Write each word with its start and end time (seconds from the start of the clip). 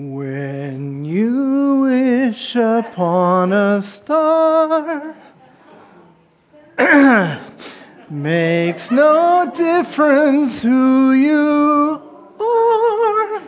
When 0.00 1.04
you 1.04 1.80
wish 1.80 2.54
upon 2.54 3.52
a 3.52 3.82
star, 3.82 5.16
makes 8.08 8.92
no 8.92 9.50
difference 9.52 10.62
who 10.62 11.10
you 11.14 12.00
are. 12.38 13.42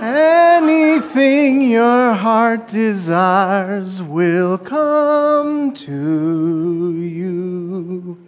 Anything 0.00 1.60
your 1.68 2.14
heart 2.14 2.66
desires 2.68 4.00
will 4.00 4.56
come 4.56 5.74
to 5.74 6.94
you. 7.02 8.26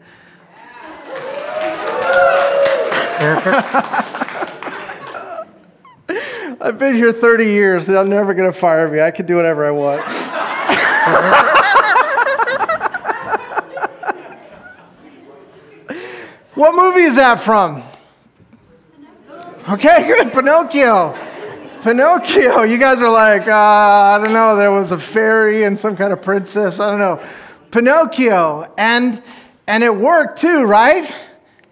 I've 6.65 6.79
been 6.79 6.95
here 6.95 7.13
30 7.13 7.45
years. 7.45 7.85
They're 7.85 8.03
never 8.07 8.33
going 8.33 8.51
to 8.51 8.59
fire 8.59 8.89
me. 8.89 8.99
I 8.99 9.11
can 9.11 9.27
do 9.27 9.37
whatever 9.37 9.67
I 9.67 9.71
want. 9.71 10.01
what 16.55 16.75
movie 16.75 17.03
is 17.03 17.17
that 17.17 17.43
from? 17.43 17.83
Okay, 19.69 20.07
good. 20.07 20.33
Pinocchio. 20.33 21.15
Pinocchio. 21.83 22.63
You 22.63 22.79
guys 22.79 22.99
are 23.03 23.13
like, 23.13 23.47
uh, 23.47 23.55
I 23.55 24.19
don't 24.25 24.33
know, 24.33 24.57
there 24.57 24.73
was 24.73 24.91
a 24.91 24.97
fairy 24.97 25.65
and 25.65 25.79
some 25.79 25.99
kind 25.99 26.15
of 26.15 26.23
princess. 26.23 26.81
I 26.81 26.89
don't 26.89 26.99
know. 26.99 27.23
Pinocchio. 27.73 28.73
And, 28.79 29.23
and 29.67 29.85
it 29.85 29.95
worked 29.95 30.41
too, 30.41 30.63
right? 30.63 31.15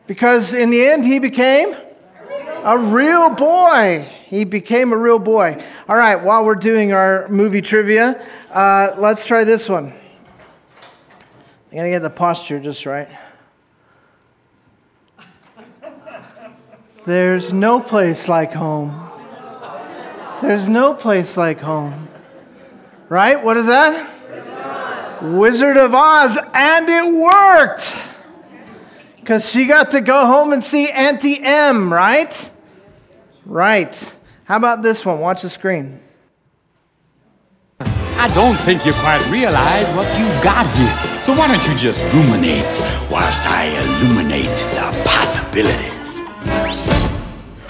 Because 0.07 0.53
in 0.53 0.69
the 0.69 0.85
end, 0.85 1.07
he 1.07 1.19
became 1.19 1.75
a 2.63 2.77
real 2.77 3.31
boy. 3.31 4.19
He 4.33 4.47
became 4.47 4.95
a 4.95 4.97
real 4.97 5.19
boy. 5.19 5.63
All 5.87 5.95
right, 5.95 6.17
while 6.17 6.43
we're 6.43 6.55
doing 6.55 6.95
our 6.95 7.29
movie 7.29 7.61
trivia, 7.61 8.27
uh, 8.51 8.95
let's 8.97 9.27
try 9.27 9.45
this 9.45 9.69
one. 9.69 9.93
I 11.71 11.77
gotta 11.77 11.91
get 11.91 12.01
the 12.01 12.09
posture 12.09 12.59
just 12.59 12.87
right. 12.87 13.11
There's 17.05 17.53
no 17.53 17.79
place 17.79 18.27
like 18.27 18.55
home. 18.55 19.07
There's 20.41 20.67
no 20.67 20.95
place 20.95 21.37
like 21.37 21.61
home. 21.61 22.09
Right? 23.11 23.45
What 23.45 23.59
is 23.59 23.67
that? 23.67 25.21
Wizard 25.21 25.77
of 25.77 25.95
Oz. 25.95 26.39
And 26.55 26.89
it 26.89 27.13
worked. 27.13 27.95
Because 29.17 29.51
she 29.51 29.67
got 29.67 29.91
to 29.91 30.01
go 30.01 30.25
home 30.25 30.55
and 30.55 30.65
see 30.65 30.89
Auntie 30.89 31.45
Em, 31.45 31.93
right? 31.93 32.49
Right. 33.45 34.17
How 34.45 34.57
about 34.57 34.83
this 34.83 35.05
one? 35.05 35.21
Watch 35.21 35.43
the 35.43 35.51
screen. 35.51 36.01
I 37.81 38.29
don't 38.35 38.57
think 38.57 38.87
you 38.87 38.93
quite 38.93 39.25
realize 39.31 39.89
what 39.97 40.07
you've 40.19 40.45
got 40.45 40.67
here. 40.77 41.21
So 41.21 41.33
why 41.33 41.49
don't 41.49 41.67
you 41.69 41.77
just 41.77 42.03
ruminate 42.15 42.65
whilst 43.11 43.45
I 43.47 43.67
illuminate 43.83 44.59
the 44.75 45.03
possibilities? 45.05 46.23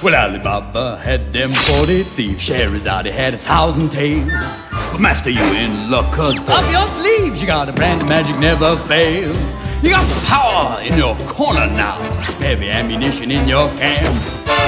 Well, 0.03 0.17
Ali 0.17 0.41
Baba 0.41 0.99
had 0.99 1.33
them 1.33 1.51
40 1.51 2.03
thieves. 2.03 2.43
Scheherazade 2.43 3.07
had 3.07 3.35
a 3.35 3.39
thousand 3.39 3.91
tales. 3.91 4.63
But 4.91 5.01
master, 5.01 5.31
you 5.31 5.45
in 5.55 5.91
luck, 5.91 6.13
cause 6.13 6.43
up 6.49 6.71
your 6.71 6.87
sleeves 6.89 7.41
you 7.41 7.47
got 7.47 7.69
a 7.69 7.73
brand 7.73 8.03
of 8.03 8.09
magic 8.09 8.37
never 8.39 8.77
fails. 8.77 9.37
You 9.83 9.91
got 9.91 10.05
some 10.05 10.25
power 10.27 10.81
in 10.81 10.97
your 10.97 11.17
corner 11.27 11.67
now. 11.67 11.99
Heavy 12.39 12.71
ammunition 12.71 13.33
in 13.33 13.49
your 13.49 13.69
camp. 13.79 14.15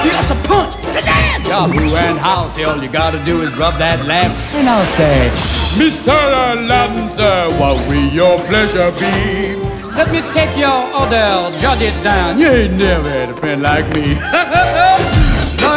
You 0.03 0.11
got 0.11 0.25
some 0.25 0.43
punch, 0.43 0.75
pizzazz, 0.75 1.47
Yahoo 1.47 1.95
and 1.95 2.17
house. 2.19 2.59
All 2.59 2.83
you 2.83 2.89
gotta 2.89 3.23
do 3.23 3.41
is 3.41 3.57
rub 3.57 3.75
that 3.75 4.05
lamp, 4.05 4.33
and 4.53 4.67
I'll 4.67 4.85
say, 4.85 5.29
Mr. 5.79 6.11
Aladdin, 6.11 7.09
sir, 7.15 7.47
what 7.57 7.77
will 7.87 8.09
your 8.11 8.37
pleasure 8.39 8.91
be? 8.99 9.55
Let 9.95 10.11
me 10.11 10.19
take 10.33 10.57
your 10.57 10.83
order, 10.93 11.57
jot 11.59 11.81
it 11.81 11.95
down. 12.03 12.37
You 12.37 12.49
ain't 12.49 12.73
never 12.73 13.09
had 13.09 13.29
a 13.29 13.35
friend 13.37 13.61
like 13.61 13.87
me. 13.95 15.21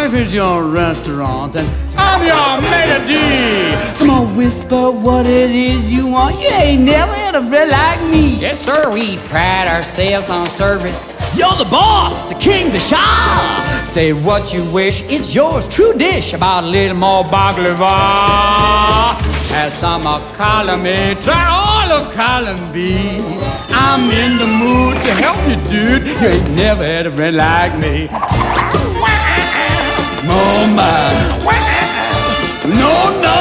Life 0.08 0.22
is 0.22 0.34
your 0.34 0.64
restaurant, 0.64 1.54
and 1.54 1.69
I'm 1.94 2.24
your 2.24 2.62
maitre 2.62 3.06
d'. 3.06 3.98
Come 3.98 4.08
on, 4.08 4.36
whisper 4.38 4.91
what 4.91 5.26
it 5.26 5.50
is 5.50 5.92
you 5.92 6.06
want. 6.06 6.41
You 6.41 6.48
ain't 6.48 6.80
never 6.80 7.12
had 7.12 7.34
a 7.34 7.44
friend 7.44 7.70
like 7.70 8.00
me. 8.10 8.38
Yes, 8.38 8.64
sir, 8.64 8.91
we 8.91 9.19
pride 9.28 9.69
ourselves 9.69 10.30
on 10.30 10.46
service. 10.46 11.12
You're 11.36 11.54
the 11.56 11.69
boss, 11.70 12.24
the 12.24 12.36
king, 12.36 12.72
the 12.72 12.80
shah. 12.80 13.84
Say 13.84 14.14
what 14.14 14.54
you 14.54 14.64
wish, 14.72 15.02
it's 15.10 15.34
yours. 15.34 15.66
True 15.66 15.92
dish. 15.92 16.32
About 16.32 16.64
a 16.64 16.69
little 16.69 16.96
more 16.96 17.25
baklava. 17.25 19.12
Have 19.52 19.72
some 19.72 20.06
of 20.06 20.22
column 20.38 20.86
A, 20.86 21.16
try 21.16 21.44
all 21.50 21.92
of 21.92 22.14
column 22.14 22.72
B. 22.72 23.19
I'm 23.69 24.10
in 24.10 24.38
the 24.38 24.46
mood 24.46 24.94
to 25.04 25.12
help 25.12 25.36
you, 25.46 25.56
dude. 25.69 26.06
You 26.06 26.28
ain't 26.28 26.50
never 26.52 26.82
had 26.82 27.06
a 27.06 27.10
friend 27.10 27.36
like 27.36 27.76
me. 27.78 28.08
My. 30.28 31.12
No, 32.68 32.94
no. 33.24 33.38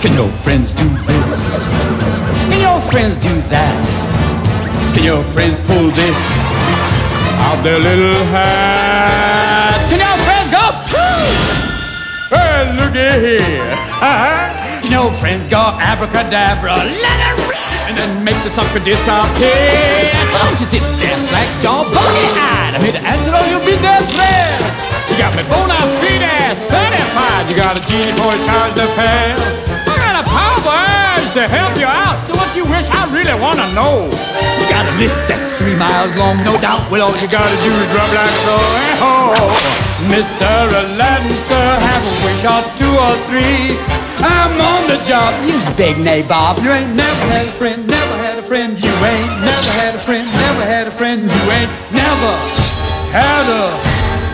Can 0.00 0.14
your 0.14 0.30
friends 0.30 0.72
do 0.72 0.88
this? 0.88 1.66
Can 2.48 2.60
your 2.60 2.80
friends 2.80 3.16
do 3.16 3.34
that? 3.50 4.92
Can 4.94 5.04
your 5.04 5.24
friends 5.24 5.60
pull 5.60 5.90
this 5.90 6.16
out 7.42 7.60
their 7.64 7.80
little 7.80 8.14
hat? 8.26 9.74
Can 9.90 9.98
your 9.98 10.18
friends 10.24 10.50
go? 10.54 10.66
Hey, 12.30 12.76
looky 12.78 13.08
here. 13.26 13.76
Can 14.82 14.92
your 14.92 15.12
friends 15.12 15.48
go 15.48 15.58
abracadabra? 15.80 16.76
Let 16.76 17.40
it! 17.40 17.45
And 17.86 17.96
then 17.96 18.24
make 18.24 18.34
the 18.42 18.50
sucker 18.50 18.82
disappear. 18.82 20.10
Don't 20.34 20.58
you 20.58 20.66
sit 20.66 20.82
there 20.98 21.18
slack 21.30 21.48
jaw 21.62 21.86
buggy 21.86 22.26
eyed. 22.34 22.74
I'm 22.74 22.82
here 22.82 22.98
to 22.98 23.02
answer 23.06 23.30
all 23.30 23.46
your 23.46 23.62
dead 23.62 24.02
prayers. 24.10 24.66
You 25.08 25.14
got 25.16 25.32
me 25.38 25.42
bona 25.46 25.78
fide 26.02 26.56
certified. 26.58 27.48
You 27.48 27.54
got 27.54 27.78
a 27.78 27.82
genie 27.86 28.12
for 28.18 28.34
a 28.34 28.38
charge 28.42 28.74
the 28.74 28.86
fail. 28.98 29.38
I 29.86 29.94
got 30.02 30.18
a 30.18 30.24
power 30.26 30.95
to 31.36 31.46
help 31.52 31.76
you 31.76 31.84
out. 31.84 32.16
So 32.24 32.32
what 32.32 32.48
you 32.56 32.64
wish 32.64 32.88
I 32.88 33.04
really 33.12 33.36
wanna 33.36 33.68
know. 33.76 34.08
You 34.08 34.64
got 34.72 34.88
a 34.88 34.94
list 34.96 35.20
that's 35.28 35.52
three 35.60 35.76
miles 35.76 36.16
long, 36.16 36.40
no 36.48 36.56
doubt. 36.64 36.88
Well, 36.90 37.12
all 37.12 37.16
you 37.20 37.28
gotta 37.28 37.52
do 37.60 37.68
is 37.68 37.88
rub 37.92 38.08
like 38.16 38.36
so. 38.48 38.56
Oh, 39.04 39.36
Mr. 40.08 40.48
Aladdin, 40.48 41.36
sir, 41.44 41.60
have 41.60 42.04
a 42.08 42.14
wish 42.24 42.40
or 42.40 42.64
two 42.80 42.88
or 42.88 43.12
three. 43.28 43.76
I'm 44.24 44.56
on 44.56 44.88
the 44.88 44.96
job, 45.04 45.36
you 45.44 45.60
big 45.76 45.96
nabob. 46.00 46.56
You 46.64 46.72
ain't 46.72 46.96
never 46.96 47.26
had 47.28 47.44
a 47.44 47.52
friend, 47.52 47.86
never 47.86 48.16
had 48.16 48.38
a 48.38 48.42
friend. 48.42 48.72
You 48.80 48.88
ain't 48.88 49.32
never 49.44 49.72
had 49.84 49.94
a 49.94 50.00
friend, 50.00 50.24
never 50.40 50.64
had 50.64 50.86
a 50.88 50.90
friend. 50.90 51.20
You 51.20 51.44
ain't 51.52 51.72
never 51.92 52.32
had 53.12 53.44
a 53.44 53.68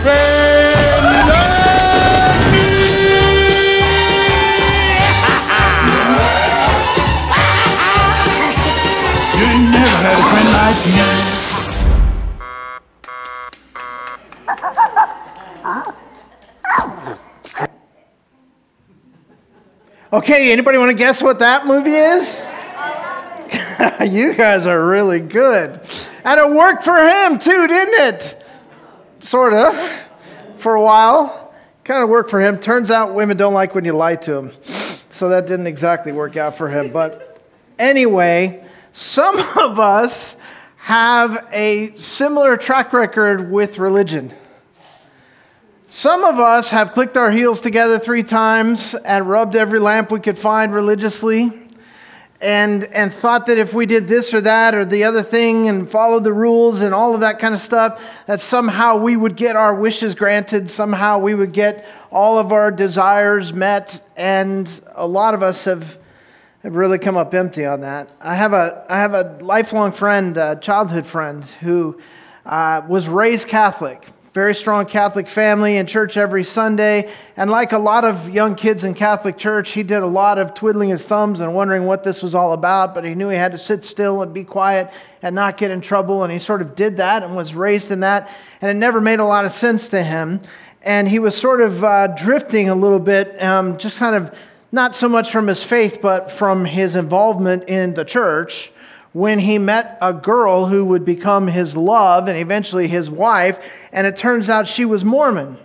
friend. 0.07 1.52
Okay, 20.13 20.51
anybody 20.51 20.77
want 20.77 20.91
to 20.91 20.97
guess 20.97 21.23
what 21.23 21.39
that 21.39 21.65
movie 21.65 21.89
is? 21.89 22.39
you 24.13 24.35
guys 24.35 24.67
are 24.67 24.85
really 24.85 25.19
good. 25.19 25.81
And 26.23 26.39
it 26.39 26.49
worked 26.55 26.83
for 26.83 26.95
him 26.95 27.39
too, 27.39 27.65
didn't 27.65 28.13
it? 28.13 28.45
Sort 29.21 29.53
of. 29.53 29.75
For 30.57 30.75
a 30.75 30.81
while. 30.83 31.55
Kind 31.83 32.03
of 32.03 32.09
worked 32.09 32.29
for 32.29 32.39
him. 32.39 32.59
Turns 32.59 32.91
out 32.91 33.15
women 33.15 33.37
don't 33.37 33.55
like 33.55 33.73
when 33.73 33.85
you 33.85 33.93
lie 33.93 34.15
to 34.17 34.33
them. 34.33 34.51
So 35.09 35.29
that 35.29 35.47
didn't 35.47 35.65
exactly 35.67 36.11
work 36.11 36.37
out 36.37 36.55
for 36.55 36.69
him. 36.69 36.93
But 36.93 37.41
anyway, 37.79 38.63
some 38.93 39.39
of 39.57 39.79
us 39.79 40.37
have 40.77 41.47
a 41.51 41.93
similar 41.95 42.55
track 42.55 42.93
record 42.93 43.51
with 43.51 43.79
religion. 43.79 44.31
Some 45.87 46.23
of 46.23 46.39
us 46.39 46.69
have 46.69 46.93
clicked 46.93 47.17
our 47.17 47.31
heels 47.31 47.59
together 47.59 47.99
three 47.99 48.23
times 48.23 48.95
and 48.95 49.27
rubbed 49.27 49.55
every 49.55 49.79
lamp 49.79 50.11
we 50.11 50.19
could 50.19 50.37
find 50.37 50.73
religiously 50.73 51.51
and, 52.43 52.83
and 52.85 53.13
thought 53.13 53.45
that 53.45 53.57
if 53.57 53.73
we 53.73 53.85
did 53.85 54.07
this 54.07 54.33
or 54.33 54.41
that 54.41 54.75
or 54.75 54.83
the 54.83 55.05
other 55.05 55.23
thing 55.23 55.69
and 55.69 55.89
followed 55.89 56.23
the 56.25 56.33
rules 56.33 56.81
and 56.81 56.93
all 56.93 57.15
of 57.15 57.21
that 57.21 57.39
kind 57.39 57.53
of 57.53 57.61
stuff, 57.61 58.01
that 58.27 58.41
somehow 58.41 58.97
we 58.97 59.15
would 59.15 59.37
get 59.37 59.55
our 59.55 59.73
wishes 59.73 60.13
granted, 60.13 60.69
somehow 60.69 61.17
we 61.19 61.33
would 61.33 61.53
get 61.53 61.87
all 62.11 62.37
of 62.37 62.51
our 62.51 62.69
desires 62.69 63.53
met. 63.53 64.01
And 64.17 64.69
a 64.93 65.07
lot 65.07 65.33
of 65.33 65.41
us 65.41 65.65
have, 65.65 65.97
have 66.63 66.75
really 66.75 66.97
come 66.97 67.17
up 67.17 67.33
empty 67.33 67.65
on 67.65 67.81
that. 67.81 68.09
I 68.19 68.35
have 68.35 68.53
a, 68.53 68.85
I 68.89 68.97
have 68.97 69.13
a 69.13 69.37
lifelong 69.41 69.91
friend, 69.91 70.35
a 70.37 70.57
childhood 70.59 71.05
friend, 71.05 71.43
who 71.45 71.99
uh, 72.45 72.81
was 72.87 73.07
raised 73.07 73.47
Catholic 73.47 74.07
very 74.33 74.55
strong 74.55 74.87
Catholic 74.87 75.29
family 75.29 75.77
in 75.77 75.85
church 75.85 76.17
every 76.17 76.43
Sunday. 76.43 77.11
And 77.37 77.51
like 77.51 77.71
a 77.71 77.77
lot 77.77 78.03
of 78.03 78.31
young 78.31 78.55
kids 78.55 78.83
in 78.83 78.95
Catholic 78.95 79.37
church, 79.37 79.73
he 79.73 79.83
did 79.83 80.01
a 80.01 80.07
lot 80.07 80.39
of 80.39 80.55
twiddling 80.55 80.89
his 80.89 81.05
thumbs 81.05 81.39
and 81.39 81.53
wondering 81.53 81.85
what 81.85 82.03
this 82.03 82.23
was 82.23 82.33
all 82.33 82.51
about. 82.51 82.95
But 82.95 83.05
he 83.05 83.13
knew 83.13 83.29
he 83.29 83.37
had 83.37 83.51
to 83.51 83.59
sit 83.59 83.83
still 83.83 84.23
and 84.23 84.33
be 84.33 84.43
quiet 84.43 84.91
and 85.21 85.35
not 85.35 85.57
get 85.57 85.69
in 85.69 85.81
trouble. 85.81 86.23
And 86.23 86.33
he 86.33 86.39
sort 86.39 86.63
of 86.63 86.73
did 86.73 86.97
that 86.97 87.21
and 87.21 87.35
was 87.35 87.53
raised 87.53 87.91
in 87.91 87.99
that. 87.99 88.27
And 88.59 88.71
it 88.71 88.73
never 88.73 88.99
made 88.99 89.19
a 89.19 89.25
lot 89.25 89.45
of 89.45 89.51
sense 89.51 89.87
to 89.89 90.01
him. 90.01 90.41
And 90.81 91.07
he 91.07 91.19
was 91.19 91.37
sort 91.37 91.61
of 91.61 91.83
uh, 91.83 92.07
drifting 92.07 92.69
a 92.69 92.75
little 92.75 92.99
bit, 92.99 93.41
um, 93.41 93.77
just 93.77 93.99
kind 93.99 94.15
of 94.15 94.35
not 94.73 94.95
so 94.95 95.07
much 95.07 95.31
from 95.31 95.45
his 95.45 95.63
faith, 95.63 95.99
but 96.01 96.31
from 96.31 96.65
his 96.65 96.95
involvement 96.95 97.69
in 97.69 97.93
the 97.93 98.03
church 98.03 98.71
when 99.11 99.37
he 99.37 99.59
met 99.59 99.99
a 100.01 100.11
girl 100.11 100.65
who 100.65 100.83
would 100.83 101.05
become 101.05 101.45
his 101.47 101.77
love 101.77 102.27
and 102.27 102.35
eventually 102.35 102.87
his 102.87 103.07
wife, 103.07 103.59
and 103.91 104.07
it 104.07 104.17
turns 104.17 104.49
out 104.49 104.67
she 104.67 104.83
was 104.83 105.05
Mormon. 105.05 105.55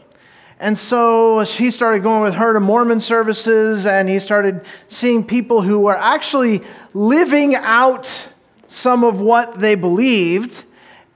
And 0.61 0.77
so 0.77 1.41
he 1.41 1.71
started 1.71 2.03
going 2.03 2.23
with 2.23 2.35
her 2.35 2.53
to 2.53 2.61
Mormon 2.61 3.01
services, 3.01 3.87
and 3.87 4.11
he 4.11 4.21
started 4.21 4.67
seeing 4.89 5.25
people 5.25 5.63
who 5.63 5.81
were 5.81 5.97
actually 5.97 6.63
living 6.93 7.55
out 7.55 8.29
some 8.67 9.05
of 9.05 9.23
what 9.23 9.59
they 9.59 9.75
believed 9.75 10.65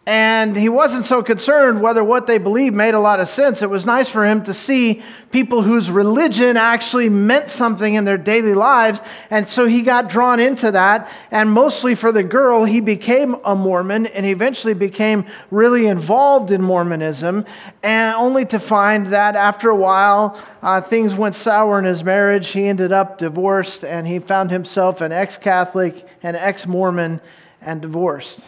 and 0.05 0.57
he 0.57 0.69
wasn't 0.69 1.05
so 1.05 1.23
concerned 1.23 1.81
whether 1.81 2.03
what 2.03 2.27
they 2.27 2.39
believed 2.39 2.75
made 2.75 2.95
a 2.95 2.99
lot 2.99 3.21
of 3.21 3.29
sense. 3.29 3.63
It 3.63 3.71
was 3.71 3.87
nice 3.87 4.09
for 4.09 4.27
him 4.27 4.43
to 4.45 4.53
see 4.53 5.01
people 5.31 5.63
whose 5.63 5.93
religion 5.93 6.57
actually 6.57 7.09
meant 7.09 7.49
something 7.49 7.95
in 7.95 8.05
their 8.05 8.19
daily 8.19 8.55
lives. 8.55 9.01
And 9.31 9.49
so 9.49 9.67
he 9.67 9.83
got 9.83 10.09
drawn 10.09 10.41
into 10.41 10.73
that. 10.73 11.09
And 11.31 11.53
mostly 11.53 11.95
for 11.95 12.11
the 12.11 12.25
girl, 12.25 12.65
he 12.65 12.81
became 12.81 13.37
a 13.45 13.55
Mormon 13.55 14.07
and 14.07 14.27
eventually 14.27 14.75
became 14.75 15.25
really 15.53 15.87
involved 15.87 16.51
in 16.51 16.63
Mormonism. 16.63 17.47
And 17.85 18.17
only 18.17 18.45
to 18.47 18.59
find 18.59 19.07
that 19.09 19.37
after 19.37 19.71
a 19.71 19.77
while, 19.77 20.37
uh, 20.63 20.81
things 20.81 21.15
went 21.15 21.37
sour 21.37 21.79
in 21.79 21.85
his 21.85 22.03
marriage. 22.03 22.49
He 22.49 22.67
ended 22.67 22.91
up 22.91 23.19
divorced 23.19 23.85
and 23.85 24.09
he 24.09 24.19
found 24.19 24.51
himself 24.51 25.01
an 25.01 25.13
ex 25.13 25.37
Catholic, 25.37 26.05
an 26.25 26.35
ex 26.35 26.67
Mormon, 26.67 27.21
and 27.61 27.81
divorced. 27.81 28.45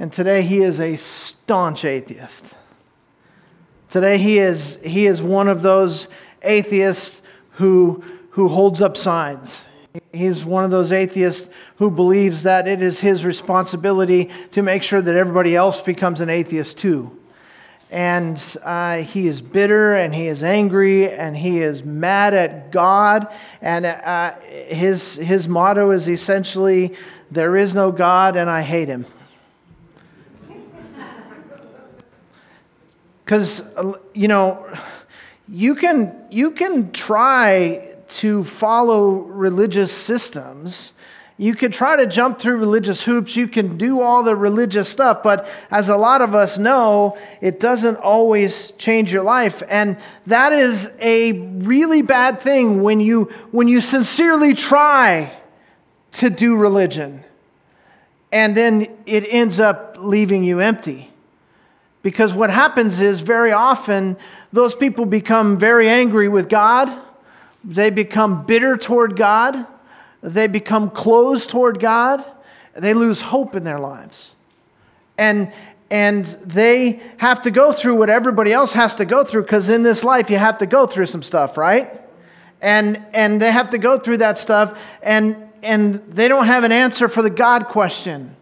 And 0.00 0.10
today 0.10 0.40
he 0.40 0.60
is 0.60 0.80
a 0.80 0.96
staunch 0.96 1.84
atheist. 1.84 2.54
Today 3.90 4.16
he 4.16 4.38
is, 4.38 4.78
he 4.82 5.04
is 5.04 5.20
one 5.20 5.46
of 5.46 5.60
those 5.60 6.08
atheists 6.40 7.20
who, 7.52 8.02
who 8.30 8.48
holds 8.48 8.80
up 8.80 8.96
signs. 8.96 9.62
He's 10.10 10.42
one 10.42 10.64
of 10.64 10.70
those 10.70 10.90
atheists 10.90 11.52
who 11.76 11.90
believes 11.90 12.44
that 12.44 12.66
it 12.66 12.80
is 12.80 13.00
his 13.00 13.26
responsibility 13.26 14.30
to 14.52 14.62
make 14.62 14.82
sure 14.82 15.02
that 15.02 15.14
everybody 15.14 15.54
else 15.54 15.82
becomes 15.82 16.22
an 16.22 16.30
atheist 16.30 16.78
too. 16.78 17.14
And 17.90 18.42
uh, 18.64 19.02
he 19.02 19.26
is 19.26 19.42
bitter 19.42 19.96
and 19.96 20.14
he 20.14 20.28
is 20.28 20.42
angry 20.42 21.10
and 21.10 21.36
he 21.36 21.58
is 21.58 21.84
mad 21.84 22.32
at 22.32 22.72
God. 22.72 23.30
And 23.60 23.84
uh, 23.84 24.32
his, 24.40 25.16
his 25.16 25.46
motto 25.46 25.90
is 25.90 26.08
essentially, 26.08 26.94
There 27.30 27.54
is 27.54 27.74
no 27.74 27.92
God 27.92 28.36
and 28.36 28.48
I 28.48 28.62
hate 28.62 28.88
him. 28.88 29.04
Because, 33.30 33.62
you 34.12 34.26
know, 34.26 34.66
you 35.48 35.76
can, 35.76 36.12
you 36.30 36.50
can 36.50 36.90
try 36.90 37.94
to 38.08 38.42
follow 38.42 39.18
religious 39.20 39.92
systems. 39.92 40.90
You 41.38 41.54
can 41.54 41.70
try 41.70 41.94
to 41.94 42.06
jump 42.06 42.40
through 42.40 42.56
religious 42.56 43.04
hoops. 43.04 43.36
You 43.36 43.46
can 43.46 43.78
do 43.78 44.00
all 44.00 44.24
the 44.24 44.34
religious 44.34 44.88
stuff. 44.88 45.22
But 45.22 45.48
as 45.70 45.88
a 45.88 45.96
lot 45.96 46.22
of 46.22 46.34
us 46.34 46.58
know, 46.58 47.16
it 47.40 47.60
doesn't 47.60 47.98
always 47.98 48.72
change 48.72 49.12
your 49.12 49.22
life. 49.22 49.62
And 49.68 49.96
that 50.26 50.52
is 50.52 50.90
a 50.98 51.30
really 51.30 52.02
bad 52.02 52.40
thing 52.40 52.82
when 52.82 52.98
you, 52.98 53.32
when 53.52 53.68
you 53.68 53.80
sincerely 53.80 54.54
try 54.54 55.32
to 56.14 56.30
do 56.30 56.56
religion 56.56 57.22
and 58.32 58.56
then 58.56 58.88
it 59.06 59.24
ends 59.28 59.60
up 59.60 59.94
leaving 60.00 60.42
you 60.42 60.58
empty. 60.58 61.09
Because 62.02 62.32
what 62.32 62.50
happens 62.50 63.00
is 63.00 63.20
very 63.20 63.52
often 63.52 64.16
those 64.52 64.74
people 64.74 65.04
become 65.04 65.58
very 65.58 65.88
angry 65.88 66.28
with 66.28 66.48
God, 66.48 66.90
they 67.62 67.90
become 67.90 68.46
bitter 68.46 68.76
toward 68.76 69.16
God, 69.16 69.66
they 70.22 70.46
become 70.46 70.90
closed 70.90 71.50
toward 71.50 71.78
God, 71.78 72.24
they 72.74 72.94
lose 72.94 73.20
hope 73.20 73.54
in 73.54 73.64
their 73.64 73.78
lives. 73.78 74.30
And, 75.18 75.52
and 75.90 76.24
they 76.24 77.02
have 77.18 77.42
to 77.42 77.50
go 77.50 77.72
through 77.72 77.96
what 77.96 78.08
everybody 78.08 78.52
else 78.52 78.72
has 78.72 78.94
to 78.94 79.04
go 79.04 79.22
through 79.22 79.42
because 79.42 79.68
in 79.68 79.82
this 79.82 80.02
life 80.02 80.30
you 80.30 80.38
have 80.38 80.58
to 80.58 80.66
go 80.66 80.86
through 80.86 81.06
some 81.06 81.22
stuff, 81.22 81.58
right? 81.58 82.00
And, 82.62 83.02
and 83.12 83.42
they 83.42 83.52
have 83.52 83.70
to 83.70 83.78
go 83.78 83.98
through 83.98 84.18
that 84.18 84.38
stuff, 84.38 84.78
and, 85.02 85.36
and 85.62 85.94
they 86.08 86.28
don't 86.28 86.46
have 86.46 86.64
an 86.64 86.72
answer 86.72 87.08
for 87.08 87.22
the 87.22 87.30
God 87.30 87.66
question. 87.66 88.36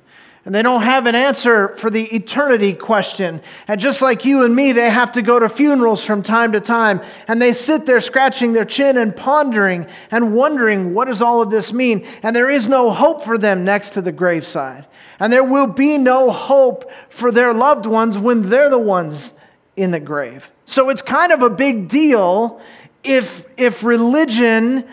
And 0.48 0.54
they 0.54 0.62
don't 0.62 0.80
have 0.80 1.04
an 1.04 1.14
answer 1.14 1.76
for 1.76 1.90
the 1.90 2.04
eternity 2.04 2.72
question. 2.72 3.42
And 3.68 3.78
just 3.78 4.00
like 4.00 4.24
you 4.24 4.44
and 4.44 4.56
me, 4.56 4.72
they 4.72 4.88
have 4.88 5.12
to 5.12 5.20
go 5.20 5.38
to 5.38 5.46
funerals 5.46 6.02
from 6.02 6.22
time 6.22 6.52
to 6.52 6.60
time. 6.60 7.02
And 7.26 7.42
they 7.42 7.52
sit 7.52 7.84
there 7.84 8.00
scratching 8.00 8.54
their 8.54 8.64
chin 8.64 8.96
and 8.96 9.14
pondering 9.14 9.86
and 10.10 10.34
wondering, 10.34 10.94
what 10.94 11.04
does 11.04 11.20
all 11.20 11.42
of 11.42 11.50
this 11.50 11.70
mean? 11.74 12.08
And 12.22 12.34
there 12.34 12.48
is 12.48 12.66
no 12.66 12.92
hope 12.92 13.24
for 13.24 13.36
them 13.36 13.62
next 13.62 13.90
to 13.90 14.00
the 14.00 14.10
graveside. 14.10 14.86
And 15.20 15.30
there 15.30 15.44
will 15.44 15.66
be 15.66 15.98
no 15.98 16.30
hope 16.30 16.90
for 17.10 17.30
their 17.30 17.52
loved 17.52 17.84
ones 17.84 18.16
when 18.16 18.48
they're 18.48 18.70
the 18.70 18.78
ones 18.78 19.34
in 19.76 19.90
the 19.90 20.00
grave. 20.00 20.50
So 20.64 20.88
it's 20.88 21.02
kind 21.02 21.30
of 21.30 21.42
a 21.42 21.50
big 21.50 21.90
deal 21.90 22.58
if, 23.04 23.44
if 23.58 23.84
religion 23.84 24.88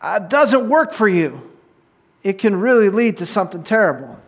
uh, 0.00 0.18
doesn't 0.18 0.68
work 0.68 0.92
for 0.92 1.08
you. 1.08 1.50
It 2.22 2.34
can 2.34 2.56
really 2.56 2.90
lead 2.90 3.16
to 3.16 3.24
something 3.24 3.62
terrible. 3.62 4.18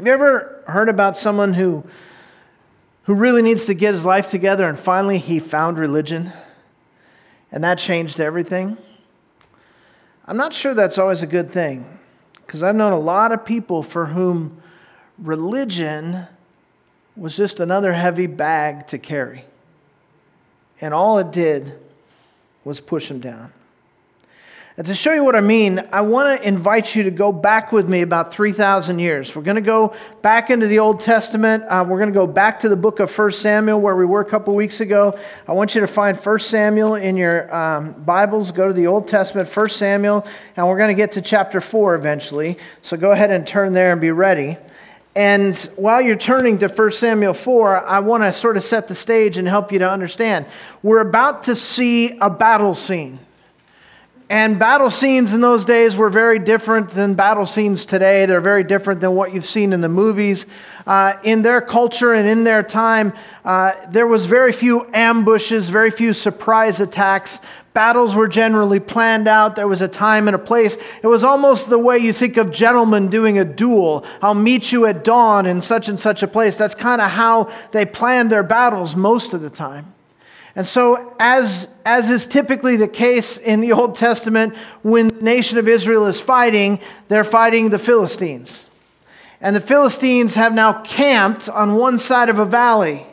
Have 0.00 0.06
you 0.06 0.14
ever 0.14 0.62
heard 0.66 0.88
about 0.88 1.18
someone 1.18 1.52
who, 1.52 1.84
who 3.02 3.12
really 3.12 3.42
needs 3.42 3.66
to 3.66 3.74
get 3.74 3.92
his 3.92 4.06
life 4.06 4.28
together 4.28 4.66
and 4.66 4.80
finally 4.80 5.18
he 5.18 5.38
found 5.38 5.78
religion 5.78 6.32
and 7.52 7.62
that 7.64 7.76
changed 7.76 8.18
everything? 8.18 8.78
I'm 10.24 10.38
not 10.38 10.54
sure 10.54 10.72
that's 10.72 10.96
always 10.96 11.20
a 11.20 11.26
good 11.26 11.52
thing 11.52 11.98
because 12.32 12.62
I've 12.62 12.76
known 12.76 12.94
a 12.94 12.98
lot 12.98 13.30
of 13.30 13.44
people 13.44 13.82
for 13.82 14.06
whom 14.06 14.62
religion 15.18 16.26
was 17.14 17.36
just 17.36 17.60
another 17.60 17.92
heavy 17.92 18.26
bag 18.26 18.86
to 18.86 18.98
carry. 18.98 19.44
And 20.80 20.94
all 20.94 21.18
it 21.18 21.30
did 21.30 21.78
was 22.64 22.80
push 22.80 23.08
them 23.08 23.20
down. 23.20 23.52
And 24.80 24.86
to 24.86 24.94
show 24.94 25.12
you 25.12 25.22
what 25.22 25.36
I 25.36 25.42
mean, 25.42 25.86
I 25.92 26.00
want 26.00 26.40
to 26.40 26.48
invite 26.48 26.94
you 26.94 27.02
to 27.02 27.10
go 27.10 27.32
back 27.32 27.70
with 27.70 27.86
me 27.86 28.00
about 28.00 28.32
3,000 28.32 28.98
years. 28.98 29.36
We're 29.36 29.42
going 29.42 29.56
to 29.56 29.60
go 29.60 29.92
back 30.22 30.48
into 30.48 30.68
the 30.68 30.78
Old 30.78 31.00
Testament. 31.00 31.64
Uh, 31.68 31.84
we're 31.86 31.98
going 31.98 32.08
to 32.08 32.14
go 32.14 32.26
back 32.26 32.60
to 32.60 32.68
the 32.70 32.78
book 32.78 32.98
of 32.98 33.14
1 33.14 33.32
Samuel 33.32 33.78
where 33.78 33.94
we 33.94 34.06
were 34.06 34.22
a 34.22 34.24
couple 34.24 34.54
weeks 34.54 34.80
ago. 34.80 35.18
I 35.46 35.52
want 35.52 35.74
you 35.74 35.82
to 35.82 35.86
find 35.86 36.16
1 36.16 36.38
Samuel 36.38 36.94
in 36.94 37.18
your 37.18 37.54
um, 37.54 37.92
Bibles. 37.92 38.52
Go 38.52 38.68
to 38.68 38.72
the 38.72 38.86
Old 38.86 39.06
Testament, 39.06 39.54
1 39.54 39.68
Samuel, 39.68 40.26
and 40.56 40.66
we're 40.66 40.78
going 40.78 40.88
to 40.88 40.94
get 40.94 41.12
to 41.12 41.20
chapter 41.20 41.60
4 41.60 41.94
eventually. 41.94 42.56
So 42.80 42.96
go 42.96 43.10
ahead 43.10 43.30
and 43.30 43.46
turn 43.46 43.74
there 43.74 43.92
and 43.92 44.00
be 44.00 44.12
ready. 44.12 44.56
And 45.14 45.58
while 45.76 46.00
you're 46.00 46.16
turning 46.16 46.56
to 46.56 46.68
1 46.68 46.92
Samuel 46.92 47.34
4, 47.34 47.86
I 47.86 47.98
want 47.98 48.22
to 48.22 48.32
sort 48.32 48.56
of 48.56 48.64
set 48.64 48.88
the 48.88 48.94
stage 48.94 49.36
and 49.36 49.46
help 49.46 49.72
you 49.72 49.80
to 49.80 49.90
understand. 49.90 50.46
We're 50.82 51.00
about 51.00 51.42
to 51.42 51.54
see 51.54 52.16
a 52.16 52.30
battle 52.30 52.74
scene. 52.74 53.18
And 54.30 54.60
battle 54.60 54.90
scenes 54.90 55.32
in 55.32 55.40
those 55.40 55.64
days 55.64 55.96
were 55.96 56.08
very 56.08 56.38
different 56.38 56.90
than 56.90 57.14
battle 57.14 57.46
scenes 57.46 57.84
today. 57.84 58.26
They're 58.26 58.40
very 58.40 58.62
different 58.62 59.00
than 59.00 59.16
what 59.16 59.34
you've 59.34 59.44
seen 59.44 59.72
in 59.72 59.80
the 59.80 59.88
movies. 59.88 60.46
Uh, 60.86 61.14
in 61.24 61.42
their 61.42 61.60
culture 61.60 62.12
and 62.12 62.28
in 62.28 62.44
their 62.44 62.62
time, 62.62 63.12
uh, 63.44 63.72
there 63.88 64.06
was 64.06 64.26
very 64.26 64.52
few 64.52 64.88
ambushes, 64.94 65.68
very 65.68 65.90
few 65.90 66.12
surprise 66.12 66.78
attacks. 66.78 67.40
Battles 67.74 68.14
were 68.14 68.28
generally 68.28 68.78
planned 68.78 69.26
out. 69.26 69.56
There 69.56 69.66
was 69.66 69.82
a 69.82 69.88
time 69.88 70.28
and 70.28 70.36
a 70.36 70.38
place. 70.38 70.76
It 71.02 71.08
was 71.08 71.24
almost 71.24 71.68
the 71.68 71.80
way 71.80 71.98
you 71.98 72.12
think 72.12 72.36
of 72.36 72.52
gentlemen 72.52 73.08
doing 73.08 73.36
a 73.36 73.44
duel. 73.44 74.04
I'll 74.22 74.34
meet 74.34 74.70
you 74.70 74.86
at 74.86 75.02
dawn 75.02 75.44
in 75.44 75.60
such 75.60 75.88
and 75.88 75.98
such 75.98 76.22
a 76.22 76.28
place. 76.28 76.54
That's 76.54 76.76
kind 76.76 77.00
of 77.00 77.10
how 77.10 77.50
they 77.72 77.84
planned 77.84 78.30
their 78.30 78.44
battles 78.44 78.94
most 78.94 79.34
of 79.34 79.40
the 79.40 79.50
time. 79.50 79.92
And 80.56 80.66
so, 80.66 81.14
as, 81.20 81.68
as 81.84 82.10
is 82.10 82.26
typically 82.26 82.76
the 82.76 82.88
case 82.88 83.36
in 83.36 83.60
the 83.60 83.72
Old 83.72 83.94
Testament, 83.94 84.56
when 84.82 85.08
the 85.08 85.22
nation 85.22 85.58
of 85.58 85.68
Israel 85.68 86.06
is 86.06 86.20
fighting, 86.20 86.80
they're 87.08 87.24
fighting 87.24 87.70
the 87.70 87.78
Philistines. 87.78 88.66
And 89.40 89.54
the 89.54 89.60
Philistines 89.60 90.34
have 90.34 90.52
now 90.52 90.82
camped 90.82 91.48
on 91.48 91.76
one 91.76 91.98
side 91.98 92.28
of 92.28 92.38
a 92.38 92.44
valley. 92.44 93.06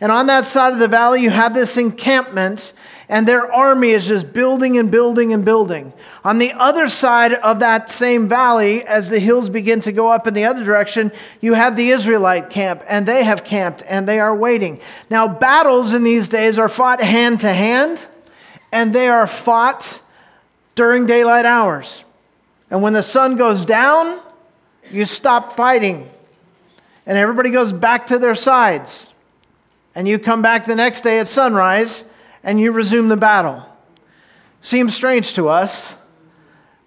And 0.00 0.12
on 0.12 0.26
that 0.26 0.44
side 0.44 0.72
of 0.72 0.78
the 0.78 0.88
valley, 0.88 1.22
you 1.22 1.30
have 1.30 1.54
this 1.54 1.76
encampment. 1.76 2.72
And 3.08 3.26
their 3.26 3.52
army 3.52 3.90
is 3.90 4.06
just 4.06 4.32
building 4.32 4.78
and 4.78 4.90
building 4.90 5.32
and 5.32 5.44
building. 5.44 5.92
On 6.24 6.38
the 6.38 6.52
other 6.52 6.88
side 6.88 7.34
of 7.34 7.60
that 7.60 7.88
same 7.88 8.28
valley, 8.28 8.82
as 8.84 9.10
the 9.10 9.20
hills 9.20 9.48
begin 9.48 9.80
to 9.82 9.92
go 9.92 10.08
up 10.08 10.26
in 10.26 10.34
the 10.34 10.44
other 10.44 10.64
direction, 10.64 11.12
you 11.40 11.54
have 11.54 11.76
the 11.76 11.90
Israelite 11.90 12.50
camp, 12.50 12.82
and 12.88 13.06
they 13.06 13.22
have 13.22 13.44
camped 13.44 13.82
and 13.86 14.08
they 14.08 14.18
are 14.18 14.34
waiting. 14.34 14.80
Now, 15.08 15.28
battles 15.28 15.92
in 15.92 16.02
these 16.02 16.28
days 16.28 16.58
are 16.58 16.68
fought 16.68 17.00
hand 17.00 17.40
to 17.40 17.52
hand, 17.52 18.04
and 18.72 18.92
they 18.92 19.08
are 19.08 19.26
fought 19.26 20.00
during 20.74 21.06
daylight 21.06 21.46
hours. 21.46 22.04
And 22.70 22.82
when 22.82 22.92
the 22.92 23.04
sun 23.04 23.36
goes 23.36 23.64
down, 23.64 24.20
you 24.90 25.04
stop 25.04 25.52
fighting, 25.54 26.10
and 27.06 27.16
everybody 27.16 27.50
goes 27.50 27.72
back 27.72 28.08
to 28.08 28.18
their 28.18 28.34
sides. 28.34 29.12
And 29.94 30.08
you 30.08 30.18
come 30.18 30.42
back 30.42 30.66
the 30.66 30.74
next 30.74 31.02
day 31.02 31.20
at 31.20 31.28
sunrise 31.28 32.04
and 32.46 32.60
you 32.60 32.70
resume 32.70 33.08
the 33.08 33.16
battle. 33.16 33.66
Seems 34.62 34.94
strange 34.94 35.34
to 35.34 35.48
us. 35.48 35.96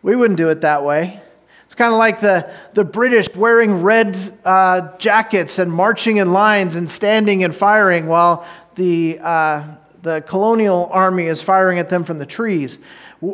We 0.02 0.16
wouldn't 0.16 0.38
do 0.38 0.50
it 0.50 0.62
that 0.62 0.84
way. 0.84 1.22
It's 1.66 1.76
kind 1.76 1.94
of 1.94 2.00
like 2.00 2.22
the, 2.22 2.50
the 2.74 2.86
British 2.86 3.36
wearing 3.36 3.84
red 3.84 4.18
uh, 4.46 4.98
jackets 4.98 5.60
and 5.60 5.72
marching 5.72 6.18
in 6.18 6.32
lines 6.32 6.76
and 6.76 6.90
standing 6.90 7.44
and 7.44 7.54
firing 7.54 8.08
while 8.08 8.48
the, 8.76 9.20
uh, 9.22 9.64
the 10.02 10.22
colonial 10.22 10.90
army 10.92 11.26
is 11.26 11.42
firing 11.42 11.78
at 11.78 11.90
them 11.90 12.06
from 12.06 12.20
the 12.20 12.26
trees. 12.26 12.80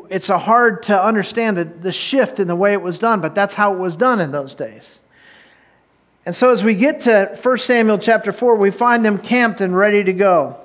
It's 0.10 0.29
a 0.29 0.39
hard 0.39 0.82
to 0.84 1.01
understand 1.01 1.58
the, 1.58 1.65
the 1.65 1.91
shift 1.91 2.39
in 2.39 2.48
the 2.48 2.55
way 2.55 2.74
it 2.74 2.82
was 2.82 2.98
done, 2.98 3.22
but 3.22 3.36
that's 3.36 3.53
how 3.53 3.74
it 3.74 3.77
was 3.77 3.96
done 3.96 4.20
in 4.20 4.32
those 4.32 4.55
days. 4.55 4.98
And 6.25 6.36
so 6.36 6.50
as 6.50 6.63
we 6.63 6.74
get 6.74 7.01
to 7.01 7.38
1 7.39 7.58
Samuel 7.60 8.00
chapter 8.00 8.32
4, 8.32 8.55
we 8.55 8.72
find 8.72 9.05
them 9.05 9.20
camped 9.20 9.62
and 9.62 9.77
ready 9.77 10.03
to 10.03 10.12
go. 10.12 10.60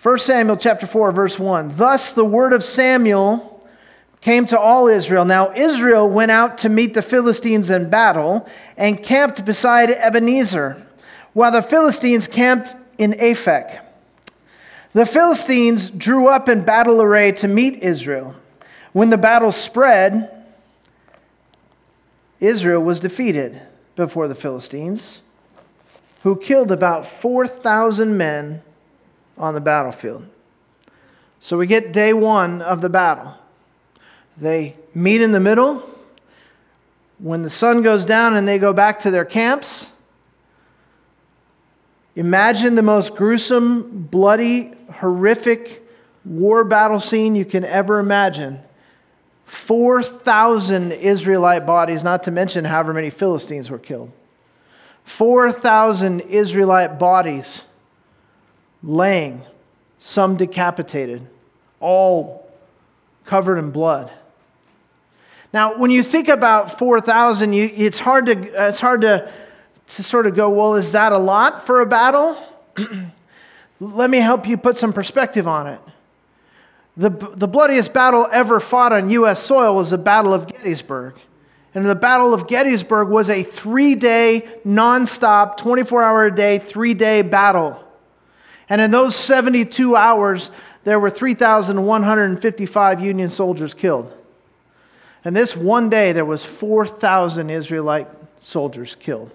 1 0.00 0.18
Samuel 0.18 0.56
chapter 0.56 0.86
4 0.86 1.10
verse 1.10 1.38
1. 1.40 1.76
Thus 1.76 2.12
the 2.12 2.24
word 2.24 2.52
of 2.52 2.62
Samuel 2.62 3.66
came 4.20 4.46
to 4.46 4.58
all 4.58 4.86
Israel. 4.86 5.24
Now 5.24 5.52
Israel 5.54 6.08
went 6.08 6.30
out 6.30 6.58
to 6.58 6.68
meet 6.68 6.94
the 6.94 7.02
Philistines 7.02 7.68
in 7.68 7.90
battle 7.90 8.48
and 8.76 9.02
camped 9.02 9.44
beside 9.44 9.90
Ebenezer, 9.90 10.86
while 11.32 11.50
the 11.50 11.62
Philistines 11.62 12.28
camped 12.28 12.76
in 12.96 13.12
Aphek. 13.14 13.80
The 14.92 15.04
Philistines 15.04 15.90
drew 15.90 16.28
up 16.28 16.48
in 16.48 16.64
battle 16.64 17.02
array 17.02 17.32
to 17.32 17.48
meet 17.48 17.82
Israel. 17.82 18.36
When 18.92 19.10
the 19.10 19.18
battle 19.18 19.52
spread, 19.52 20.30
Israel 22.38 22.82
was 22.82 23.00
defeated 23.00 23.62
before 23.96 24.28
the 24.28 24.34
Philistines, 24.36 25.22
who 26.22 26.36
killed 26.36 26.70
about 26.70 27.04
4,000 27.04 28.16
men 28.16 28.62
on 29.38 29.54
the 29.54 29.60
battlefield. 29.60 30.26
So 31.40 31.56
we 31.56 31.66
get 31.66 31.92
day 31.92 32.12
one 32.12 32.62
of 32.62 32.80
the 32.80 32.88
battle. 32.88 33.34
They 34.36 34.76
meet 34.94 35.20
in 35.20 35.32
the 35.32 35.40
middle. 35.40 35.88
When 37.18 37.42
the 37.42 37.50
sun 37.50 37.82
goes 37.82 38.04
down 38.04 38.36
and 38.36 38.46
they 38.46 38.58
go 38.58 38.72
back 38.72 39.00
to 39.00 39.10
their 39.10 39.24
camps, 39.24 39.88
imagine 42.14 42.74
the 42.74 42.82
most 42.82 43.16
gruesome, 43.16 44.08
bloody, 44.10 44.72
horrific 44.92 45.84
war 46.24 46.64
battle 46.64 47.00
scene 47.00 47.34
you 47.34 47.44
can 47.44 47.64
ever 47.64 47.98
imagine. 47.98 48.60
4,000 49.46 50.92
Israelite 50.92 51.64
bodies, 51.64 52.04
not 52.04 52.22
to 52.24 52.30
mention 52.30 52.64
however 52.64 52.92
many 52.92 53.10
Philistines 53.10 53.70
were 53.70 53.78
killed. 53.78 54.12
4,000 55.04 56.20
Israelite 56.20 56.98
bodies 56.98 57.64
laying, 58.82 59.42
some 59.98 60.36
decapitated, 60.36 61.26
all 61.80 62.50
covered 63.24 63.58
in 63.58 63.70
blood. 63.70 64.10
Now, 65.52 65.76
when 65.76 65.90
you 65.90 66.02
think 66.02 66.28
about 66.28 66.78
4,000, 66.78 67.54
it's 67.54 67.98
hard, 67.98 68.26
to, 68.26 68.66
it's 68.66 68.80
hard 68.80 69.00
to, 69.02 69.30
to 69.88 70.02
sort 70.02 70.26
of 70.26 70.34
go, 70.34 70.50
well, 70.50 70.74
is 70.74 70.92
that 70.92 71.12
a 71.12 71.18
lot 71.18 71.66
for 71.66 71.80
a 71.80 71.86
battle? 71.86 72.36
Let 73.80 74.10
me 74.10 74.18
help 74.18 74.46
you 74.46 74.56
put 74.56 74.76
some 74.76 74.92
perspective 74.92 75.46
on 75.46 75.66
it. 75.68 75.80
The, 76.96 77.10
the 77.10 77.46
bloodiest 77.46 77.94
battle 77.94 78.28
ever 78.32 78.58
fought 78.58 78.92
on 78.92 79.08
U.S. 79.10 79.40
soil 79.40 79.76
was 79.76 79.90
the 79.90 79.98
Battle 79.98 80.34
of 80.34 80.48
Gettysburg. 80.48 81.14
And 81.72 81.86
the 81.86 81.94
Battle 81.94 82.34
of 82.34 82.48
Gettysburg 82.48 83.08
was 83.08 83.30
a 83.30 83.44
three 83.44 83.94
day, 83.94 84.48
nonstop, 84.66 85.56
24 85.58 86.02
hour 86.02 86.26
a 86.26 86.34
day, 86.34 86.58
three 86.58 86.94
day 86.94 87.22
battle. 87.22 87.84
And 88.68 88.80
in 88.80 88.90
those 88.90 89.16
72 89.16 89.96
hours, 89.96 90.50
there 90.84 91.00
were 91.00 91.10
3,155 91.10 93.00
Union 93.00 93.30
soldiers 93.30 93.74
killed. 93.74 94.12
And 95.24 95.34
this 95.34 95.56
one 95.56 95.90
day, 95.90 96.12
there 96.12 96.24
was 96.24 96.44
4,000 96.44 97.50
Israelite 97.50 98.08
soldiers 98.38 98.94
killed. 98.94 99.34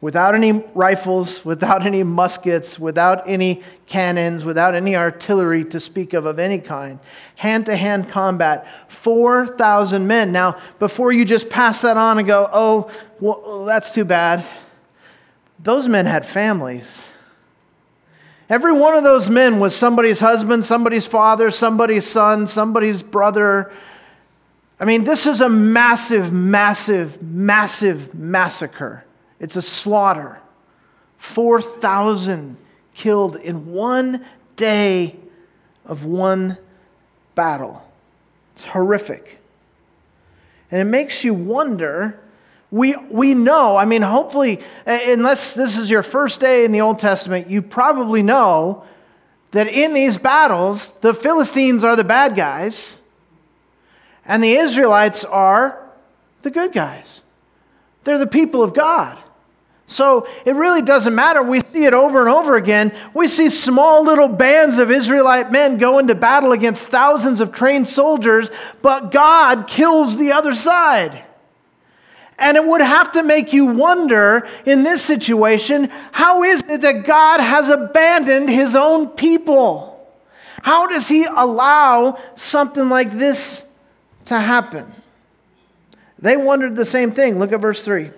Without 0.00 0.34
any 0.34 0.52
rifles, 0.74 1.44
without 1.44 1.86
any 1.86 2.02
muskets, 2.02 2.78
without 2.78 3.26
any 3.26 3.62
cannons, 3.86 4.44
without 4.44 4.74
any 4.74 4.94
artillery 4.94 5.64
to 5.64 5.80
speak 5.80 6.12
of 6.12 6.26
of 6.26 6.38
any 6.38 6.58
kind. 6.58 6.98
Hand 7.36 7.66
to 7.66 7.76
hand 7.76 8.10
combat, 8.10 8.66
4,000 8.88 10.06
men. 10.06 10.30
Now, 10.30 10.58
before 10.78 11.10
you 11.10 11.24
just 11.24 11.48
pass 11.48 11.80
that 11.80 11.96
on 11.96 12.18
and 12.18 12.26
go, 12.26 12.50
oh, 12.52 12.90
well, 13.18 13.64
that's 13.64 13.92
too 13.92 14.04
bad, 14.04 14.44
those 15.58 15.88
men 15.88 16.04
had 16.04 16.26
families. 16.26 17.08
Every 18.48 18.72
one 18.72 18.94
of 18.94 19.04
those 19.04 19.30
men 19.30 19.58
was 19.58 19.74
somebody's 19.74 20.20
husband, 20.20 20.64
somebody's 20.64 21.06
father, 21.06 21.50
somebody's 21.50 22.06
son, 22.06 22.46
somebody's 22.46 23.02
brother. 23.02 23.72
I 24.78 24.84
mean, 24.84 25.04
this 25.04 25.26
is 25.26 25.40
a 25.40 25.48
massive, 25.48 26.32
massive, 26.32 27.22
massive 27.22 28.14
massacre. 28.14 29.04
It's 29.40 29.56
a 29.56 29.62
slaughter. 29.62 30.40
4,000 31.18 32.58
killed 32.94 33.36
in 33.36 33.72
one 33.72 34.24
day 34.56 35.16
of 35.86 36.04
one 36.04 36.58
battle. 37.34 37.86
It's 38.54 38.64
horrific. 38.64 39.38
And 40.70 40.80
it 40.80 40.84
makes 40.84 41.24
you 41.24 41.32
wonder 41.32 42.20
we, 42.74 42.96
we 43.08 43.34
know, 43.34 43.76
I 43.76 43.84
mean, 43.84 44.02
hopefully, 44.02 44.58
uh, 44.84 44.98
unless 45.06 45.52
this 45.52 45.78
is 45.78 45.88
your 45.88 46.02
first 46.02 46.40
day 46.40 46.64
in 46.64 46.72
the 46.72 46.80
Old 46.80 46.98
Testament, 46.98 47.48
you 47.48 47.62
probably 47.62 48.20
know 48.20 48.82
that 49.52 49.68
in 49.68 49.94
these 49.94 50.18
battles, 50.18 50.88
the 51.00 51.14
Philistines 51.14 51.84
are 51.84 51.94
the 51.94 52.02
bad 52.02 52.34
guys 52.34 52.96
and 54.26 54.42
the 54.42 54.54
Israelites 54.54 55.22
are 55.22 55.88
the 56.42 56.50
good 56.50 56.72
guys. 56.72 57.20
They're 58.02 58.18
the 58.18 58.26
people 58.26 58.60
of 58.60 58.74
God. 58.74 59.18
So 59.86 60.26
it 60.44 60.56
really 60.56 60.82
doesn't 60.82 61.14
matter. 61.14 61.44
We 61.44 61.60
see 61.60 61.84
it 61.84 61.94
over 61.94 62.22
and 62.22 62.28
over 62.28 62.56
again. 62.56 62.92
We 63.14 63.28
see 63.28 63.50
small 63.50 64.02
little 64.02 64.26
bands 64.26 64.78
of 64.78 64.90
Israelite 64.90 65.52
men 65.52 65.78
go 65.78 66.00
into 66.00 66.16
battle 66.16 66.50
against 66.50 66.88
thousands 66.88 67.38
of 67.38 67.52
trained 67.52 67.86
soldiers, 67.86 68.50
but 68.82 69.12
God 69.12 69.68
kills 69.68 70.16
the 70.16 70.32
other 70.32 70.56
side. 70.56 71.23
And 72.38 72.56
it 72.56 72.64
would 72.64 72.80
have 72.80 73.12
to 73.12 73.22
make 73.22 73.52
you 73.52 73.66
wonder 73.66 74.48
in 74.66 74.82
this 74.82 75.02
situation 75.02 75.90
how 76.12 76.42
is 76.42 76.68
it 76.68 76.80
that 76.80 77.04
God 77.04 77.40
has 77.40 77.68
abandoned 77.68 78.48
his 78.48 78.74
own 78.74 79.08
people? 79.08 79.90
How 80.62 80.86
does 80.86 81.08
he 81.08 81.24
allow 81.24 82.18
something 82.34 82.88
like 82.88 83.12
this 83.12 83.62
to 84.26 84.40
happen? 84.40 84.92
They 86.18 86.36
wondered 86.36 86.74
the 86.74 86.84
same 86.86 87.12
thing. 87.12 87.38
Look 87.38 87.52
at 87.52 87.60
verse 87.60 87.82
3. 87.84 88.10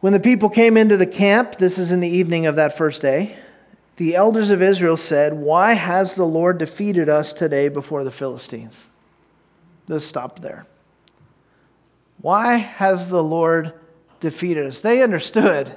When 0.00 0.12
the 0.12 0.20
people 0.20 0.50
came 0.50 0.76
into 0.76 0.96
the 0.96 1.06
camp, 1.06 1.56
this 1.56 1.78
is 1.78 1.90
in 1.90 2.00
the 2.00 2.08
evening 2.08 2.46
of 2.46 2.56
that 2.56 2.76
first 2.76 3.02
day, 3.02 3.36
the 3.96 4.14
elders 4.14 4.50
of 4.50 4.60
Israel 4.60 4.96
said, 4.96 5.32
Why 5.32 5.72
has 5.72 6.14
the 6.14 6.26
Lord 6.26 6.58
defeated 6.58 7.08
us 7.08 7.32
today 7.32 7.68
before 7.68 8.04
the 8.04 8.10
Philistines? 8.10 8.86
Let's 9.88 10.04
stop 10.04 10.40
there. 10.40 10.66
Why 12.20 12.56
has 12.56 13.08
the 13.08 13.22
Lord 13.22 13.72
defeated 14.20 14.66
us? 14.66 14.80
They 14.80 15.02
understood 15.02 15.74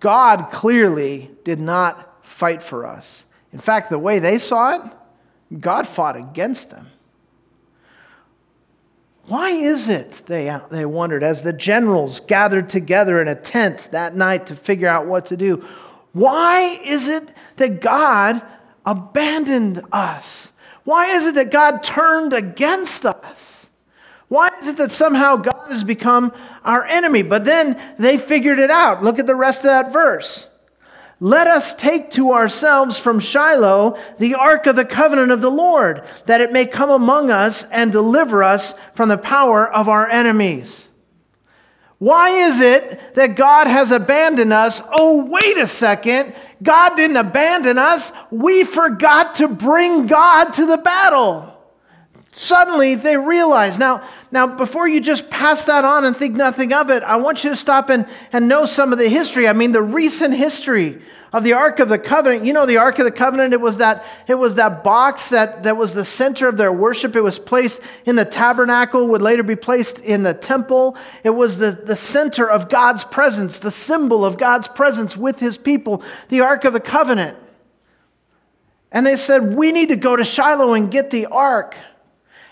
God 0.00 0.50
clearly 0.50 1.30
did 1.44 1.60
not 1.60 2.24
fight 2.24 2.62
for 2.62 2.86
us. 2.86 3.24
In 3.52 3.58
fact, 3.58 3.90
the 3.90 3.98
way 3.98 4.18
they 4.18 4.38
saw 4.38 4.76
it, 4.76 5.60
God 5.60 5.86
fought 5.86 6.16
against 6.16 6.70
them. 6.70 6.86
Why 9.26 9.50
is 9.50 9.88
it, 9.88 10.22
they, 10.26 10.58
they 10.70 10.84
wondered, 10.84 11.22
as 11.22 11.42
the 11.42 11.52
generals 11.52 12.20
gathered 12.20 12.68
together 12.68 13.20
in 13.20 13.28
a 13.28 13.34
tent 13.34 13.88
that 13.92 14.16
night 14.16 14.46
to 14.46 14.54
figure 14.54 14.88
out 14.88 15.06
what 15.06 15.26
to 15.26 15.36
do? 15.36 15.64
Why 16.12 16.78
is 16.84 17.08
it 17.08 17.32
that 17.56 17.80
God 17.80 18.42
abandoned 18.84 19.82
us? 19.92 20.52
Why 20.84 21.06
is 21.14 21.26
it 21.26 21.34
that 21.36 21.50
God 21.50 21.82
turned 21.82 22.32
against 22.32 23.06
us? 23.06 23.61
Why 24.32 24.48
is 24.60 24.66
it 24.66 24.78
that 24.78 24.90
somehow 24.90 25.36
God 25.36 25.66
has 25.68 25.84
become 25.84 26.32
our 26.64 26.86
enemy? 26.86 27.20
But 27.20 27.44
then 27.44 27.78
they 27.98 28.16
figured 28.16 28.58
it 28.58 28.70
out. 28.70 29.04
Look 29.04 29.18
at 29.18 29.26
the 29.26 29.34
rest 29.34 29.58
of 29.58 29.64
that 29.64 29.92
verse. 29.92 30.46
let 31.20 31.46
us 31.46 31.74
take 31.74 32.10
to 32.12 32.32
ourselves 32.32 32.98
from 32.98 33.20
Shiloh 33.20 33.98
the 34.18 34.34
ark 34.34 34.66
of 34.66 34.74
the 34.74 34.86
covenant 34.86 35.32
of 35.32 35.42
the 35.42 35.50
Lord, 35.50 36.02
that 36.24 36.40
it 36.40 36.50
may 36.50 36.64
come 36.64 36.88
among 36.88 37.30
us 37.30 37.64
and 37.64 37.92
deliver 37.92 38.42
us 38.42 38.72
from 38.94 39.10
the 39.10 39.18
power 39.18 39.70
of 39.70 39.90
our 39.90 40.08
enemies. 40.08 40.88
Why 41.98 42.30
is 42.30 42.62
it 42.62 43.14
that 43.14 43.36
God 43.36 43.66
has 43.66 43.90
abandoned 43.90 44.54
us? 44.54 44.80
Oh, 44.92 45.26
wait 45.26 45.58
a 45.58 45.66
second. 45.66 46.34
God 46.62 46.96
didn't 46.96 47.18
abandon 47.18 47.76
us. 47.76 48.12
We 48.30 48.64
forgot 48.64 49.34
to 49.34 49.46
bring 49.46 50.06
God 50.06 50.54
to 50.54 50.64
the 50.64 50.78
battle. 50.78 51.51
Suddenly 52.34 52.94
they 52.94 53.18
realize. 53.18 53.78
Now, 53.78 54.08
now, 54.30 54.46
before 54.46 54.88
you 54.88 55.02
just 55.02 55.28
pass 55.28 55.66
that 55.66 55.84
on 55.84 56.06
and 56.06 56.16
think 56.16 56.34
nothing 56.34 56.72
of 56.72 56.88
it, 56.88 57.02
I 57.02 57.16
want 57.16 57.44
you 57.44 57.50
to 57.50 57.56
stop 57.56 57.90
and, 57.90 58.06
and 58.32 58.48
know 58.48 58.64
some 58.64 58.90
of 58.90 58.98
the 58.98 59.08
history. 59.08 59.46
I 59.46 59.52
mean, 59.52 59.72
the 59.72 59.82
recent 59.82 60.34
history 60.34 61.02
of 61.30 61.44
the 61.44 61.52
Ark 61.52 61.78
of 61.78 61.90
the 61.90 61.98
Covenant. 61.98 62.46
You 62.46 62.54
know, 62.54 62.64
the 62.64 62.78
Ark 62.78 62.98
of 62.98 63.04
the 63.04 63.10
Covenant, 63.10 63.52
it 63.52 63.60
was 63.60 63.76
that, 63.78 64.06
it 64.26 64.34
was 64.34 64.54
that 64.54 64.82
box 64.82 65.28
that, 65.28 65.62
that 65.64 65.76
was 65.76 65.92
the 65.92 66.06
center 66.06 66.48
of 66.48 66.56
their 66.56 66.72
worship. 66.72 67.14
It 67.16 67.20
was 67.20 67.38
placed 67.38 67.82
in 68.06 68.16
the 68.16 68.24
tabernacle, 68.24 69.08
would 69.08 69.20
later 69.20 69.42
be 69.42 69.56
placed 69.56 69.98
in 69.98 70.22
the 70.22 70.32
temple. 70.32 70.96
It 71.24 71.30
was 71.30 71.58
the, 71.58 71.72
the 71.72 71.96
center 71.96 72.48
of 72.48 72.70
God's 72.70 73.04
presence, 73.04 73.58
the 73.58 73.70
symbol 73.70 74.24
of 74.24 74.38
God's 74.38 74.68
presence 74.68 75.18
with 75.18 75.38
his 75.38 75.58
people, 75.58 76.02
the 76.30 76.40
Ark 76.40 76.64
of 76.64 76.72
the 76.72 76.80
Covenant. 76.80 77.36
And 78.90 79.06
they 79.06 79.16
said, 79.16 79.54
We 79.54 79.70
need 79.70 79.90
to 79.90 79.96
go 79.96 80.16
to 80.16 80.24
Shiloh 80.24 80.72
and 80.72 80.90
get 80.90 81.10
the 81.10 81.26
ark. 81.26 81.76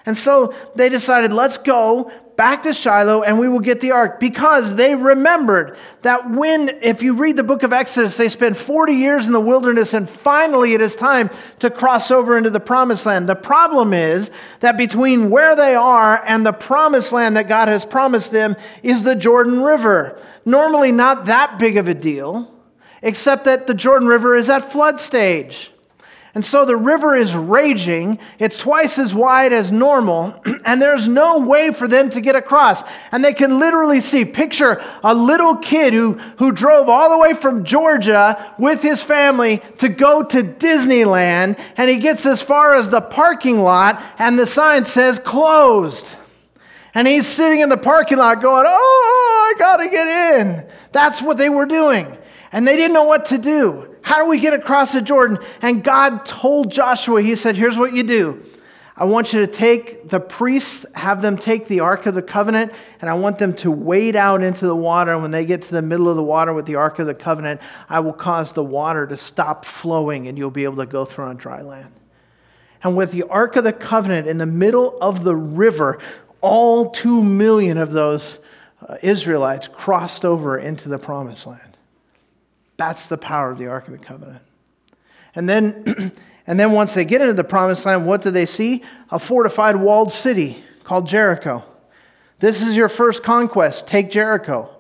And 0.07 0.17
so 0.17 0.55
they 0.75 0.89
decided, 0.89 1.33
let's 1.33 1.59
go 1.59 2.11
back 2.41 2.63
to 2.63 2.73
Shiloh 2.73 3.23
and 3.23 3.39
we 3.39 3.51
will 3.51 3.61
get 3.61 3.83
the 3.83 3.91
ark 3.91 4.19
because 4.19 4.77
they 4.77 4.95
remembered 4.95 5.77
that 6.01 6.31
when, 6.31 6.71
if 6.81 7.03
you 7.03 7.13
read 7.13 7.37
the 7.37 7.43
book 7.43 7.63
of 7.63 7.71
Exodus, 7.71 8.17
they 8.17 8.31
spent 8.31 8.57
40 8.57 8.95
years 8.95 9.27
in 9.27 9.35
the 9.35 9.41
wilderness 9.41 9.93
and 9.93 10.09
finally 10.09 10.73
it 10.73 10.81
is 10.81 10.97
time 10.97 11.29
to 11.59 11.69
cross 11.69 12.11
over 12.11 12.39
into 12.39 12.49
the 12.49 12.59
promised 12.59 13.05
land. 13.05 13.29
The 13.29 13.35
problem 13.35 13.93
is 13.93 14.31
that 14.61 14.79
between 14.79 15.29
where 15.29 15.55
they 15.55 15.75
are 15.75 16.25
and 16.25 16.47
the 16.47 16.53
promised 16.55 17.13
land 17.13 17.37
that 17.37 17.47
God 17.47 17.69
has 17.69 17.85
promised 17.85 18.33
them 18.33 18.57
is 18.83 19.05
the 19.05 19.15
Jordan 19.15 19.61
River. 19.61 20.19
Normally, 20.47 20.93
not 20.93 21.27
that 21.27 21.59
big 21.59 21.77
of 21.77 21.89
a 21.89 21.95
deal, 21.95 22.51
except 23.03 23.45
that 23.45 23.67
the 23.67 23.75
Jordan 23.75 24.09
River 24.09 24.35
is 24.35 24.49
at 24.49 24.73
flood 24.73 24.99
stage. 24.99 25.71
And 26.33 26.45
so 26.45 26.65
the 26.65 26.77
river 26.77 27.17
is 27.17 27.35
raging. 27.35 28.21
It's 28.39 28.57
twice 28.57 28.99
as 28.99 29.13
wide 29.13 29.53
as 29.53 29.73
normal, 29.73 30.41
and 30.65 30.81
there's 30.81 31.09
no 31.09 31.41
way 31.41 31.73
for 31.73 31.89
them 31.89 32.09
to 32.11 32.21
get 32.21 32.37
across. 32.37 32.85
And 33.11 33.25
they 33.25 33.35
can 33.35 33.59
literally 33.59 34.01
see, 34.01 34.25
picture 34.25 34.83
a 35.03 35.13
little 35.13 35.57
kid 35.57 35.93
who, 35.93 36.13
who 36.39 36.53
drove 36.53 36.89
all 36.89 37.11
the 37.11 37.19
way 37.19 37.35
from 37.35 37.65
Georgia 37.65 38.55
with 38.59 38.81
his 38.81 39.03
family 39.03 39.61
to 39.79 39.89
go 39.89 40.23
to 40.23 40.43
Disneyland, 40.43 41.59
and 41.77 41.91
he 41.91 41.97
gets 41.97 42.25
as 42.27 42.41
far 42.41 42.75
as 42.75 42.91
the 42.91 43.01
parking 43.01 43.61
lot, 43.63 44.01
and 44.19 44.39
the 44.39 44.47
sign 44.47 44.85
says 44.85 45.19
closed. 45.19 46.09
And 46.95 47.09
he's 47.09 47.27
sitting 47.27 47.61
in 47.61 47.69
the 47.69 47.77
parking 47.77 48.19
lot 48.19 48.41
going, 48.43 48.67
Oh, 48.69 49.55
I 49.55 49.59
gotta 49.59 49.89
get 49.89 50.39
in. 50.41 50.67
That's 50.93 51.23
what 51.23 51.39
they 51.39 51.49
were 51.49 51.67
doing. 51.67 52.17
And 52.53 52.67
they 52.67 52.77
didn't 52.77 52.95
know 52.95 53.05
what 53.05 53.27
to 53.27 53.39
do. 53.39 53.90
How 54.03 54.23
do 54.23 54.29
we 54.29 54.41
get 54.41 54.55
across 54.55 54.93
the 54.93 55.03
Jordan? 55.03 55.39
And 55.63 55.85
God 55.85 56.25
told 56.25 56.71
Joshua, 56.71 57.23
He 57.23 57.37
said, 57.37 57.57
Here's 57.57 57.77
what 57.77 57.95
you 57.95 58.03
do. 58.03 58.45
I 59.01 59.05
want 59.05 59.33
you 59.33 59.41
to 59.41 59.47
take 59.47 60.11
the 60.11 60.21
priests, 60.21 60.85
have 60.95 61.23
them 61.23 61.39
take 61.39 61.67
the 61.69 61.81
Ark 61.81 62.05
of 62.05 62.15
the 62.15 62.21
Covenant, 62.21 62.71
and 63.01 63.09
I 63.09 63.15
want 63.15 63.39
them 63.39 63.55
to 63.55 63.71
wade 63.71 64.15
out 64.15 64.43
into 64.43 64.67
the 64.67 64.77
water. 64.77 65.15
And 65.15 65.23
when 65.23 65.31
they 65.31 65.47
get 65.47 65.63
to 65.63 65.73
the 65.73 65.81
middle 65.81 66.11
of 66.11 66.17
the 66.17 66.23
water 66.23 66.53
with 66.53 66.67
the 66.67 66.75
Ark 66.75 66.99
of 66.99 67.07
the 67.07 67.15
Covenant, 67.15 67.63
I 67.89 68.01
will 68.01 68.13
cause 68.13 68.53
the 68.53 68.63
water 68.63 69.07
to 69.07 69.17
stop 69.17 69.65
flowing 69.65 70.29
and 70.29 70.37
you'll 70.37 70.51
be 70.51 70.65
able 70.65 70.77
to 70.77 70.87
go 70.87 71.07
through 71.07 71.25
on 71.25 71.39
dry 71.39 71.63
land. 71.63 71.93
And 72.83 72.95
with 72.95 73.13
the 73.13 73.23
Ark 73.23 73.57
of 73.57 73.65
the 73.65 73.73
Covenant 73.73 74.27
in 74.27 74.37
the 74.37 74.45
middle 74.45 74.99
of 75.01 75.25
the 75.25 75.35
river, 75.35 75.99
all 76.43 76.91
two 76.91 77.25
million 77.25 77.79
of 77.79 77.93
those 77.93 78.39
uh, 78.87 78.97
Israelites 79.03 79.67
crossed 79.67 80.27
over 80.27 80.59
into 80.59 80.91
the 80.91 80.99
promised 80.99 81.47
land. 81.47 81.70
That's 82.81 83.09
the 83.09 83.19
power 83.19 83.51
of 83.51 83.59
the 83.59 83.67
Ark 83.67 83.89
of 83.89 83.93
the 83.93 83.99
Covenant. 83.99 84.41
And 85.35 85.47
then, 85.47 86.15
and 86.47 86.59
then 86.59 86.73
once 86.73 86.95
they 86.95 87.05
get 87.05 87.21
into 87.21 87.35
the 87.35 87.45
promised 87.45 87.85
land, 87.85 88.07
what 88.07 88.23
do 88.23 88.31
they 88.31 88.47
see? 88.47 88.83
A 89.11 89.19
fortified 89.19 89.77
walled 89.77 90.11
city 90.11 90.65
called 90.83 91.07
Jericho. 91.07 91.63
This 92.39 92.63
is 92.63 92.79
your 92.79 92.89
first 92.89 93.23
conquest. 93.23 93.87
Take 93.87 94.11
Jericho. 94.11 94.75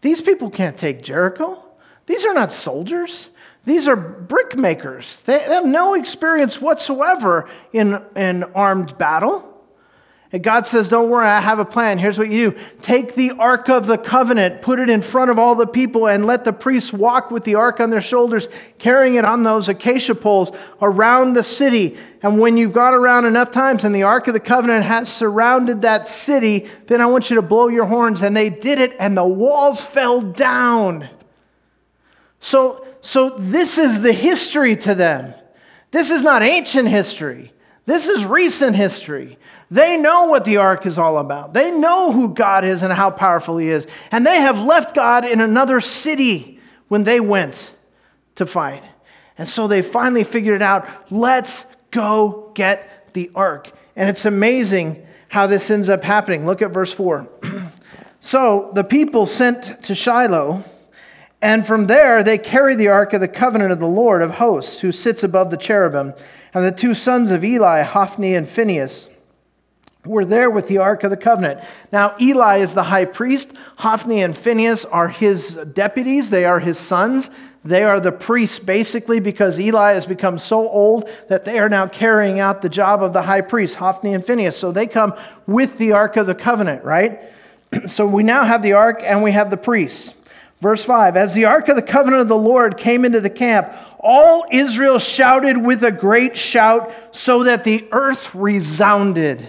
These 0.00 0.22
people 0.22 0.48
can't 0.48 0.78
take 0.78 1.02
Jericho. 1.02 1.62
These 2.06 2.24
are 2.24 2.32
not 2.32 2.50
soldiers. 2.50 3.28
These 3.66 3.86
are 3.88 3.96
brick 3.96 4.56
makers. 4.56 5.16
They 5.26 5.40
have 5.40 5.66
no 5.66 5.92
experience 5.92 6.62
whatsoever 6.62 7.46
in, 7.74 8.02
in 8.16 8.44
armed 8.54 8.96
battle. 8.96 9.53
And 10.34 10.42
God 10.42 10.66
says, 10.66 10.88
Don't 10.88 11.10
worry, 11.10 11.28
I 11.28 11.38
have 11.38 11.60
a 11.60 11.64
plan. 11.64 11.96
Here's 11.96 12.18
what 12.18 12.28
you 12.28 12.50
do 12.50 12.58
take 12.82 13.14
the 13.14 13.30
Ark 13.38 13.68
of 13.68 13.86
the 13.86 13.96
Covenant, 13.96 14.62
put 14.62 14.80
it 14.80 14.90
in 14.90 15.00
front 15.00 15.30
of 15.30 15.38
all 15.38 15.54
the 15.54 15.64
people, 15.64 16.08
and 16.08 16.26
let 16.26 16.44
the 16.44 16.52
priests 16.52 16.92
walk 16.92 17.30
with 17.30 17.44
the 17.44 17.54
Ark 17.54 17.78
on 17.78 17.90
their 17.90 18.00
shoulders, 18.00 18.48
carrying 18.78 19.14
it 19.14 19.24
on 19.24 19.44
those 19.44 19.68
acacia 19.68 20.16
poles 20.16 20.50
around 20.82 21.34
the 21.34 21.44
city. 21.44 21.96
And 22.20 22.40
when 22.40 22.56
you've 22.56 22.72
gone 22.72 22.94
around 22.94 23.26
enough 23.26 23.52
times 23.52 23.84
and 23.84 23.94
the 23.94 24.02
Ark 24.02 24.26
of 24.26 24.34
the 24.34 24.40
Covenant 24.40 24.84
has 24.84 25.08
surrounded 25.08 25.82
that 25.82 26.08
city, 26.08 26.68
then 26.88 27.00
I 27.00 27.06
want 27.06 27.30
you 27.30 27.36
to 27.36 27.42
blow 27.42 27.68
your 27.68 27.86
horns. 27.86 28.20
And 28.20 28.36
they 28.36 28.50
did 28.50 28.80
it, 28.80 28.96
and 28.98 29.16
the 29.16 29.24
walls 29.24 29.84
fell 29.84 30.20
down. 30.20 31.08
So, 32.40 32.84
so 33.02 33.36
this 33.38 33.78
is 33.78 34.00
the 34.00 34.12
history 34.12 34.74
to 34.78 34.96
them. 34.96 35.32
This 35.92 36.10
is 36.10 36.24
not 36.24 36.42
ancient 36.42 36.88
history. 36.88 37.53
This 37.86 38.08
is 38.08 38.24
recent 38.24 38.76
history. 38.76 39.38
They 39.70 39.96
know 39.96 40.24
what 40.24 40.44
the 40.44 40.56
ark 40.58 40.86
is 40.86 40.98
all 40.98 41.18
about. 41.18 41.52
They 41.52 41.70
know 41.70 42.12
who 42.12 42.32
God 42.32 42.64
is 42.64 42.82
and 42.82 42.92
how 42.92 43.10
powerful 43.10 43.58
He 43.58 43.68
is. 43.68 43.86
And 44.10 44.26
they 44.26 44.36
have 44.36 44.60
left 44.60 44.94
God 44.94 45.24
in 45.24 45.40
another 45.40 45.80
city 45.80 46.60
when 46.88 47.02
they 47.02 47.20
went 47.20 47.72
to 48.36 48.46
fight. 48.46 48.82
And 49.36 49.48
so 49.48 49.66
they 49.66 49.82
finally 49.82 50.24
figured 50.24 50.56
it 50.56 50.62
out. 50.62 50.88
Let's 51.10 51.66
go 51.90 52.52
get 52.54 53.12
the 53.14 53.30
ark. 53.34 53.72
And 53.96 54.08
it's 54.08 54.24
amazing 54.24 55.06
how 55.28 55.46
this 55.46 55.70
ends 55.70 55.88
up 55.88 56.04
happening. 56.04 56.46
Look 56.46 56.62
at 56.62 56.70
verse 56.70 56.92
4. 56.92 57.28
so 58.20 58.70
the 58.74 58.84
people 58.84 59.26
sent 59.26 59.82
to 59.84 59.94
Shiloh, 59.94 60.64
and 61.42 61.66
from 61.66 61.86
there 61.88 62.22
they 62.22 62.38
carried 62.38 62.78
the 62.78 62.88
ark 62.88 63.12
of 63.12 63.20
the 63.20 63.28
covenant 63.28 63.72
of 63.72 63.80
the 63.80 63.86
Lord 63.86 64.22
of 64.22 64.32
hosts, 64.32 64.80
who 64.80 64.92
sits 64.92 65.24
above 65.24 65.50
the 65.50 65.56
cherubim, 65.56 66.14
and 66.54 66.64
the 66.64 66.72
two 66.72 66.94
sons 66.94 67.30
of 67.32 67.44
Eli, 67.44 67.82
Hophni 67.82 68.34
and 68.34 68.48
Phinehas 68.48 69.08
were 70.06 70.24
there 70.24 70.48
with 70.48 70.68
the 70.68 70.78
Ark 70.78 71.02
of 71.02 71.10
the 71.10 71.16
Covenant. 71.16 71.60
Now, 71.90 72.14
Eli 72.20 72.58
is 72.58 72.74
the 72.74 72.84
high 72.84 73.06
priest. 73.06 73.52
Hophni 73.78 74.22
and 74.22 74.36
Phinehas 74.36 74.84
are 74.84 75.08
his 75.08 75.58
deputies, 75.72 76.30
they 76.30 76.44
are 76.44 76.60
his 76.60 76.78
sons. 76.78 77.30
They 77.64 77.82
are 77.82 77.98
the 77.98 78.12
priests 78.12 78.58
basically 78.58 79.20
because 79.20 79.58
Eli 79.58 79.94
has 79.94 80.04
become 80.04 80.36
so 80.36 80.68
old 80.68 81.08
that 81.30 81.46
they 81.46 81.58
are 81.58 81.70
now 81.70 81.86
carrying 81.86 82.38
out 82.38 82.60
the 82.60 82.68
job 82.68 83.02
of 83.02 83.14
the 83.14 83.22
high 83.22 83.40
priest, 83.40 83.76
Hophni 83.76 84.12
and 84.12 84.24
Phinehas. 84.24 84.58
So 84.58 84.70
they 84.70 84.86
come 84.86 85.14
with 85.46 85.78
the 85.78 85.92
Ark 85.92 86.18
of 86.18 86.26
the 86.26 86.34
Covenant, 86.34 86.84
right? 86.84 87.22
so 87.86 88.06
we 88.06 88.22
now 88.22 88.44
have 88.44 88.62
the 88.62 88.74
Ark 88.74 89.00
and 89.02 89.22
we 89.22 89.32
have 89.32 89.48
the 89.48 89.56
priests. 89.56 90.12
Verse 90.64 90.82
5 90.82 91.18
As 91.18 91.34
the 91.34 91.44
Ark 91.44 91.68
of 91.68 91.76
the 91.76 91.82
Covenant 91.82 92.22
of 92.22 92.28
the 92.28 92.38
Lord 92.38 92.78
came 92.78 93.04
into 93.04 93.20
the 93.20 93.28
camp, 93.28 93.70
all 94.00 94.46
Israel 94.50 94.98
shouted 94.98 95.58
with 95.58 95.84
a 95.84 95.90
great 95.90 96.38
shout 96.38 96.90
so 97.12 97.44
that 97.44 97.64
the 97.64 97.86
earth 97.92 98.34
resounded. 98.34 99.46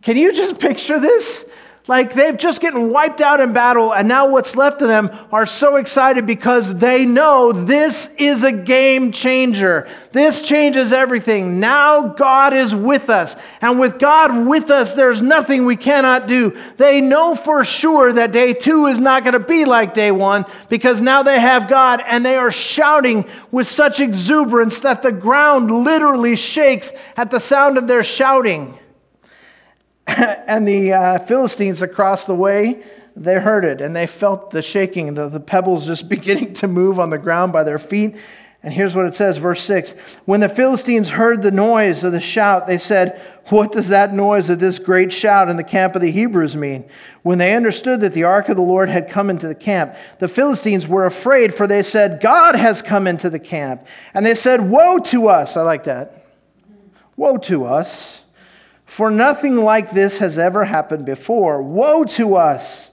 Can 0.00 0.16
you 0.16 0.32
just 0.32 0.58
picture 0.58 0.98
this? 0.98 1.46
Like 1.88 2.14
they've 2.14 2.36
just 2.36 2.60
getting 2.60 2.90
wiped 2.90 3.20
out 3.20 3.38
in 3.38 3.52
battle, 3.52 3.94
and 3.94 4.08
now 4.08 4.28
what's 4.28 4.56
left 4.56 4.82
of 4.82 4.88
them 4.88 5.08
are 5.30 5.46
so 5.46 5.76
excited 5.76 6.26
because 6.26 6.74
they 6.78 7.06
know 7.06 7.52
this 7.52 8.12
is 8.16 8.42
a 8.42 8.50
game 8.50 9.12
changer. 9.12 9.88
This 10.10 10.42
changes 10.42 10.92
everything. 10.92 11.60
Now 11.60 12.08
God 12.08 12.54
is 12.54 12.74
with 12.74 13.08
us. 13.08 13.36
And 13.60 13.78
with 13.78 14.00
God 14.00 14.48
with 14.48 14.68
us, 14.68 14.94
there's 14.94 15.22
nothing 15.22 15.64
we 15.64 15.76
cannot 15.76 16.26
do. 16.26 16.58
They 16.76 17.00
know 17.00 17.36
for 17.36 17.64
sure 17.64 18.12
that 18.12 18.32
day 18.32 18.52
two 18.52 18.86
is 18.86 18.98
not 18.98 19.22
going 19.22 19.34
to 19.34 19.38
be 19.38 19.64
like 19.64 19.94
day 19.94 20.10
one 20.10 20.44
because 20.68 21.00
now 21.00 21.22
they 21.22 21.38
have 21.38 21.68
God 21.68 22.02
and 22.04 22.26
they 22.26 22.34
are 22.34 22.50
shouting 22.50 23.26
with 23.52 23.68
such 23.68 24.00
exuberance 24.00 24.80
that 24.80 25.02
the 25.02 25.12
ground 25.12 25.70
literally 25.70 26.34
shakes 26.34 26.92
at 27.16 27.30
the 27.30 27.38
sound 27.38 27.78
of 27.78 27.86
their 27.86 28.02
shouting. 28.02 28.76
and 30.46 30.66
the 30.66 30.92
uh, 30.92 31.18
Philistines 31.20 31.82
across 31.82 32.26
the 32.26 32.34
way, 32.34 32.82
they 33.16 33.34
heard 33.34 33.64
it 33.64 33.80
and 33.80 33.96
they 33.96 34.06
felt 34.06 34.50
the 34.50 34.62
shaking, 34.62 35.14
the, 35.14 35.28
the 35.28 35.40
pebbles 35.40 35.86
just 35.86 36.08
beginning 36.08 36.52
to 36.54 36.68
move 36.68 37.00
on 37.00 37.10
the 37.10 37.18
ground 37.18 37.52
by 37.52 37.64
their 37.64 37.78
feet. 37.78 38.16
And 38.62 38.74
here's 38.74 38.96
what 38.96 39.06
it 39.06 39.14
says, 39.14 39.38
verse 39.38 39.62
6 39.62 39.92
When 40.24 40.40
the 40.40 40.48
Philistines 40.48 41.10
heard 41.10 41.42
the 41.42 41.50
noise 41.50 42.02
of 42.02 42.12
the 42.12 42.20
shout, 42.20 42.66
they 42.66 42.78
said, 42.78 43.20
What 43.46 43.70
does 43.70 43.88
that 43.88 44.12
noise 44.12 44.50
of 44.50 44.58
this 44.58 44.80
great 44.80 45.12
shout 45.12 45.48
in 45.48 45.56
the 45.56 45.62
camp 45.62 45.94
of 45.94 46.02
the 46.02 46.10
Hebrews 46.10 46.56
mean? 46.56 46.88
When 47.22 47.38
they 47.38 47.54
understood 47.54 48.00
that 48.00 48.12
the 48.12 48.24
ark 48.24 48.48
of 48.48 48.56
the 48.56 48.62
Lord 48.62 48.88
had 48.88 49.08
come 49.08 49.30
into 49.30 49.46
the 49.46 49.54
camp, 49.54 49.94
the 50.18 50.26
Philistines 50.26 50.88
were 50.88 51.06
afraid, 51.06 51.54
for 51.54 51.66
they 51.66 51.82
said, 51.82 52.20
God 52.20 52.56
has 52.56 52.82
come 52.82 53.06
into 53.06 53.30
the 53.30 53.38
camp. 53.38 53.86
And 54.14 54.26
they 54.26 54.34
said, 54.34 54.68
Woe 54.68 54.98
to 54.98 55.28
us! 55.28 55.56
I 55.56 55.62
like 55.62 55.84
that. 55.84 56.26
Woe 57.16 57.36
to 57.38 57.66
us! 57.66 58.24
For 58.86 59.10
nothing 59.10 59.56
like 59.56 59.90
this 59.90 60.18
has 60.18 60.38
ever 60.38 60.64
happened 60.64 61.04
before. 61.04 61.60
Woe 61.60 62.04
to 62.04 62.36
us! 62.36 62.92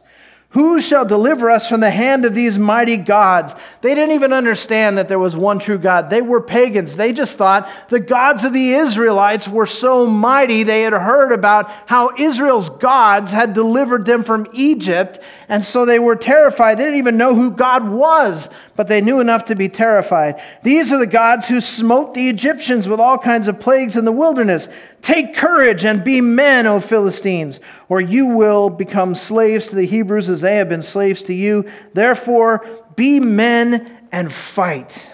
Who 0.54 0.80
shall 0.82 1.04
deliver 1.04 1.50
us 1.50 1.68
from 1.68 1.80
the 1.80 1.90
hand 1.90 2.26
of 2.26 2.36
these 2.36 2.60
mighty 2.60 2.96
gods? 2.96 3.56
They 3.82 3.96
didn't 3.96 4.14
even 4.14 4.32
understand 4.32 5.00
that 5.00 5.10
there 5.10 5.18
was 5.18 5.36
one 5.36 5.58
true 5.58 5.80
God. 5.80 6.12
They 6.12 6.22
were 6.22 6.42
pagans. 6.42 6.96
They 6.96 7.12
just 7.12 7.40
thought 7.40 7.68
the 7.90 8.00
gods 8.00 8.44
of 8.44 8.54
the 8.54 8.74
Israelites 8.74 9.48
were 9.48 9.66
so 9.66 10.06
mighty. 10.06 10.62
They 10.62 10.84
had 10.84 10.94
heard 10.94 11.32
about 11.32 11.72
how 11.88 12.12
Israel's 12.20 12.70
gods 12.70 13.32
had 13.32 13.54
delivered 13.54 14.06
them 14.06 14.24
from 14.24 14.48
Egypt, 14.54 15.18
and 15.50 15.64
so 15.64 15.86
they 15.86 15.98
were 15.98 16.16
terrified. 16.16 16.78
They 16.78 16.84
didn't 16.84 17.00
even 17.00 17.18
know 17.18 17.34
who 17.34 17.50
God 17.50 17.90
was, 17.90 18.48
but 18.76 18.88
they 18.88 19.02
knew 19.02 19.20
enough 19.20 19.46
to 19.46 19.56
be 19.56 19.70
terrified. 19.70 20.40
These 20.62 20.92
are 20.94 21.00
the 21.00 21.08
gods 21.08 21.48
who 21.48 21.62
smote 21.62 22.14
the 22.14 22.30
Egyptians 22.30 22.88
with 22.88 23.00
all 23.00 23.18
kinds 23.18 23.48
of 23.48 23.60
plagues 23.60 23.96
in 23.96 24.06
the 24.06 24.12
wilderness. 24.12 24.68
Take 25.02 25.36
courage 25.36 25.84
and 25.84 26.04
be 26.04 26.22
men, 26.22 26.66
O 26.66 26.80
Philistines, 26.80 27.60
or 27.90 28.00
you 28.00 28.28
will 28.28 28.70
become 28.70 29.16
slaves 29.16 29.68
to 29.68 29.76
the 29.76 29.86
Hebrews 29.86 30.30
as 30.30 30.43
they 30.44 30.58
have 30.58 30.70
been 30.70 30.84
slaves 30.84 31.24
to 31.24 31.34
you. 31.34 31.70
Therefore, 31.94 32.66
be 32.96 33.20
men 33.20 34.08
and 34.12 34.32
fight. 34.32 35.10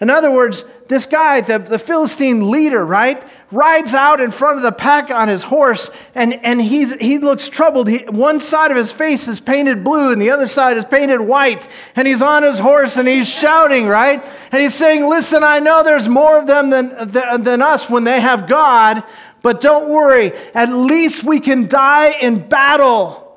In 0.00 0.10
other 0.10 0.30
words, 0.30 0.64
this 0.88 1.06
guy, 1.06 1.40
the, 1.40 1.58
the 1.58 1.78
Philistine 1.78 2.50
leader, 2.50 2.84
right, 2.84 3.22
rides 3.52 3.94
out 3.94 4.20
in 4.20 4.30
front 4.30 4.56
of 4.56 4.62
the 4.62 4.72
pack 4.72 5.10
on 5.10 5.28
his 5.28 5.42
horse 5.42 5.90
and, 6.14 6.34
and 6.34 6.60
he's, 6.60 6.92
he 6.94 7.18
looks 7.18 7.48
troubled. 7.48 7.88
He, 7.88 7.98
one 8.06 8.40
side 8.40 8.70
of 8.70 8.76
his 8.76 8.90
face 8.90 9.28
is 9.28 9.40
painted 9.40 9.84
blue 9.84 10.12
and 10.12 10.22
the 10.22 10.30
other 10.30 10.46
side 10.46 10.76
is 10.76 10.84
painted 10.84 11.20
white. 11.20 11.68
And 11.94 12.08
he's 12.08 12.22
on 12.22 12.42
his 12.42 12.58
horse 12.58 12.96
and 12.96 13.06
he's 13.06 13.28
shouting, 13.28 13.86
right? 13.86 14.24
And 14.50 14.62
he's 14.62 14.74
saying, 14.74 15.08
Listen, 15.08 15.44
I 15.44 15.58
know 15.58 15.82
there's 15.82 16.08
more 16.08 16.38
of 16.38 16.46
them 16.46 16.70
than, 16.70 17.10
than, 17.10 17.42
than 17.42 17.62
us 17.62 17.90
when 17.90 18.04
they 18.04 18.20
have 18.20 18.48
God, 18.48 19.02
but 19.42 19.60
don't 19.60 19.90
worry. 19.90 20.32
At 20.54 20.72
least 20.72 21.24
we 21.24 21.40
can 21.40 21.68
die 21.68 22.12
in 22.20 22.48
battle. 22.48 23.29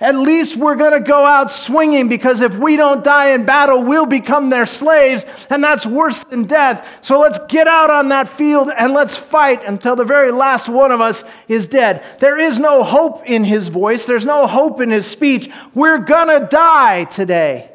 At 0.00 0.16
least 0.16 0.56
we're 0.56 0.74
going 0.74 0.92
to 0.92 1.00
go 1.00 1.24
out 1.24 1.52
swinging 1.52 2.08
because 2.08 2.40
if 2.40 2.56
we 2.56 2.76
don't 2.76 3.04
die 3.04 3.30
in 3.30 3.44
battle, 3.44 3.82
we'll 3.82 4.06
become 4.06 4.50
their 4.50 4.66
slaves, 4.66 5.24
and 5.48 5.62
that's 5.62 5.86
worse 5.86 6.24
than 6.24 6.44
death. 6.44 6.98
So 7.00 7.20
let's 7.20 7.38
get 7.46 7.68
out 7.68 7.90
on 7.90 8.08
that 8.08 8.28
field 8.28 8.70
and 8.76 8.92
let's 8.92 9.16
fight 9.16 9.64
until 9.64 9.94
the 9.94 10.04
very 10.04 10.32
last 10.32 10.68
one 10.68 10.90
of 10.90 11.00
us 11.00 11.22
is 11.46 11.68
dead. 11.68 12.02
There 12.18 12.38
is 12.38 12.58
no 12.58 12.82
hope 12.82 13.24
in 13.24 13.44
his 13.44 13.68
voice, 13.68 14.04
there's 14.04 14.26
no 14.26 14.46
hope 14.46 14.80
in 14.80 14.90
his 14.90 15.06
speech. 15.06 15.48
We're 15.74 15.98
going 15.98 16.40
to 16.40 16.46
die 16.46 17.04
today. 17.04 17.70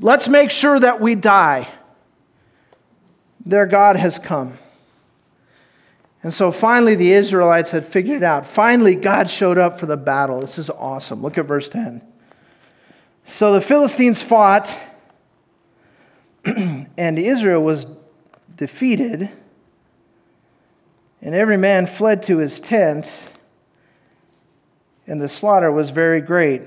Let's 0.00 0.28
make 0.28 0.50
sure 0.50 0.78
that 0.78 1.00
we 1.00 1.14
die. 1.14 1.68
Their 3.44 3.66
God 3.66 3.96
has 3.96 4.18
come. 4.18 4.58
And 6.26 6.34
so 6.34 6.50
finally, 6.50 6.96
the 6.96 7.12
Israelites 7.12 7.70
had 7.70 7.84
figured 7.84 8.16
it 8.16 8.24
out. 8.24 8.44
Finally, 8.44 8.96
God 8.96 9.30
showed 9.30 9.58
up 9.58 9.78
for 9.78 9.86
the 9.86 9.96
battle. 9.96 10.40
This 10.40 10.58
is 10.58 10.68
awesome. 10.68 11.22
Look 11.22 11.38
at 11.38 11.44
verse 11.44 11.68
10. 11.68 12.02
So 13.24 13.52
the 13.52 13.60
Philistines 13.60 14.24
fought, 14.24 14.76
and 16.44 17.16
Israel 17.16 17.62
was 17.62 17.86
defeated, 18.56 19.30
and 21.22 21.32
every 21.32 21.56
man 21.56 21.86
fled 21.86 22.24
to 22.24 22.38
his 22.38 22.58
tent, 22.58 23.32
and 25.06 25.22
the 25.22 25.28
slaughter 25.28 25.70
was 25.70 25.90
very 25.90 26.20
great, 26.20 26.62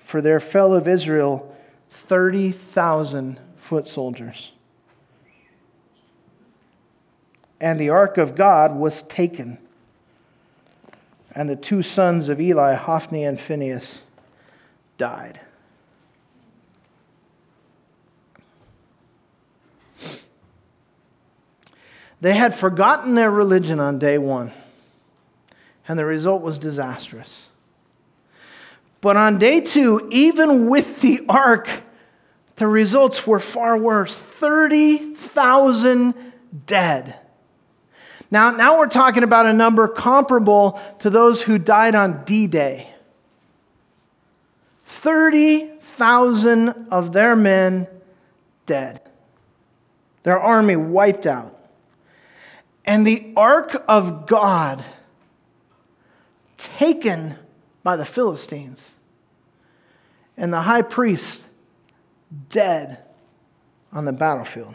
for 0.00 0.20
there 0.22 0.40
fell 0.40 0.74
of 0.74 0.88
Israel 0.88 1.56
30,000 1.90 3.38
foot 3.58 3.86
soldiers 3.86 4.50
and 7.64 7.80
the 7.80 7.88
ark 7.88 8.18
of 8.18 8.34
God 8.34 8.76
was 8.76 9.02
taken. 9.04 9.56
And 11.34 11.48
the 11.48 11.56
two 11.56 11.82
sons 11.82 12.28
of 12.28 12.38
Eli, 12.38 12.74
Hophni 12.74 13.24
and 13.24 13.40
Phinehas, 13.40 14.02
died. 14.98 15.40
They 22.20 22.34
had 22.34 22.54
forgotten 22.54 23.14
their 23.14 23.30
religion 23.30 23.80
on 23.80 23.98
day 23.98 24.18
one, 24.18 24.52
and 25.88 25.98
the 25.98 26.04
result 26.04 26.42
was 26.42 26.58
disastrous. 26.58 27.46
But 29.00 29.16
on 29.16 29.38
day 29.38 29.60
two, 29.60 30.06
even 30.12 30.68
with 30.68 31.00
the 31.00 31.24
ark, 31.30 31.70
the 32.56 32.66
results 32.66 33.26
were 33.26 33.40
far 33.40 33.78
worse 33.78 34.14
30,000 34.14 36.14
dead. 36.66 37.20
Now, 38.34 38.50
now 38.50 38.78
we're 38.78 38.88
talking 38.88 39.22
about 39.22 39.46
a 39.46 39.52
number 39.52 39.86
comparable 39.86 40.80
to 40.98 41.08
those 41.08 41.42
who 41.42 41.56
died 41.56 41.94
on 41.94 42.24
D 42.24 42.48
Day. 42.48 42.88
30,000 44.86 46.88
of 46.90 47.12
their 47.12 47.36
men 47.36 47.86
dead, 48.66 49.00
their 50.24 50.40
army 50.40 50.74
wiped 50.74 51.28
out. 51.28 51.56
And 52.84 53.06
the 53.06 53.32
ark 53.36 53.84
of 53.86 54.26
God 54.26 54.82
taken 56.56 57.36
by 57.84 57.94
the 57.94 58.04
Philistines, 58.04 58.96
and 60.36 60.52
the 60.52 60.62
high 60.62 60.82
priest 60.82 61.44
dead 62.48 62.98
on 63.92 64.06
the 64.06 64.12
battlefield. 64.12 64.74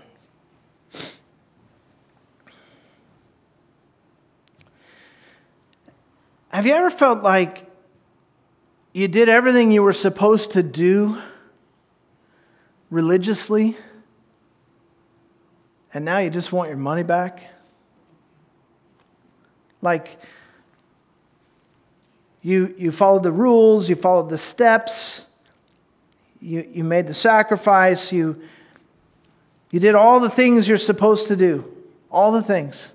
Have 6.49 6.65
you 6.65 6.73
ever 6.73 6.89
felt 6.89 7.21
like 7.21 7.69
you 8.91 9.07
did 9.07 9.29
everything 9.29 9.71
you 9.71 9.83
were 9.83 9.93
supposed 9.93 10.51
to 10.51 10.63
do 10.63 11.21
religiously, 12.89 13.77
and 15.93 16.03
now 16.03 16.17
you 16.17 16.31
just 16.31 16.51
want 16.51 16.69
your 16.69 16.77
money 16.77 17.03
back? 17.03 17.49
Like, 19.83 20.17
you, 22.41 22.73
you 22.79 22.91
followed 22.91 23.23
the 23.23 23.31
rules, 23.31 23.87
you 23.87 23.95
followed 23.95 24.31
the 24.31 24.37
steps, 24.39 25.25
you, 26.41 26.67
you 26.73 26.83
made 26.83 27.05
the 27.05 27.13
sacrifice, 27.13 28.11
you, 28.11 28.41
you 29.69 29.79
did 29.79 29.93
all 29.93 30.19
the 30.19 30.31
things 30.31 30.67
you're 30.67 30.77
supposed 30.77 31.27
to 31.27 31.35
do, 31.35 31.71
all 32.09 32.31
the 32.31 32.41
things. 32.41 32.93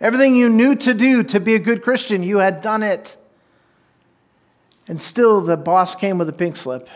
Everything 0.00 0.36
you 0.36 0.48
knew 0.48 0.76
to 0.76 0.94
do 0.94 1.22
to 1.24 1.40
be 1.40 1.54
a 1.54 1.58
good 1.58 1.82
Christian, 1.82 2.22
you 2.22 2.38
had 2.38 2.62
done 2.62 2.82
it. 2.82 3.16
And 4.86 5.00
still, 5.00 5.40
the 5.40 5.56
boss 5.56 5.94
came 5.94 6.18
with 6.18 6.28
a 6.28 6.32
pink 6.32 6.56
slip. 6.56 6.88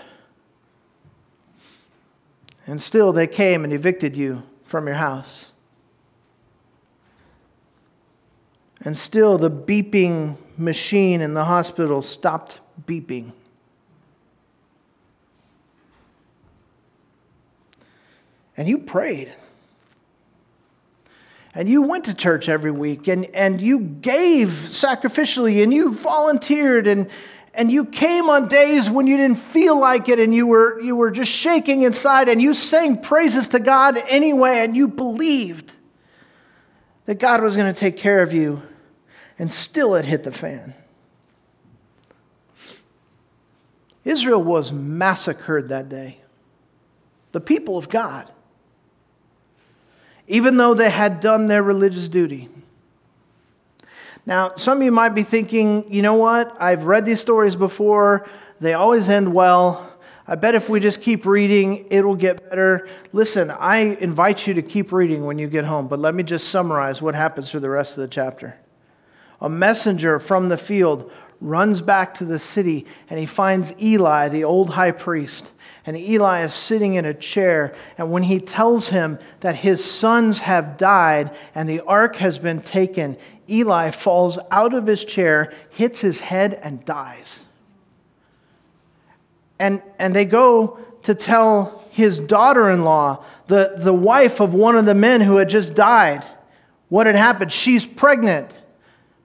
And 2.66 2.80
still, 2.80 3.12
they 3.12 3.26
came 3.26 3.64
and 3.64 3.72
evicted 3.72 4.16
you 4.16 4.44
from 4.64 4.86
your 4.86 4.96
house. 4.96 5.52
And 8.80 8.96
still, 8.96 9.36
the 9.36 9.50
beeping 9.50 10.36
machine 10.56 11.20
in 11.20 11.34
the 11.34 11.44
hospital 11.44 12.02
stopped 12.02 12.60
beeping. 12.86 13.32
And 18.56 18.68
you 18.68 18.78
prayed 18.78 19.32
and 21.54 21.68
you 21.68 21.82
went 21.82 22.04
to 22.06 22.14
church 22.14 22.48
every 22.48 22.70
week 22.70 23.08
and, 23.08 23.26
and 23.26 23.60
you 23.60 23.80
gave 23.80 24.48
sacrificially 24.48 25.62
and 25.62 25.72
you 25.72 25.92
volunteered 25.94 26.86
and, 26.86 27.10
and 27.52 27.70
you 27.70 27.84
came 27.84 28.30
on 28.30 28.48
days 28.48 28.88
when 28.88 29.06
you 29.06 29.16
didn't 29.16 29.38
feel 29.38 29.78
like 29.78 30.08
it 30.08 30.18
and 30.18 30.34
you 30.34 30.46
were, 30.46 30.80
you 30.80 30.96
were 30.96 31.10
just 31.10 31.30
shaking 31.30 31.82
inside 31.82 32.28
and 32.28 32.40
you 32.40 32.54
sang 32.54 33.00
praises 33.00 33.48
to 33.48 33.58
God 33.58 33.98
anyway 34.08 34.60
and 34.60 34.74
you 34.74 34.88
believed 34.88 35.74
that 37.04 37.18
God 37.18 37.42
was 37.42 37.54
going 37.56 37.72
to 37.72 37.78
take 37.78 37.98
care 37.98 38.22
of 38.22 38.32
you 38.32 38.62
and 39.38 39.52
still 39.52 39.94
it 39.94 40.06
hit 40.06 40.24
the 40.24 40.32
fan. 40.32 40.74
Israel 44.04 44.42
was 44.42 44.72
massacred 44.72 45.68
that 45.68 45.88
day. 45.88 46.18
The 47.32 47.40
people 47.40 47.76
of 47.76 47.88
God 47.88 48.30
even 50.32 50.56
though 50.56 50.72
they 50.72 50.88
had 50.88 51.20
done 51.20 51.46
their 51.46 51.62
religious 51.62 52.08
duty. 52.08 52.48
Now, 54.24 54.52
some 54.56 54.78
of 54.78 54.82
you 54.82 54.90
might 54.90 55.10
be 55.10 55.24
thinking, 55.24 55.92
you 55.92 56.00
know 56.00 56.14
what? 56.14 56.56
I've 56.58 56.84
read 56.84 57.04
these 57.04 57.20
stories 57.20 57.54
before, 57.54 58.26
they 58.58 58.72
always 58.72 59.10
end 59.10 59.34
well. 59.34 59.92
I 60.26 60.36
bet 60.36 60.54
if 60.54 60.70
we 60.70 60.80
just 60.80 61.02
keep 61.02 61.26
reading, 61.26 61.84
it'll 61.90 62.14
get 62.14 62.48
better. 62.48 62.88
Listen, 63.12 63.50
I 63.50 63.76
invite 63.76 64.46
you 64.46 64.54
to 64.54 64.62
keep 64.62 64.90
reading 64.90 65.26
when 65.26 65.38
you 65.38 65.48
get 65.48 65.66
home, 65.66 65.86
but 65.86 65.98
let 65.98 66.14
me 66.14 66.22
just 66.22 66.48
summarize 66.48 67.02
what 67.02 67.14
happens 67.14 67.50
through 67.50 67.60
the 67.60 67.68
rest 67.68 67.98
of 67.98 68.02
the 68.02 68.08
chapter. 68.08 68.56
A 69.42 69.50
messenger 69.50 70.18
from 70.18 70.48
the 70.48 70.56
field 70.56 71.12
runs 71.42 71.82
back 71.82 72.14
to 72.14 72.24
the 72.24 72.38
city 72.38 72.86
and 73.10 73.18
he 73.18 73.26
finds 73.26 73.74
Eli, 73.82 74.30
the 74.30 74.44
old 74.44 74.70
high 74.70 74.92
priest. 74.92 75.50
And 75.84 75.96
Eli 75.96 76.44
is 76.44 76.54
sitting 76.54 76.94
in 76.94 77.04
a 77.04 77.14
chair. 77.14 77.74
And 77.98 78.12
when 78.12 78.22
he 78.22 78.38
tells 78.38 78.88
him 78.88 79.18
that 79.40 79.56
his 79.56 79.84
sons 79.84 80.38
have 80.40 80.76
died 80.76 81.36
and 81.54 81.68
the 81.68 81.80
ark 81.80 82.16
has 82.16 82.38
been 82.38 82.60
taken, 82.60 83.16
Eli 83.48 83.90
falls 83.90 84.38
out 84.50 84.74
of 84.74 84.86
his 84.86 85.04
chair, 85.04 85.52
hits 85.70 86.00
his 86.00 86.20
head, 86.20 86.54
and 86.62 86.84
dies. 86.84 87.44
And, 89.58 89.82
and 89.98 90.14
they 90.14 90.24
go 90.24 90.78
to 91.02 91.14
tell 91.14 91.84
his 91.90 92.18
daughter 92.18 92.70
in 92.70 92.84
law, 92.84 93.24
the, 93.48 93.74
the 93.76 93.92
wife 93.92 94.40
of 94.40 94.54
one 94.54 94.76
of 94.76 94.86
the 94.86 94.94
men 94.94 95.20
who 95.20 95.36
had 95.36 95.48
just 95.48 95.74
died, 95.74 96.24
what 96.88 97.06
had 97.06 97.16
happened. 97.16 97.52
She's 97.52 97.84
pregnant, 97.84 98.60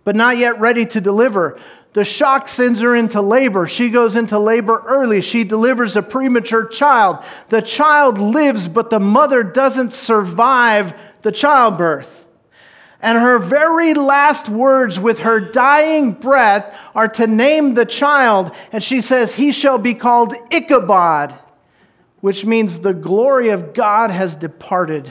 but 0.04 0.16
not 0.16 0.38
yet 0.38 0.60
ready 0.60 0.86
to 0.88 1.02
deliver. 1.02 1.60
The 1.94 2.06
shock 2.06 2.48
sends 2.48 2.82
her 2.82 2.96
into 2.96 3.22
labor. 3.22 3.68
She 3.68 3.90
goes 3.90 4.16
into 4.16 4.38
labor 4.38 4.84
early. 4.86 5.22
She 5.22 5.44
delivers 5.44 5.96
a 5.96 6.02
premature 6.02 6.66
child. 6.66 7.24
The 7.50 7.62
child 7.62 8.20
lives, 8.20 8.68
but 8.68 8.90
the 8.90 9.00
mother 9.00 9.42
doesn't 9.42 9.92
survive 9.92 10.94
the 11.24 11.32
childbirth. 11.32 12.26
And 13.02 13.18
her 13.18 13.38
very 13.40 13.94
last 13.94 14.50
words 14.50 15.00
with 15.00 15.20
her 15.20 15.40
dying 15.40 16.14
breath 16.14 16.76
are 16.96 17.08
to 17.10 17.28
name 17.28 17.76
the 17.76 17.86
child. 17.86 18.52
And 18.72 18.84
she 18.84 19.02
says, 19.02 19.36
He 19.36 19.52
shall 19.52 19.78
be 19.78 19.94
called 19.94 20.34
Ichabod, 20.52 21.34
which 22.22 22.44
means 22.44 22.80
the 22.80 22.94
glory 22.94 23.50
of 23.50 23.74
God 23.74 24.10
has 24.10 24.36
departed. 24.36 25.10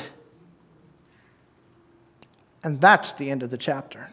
And 2.65 2.81
that's 2.81 3.13
the 3.13 3.31
end 3.31 3.45
of 3.45 3.51
the 3.51 3.59
chapter. 3.59 4.11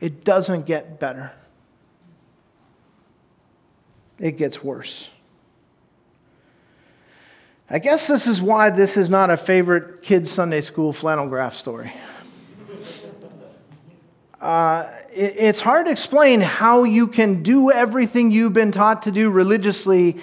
It 0.00 0.24
doesn't 0.24 0.66
get 0.66 1.00
better, 1.00 1.32
it 4.18 4.36
gets 4.36 4.62
worse. 4.62 5.10
I 7.68 7.80
guess 7.80 8.06
this 8.06 8.28
is 8.28 8.40
why 8.40 8.70
this 8.70 8.96
is 8.96 9.10
not 9.10 9.28
a 9.28 9.36
favorite 9.36 10.00
kids' 10.02 10.30
Sunday 10.30 10.60
school 10.60 10.92
flannel 10.92 11.26
graph 11.26 11.56
story. 11.56 11.92
Uh, 14.40 14.88
it, 15.12 15.34
it's 15.36 15.60
hard 15.60 15.86
to 15.86 15.92
explain 15.92 16.40
how 16.40 16.84
you 16.84 17.08
can 17.08 17.42
do 17.42 17.72
everything 17.72 18.30
you've 18.30 18.52
been 18.52 18.70
taught 18.70 19.02
to 19.02 19.10
do 19.10 19.30
religiously 19.30 20.16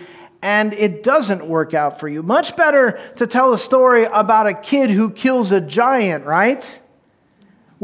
and 0.43 0.73
it 0.73 1.03
doesn't 1.03 1.47
work 1.47 1.73
out 1.73 2.01
for 2.01 2.09
you. 2.09 2.21
Much 2.21 2.55
better 2.57 2.99
to 3.15 3.25
tell 3.25 3.53
a 3.53 3.57
story 3.57 4.03
about 4.03 4.45
a 4.45 4.53
kid 4.53 4.89
who 4.89 5.09
kills 5.09 5.53
a 5.53 5.62
giant, 5.62 6.25
right? 6.25 6.79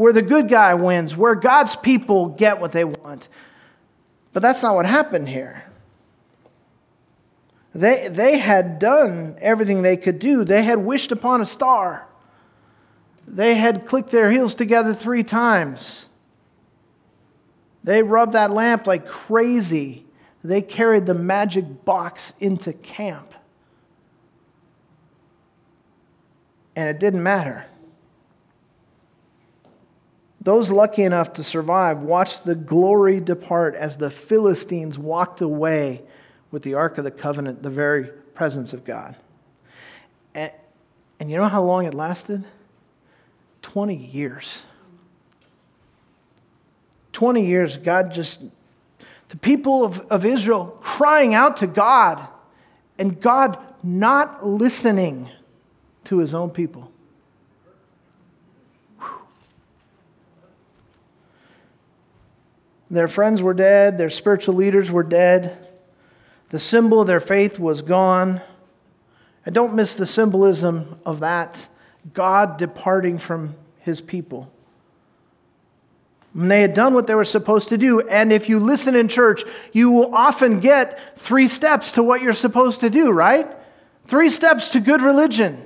Where 0.00 0.14
the 0.14 0.22
good 0.22 0.48
guy 0.48 0.72
wins, 0.72 1.14
where 1.14 1.34
God's 1.34 1.76
people 1.76 2.28
get 2.28 2.58
what 2.58 2.72
they 2.72 2.84
want. 2.84 3.28
But 4.32 4.40
that's 4.40 4.62
not 4.62 4.74
what 4.74 4.86
happened 4.86 5.28
here. 5.28 5.64
They, 7.74 8.08
they 8.08 8.38
had 8.38 8.78
done 8.78 9.36
everything 9.42 9.82
they 9.82 9.98
could 9.98 10.18
do. 10.18 10.42
They 10.42 10.62
had 10.62 10.78
wished 10.78 11.12
upon 11.12 11.42
a 11.42 11.44
star. 11.44 12.06
They 13.28 13.56
had 13.56 13.84
clicked 13.84 14.10
their 14.10 14.30
heels 14.30 14.54
together 14.54 14.94
three 14.94 15.22
times. 15.22 16.06
They 17.84 18.02
rubbed 18.02 18.32
that 18.32 18.50
lamp 18.50 18.86
like 18.86 19.06
crazy. 19.06 20.06
They 20.42 20.62
carried 20.62 21.04
the 21.04 21.12
magic 21.12 21.84
box 21.84 22.32
into 22.40 22.72
camp. 22.72 23.34
And 26.74 26.88
it 26.88 26.98
didn't 26.98 27.22
matter. 27.22 27.66
Those 30.40 30.70
lucky 30.70 31.02
enough 31.02 31.34
to 31.34 31.44
survive 31.44 32.00
watched 32.00 32.44
the 32.44 32.54
glory 32.54 33.20
depart 33.20 33.74
as 33.74 33.98
the 33.98 34.10
Philistines 34.10 34.98
walked 34.98 35.40
away 35.40 36.02
with 36.50 36.62
the 36.62 36.74
Ark 36.74 36.96
of 36.98 37.04
the 37.04 37.10
Covenant, 37.10 37.62
the 37.62 37.70
very 37.70 38.04
presence 38.34 38.72
of 38.72 38.84
God. 38.84 39.16
And, 40.34 40.50
and 41.18 41.30
you 41.30 41.36
know 41.36 41.48
how 41.48 41.62
long 41.62 41.84
it 41.84 41.92
lasted? 41.92 42.44
20 43.62 43.94
years. 43.94 44.64
20 47.12 47.44
years, 47.44 47.76
God 47.76 48.10
just, 48.12 48.42
the 49.28 49.36
people 49.36 49.84
of, 49.84 50.00
of 50.10 50.24
Israel 50.24 50.78
crying 50.80 51.34
out 51.34 51.58
to 51.58 51.66
God, 51.66 52.26
and 52.98 53.20
God 53.20 53.62
not 53.82 54.46
listening 54.46 55.28
to 56.04 56.18
his 56.18 56.32
own 56.32 56.50
people. 56.50 56.89
Their 62.90 63.08
friends 63.08 63.40
were 63.40 63.54
dead, 63.54 63.98
their 63.98 64.10
spiritual 64.10 64.54
leaders 64.54 64.90
were 64.90 65.04
dead. 65.04 65.68
The 66.48 66.58
symbol 66.58 67.00
of 67.00 67.06
their 67.06 67.20
faith 67.20 67.58
was 67.58 67.82
gone. 67.82 68.40
And 69.46 69.54
don't 69.54 69.74
miss 69.74 69.94
the 69.94 70.06
symbolism 70.06 70.98
of 71.06 71.20
that 71.20 71.68
God 72.12 72.58
departing 72.58 73.18
from 73.18 73.54
his 73.78 74.00
people. 74.00 74.52
And 76.34 76.50
they 76.50 76.60
had 76.60 76.74
done 76.74 76.94
what 76.94 77.06
they 77.06 77.14
were 77.14 77.24
supposed 77.24 77.68
to 77.70 77.78
do. 77.78 78.00
And 78.00 78.32
if 78.32 78.48
you 78.48 78.60
listen 78.60 78.94
in 78.94 79.08
church, 79.08 79.44
you 79.72 79.90
will 79.90 80.14
often 80.14 80.60
get 80.60 81.18
three 81.18 81.48
steps 81.48 81.92
to 81.92 82.02
what 82.02 82.22
you're 82.22 82.32
supposed 82.32 82.80
to 82.80 82.90
do, 82.90 83.10
right? 83.10 83.48
Three 84.06 84.30
steps 84.30 84.68
to 84.70 84.80
good 84.80 85.02
religion. 85.02 85.64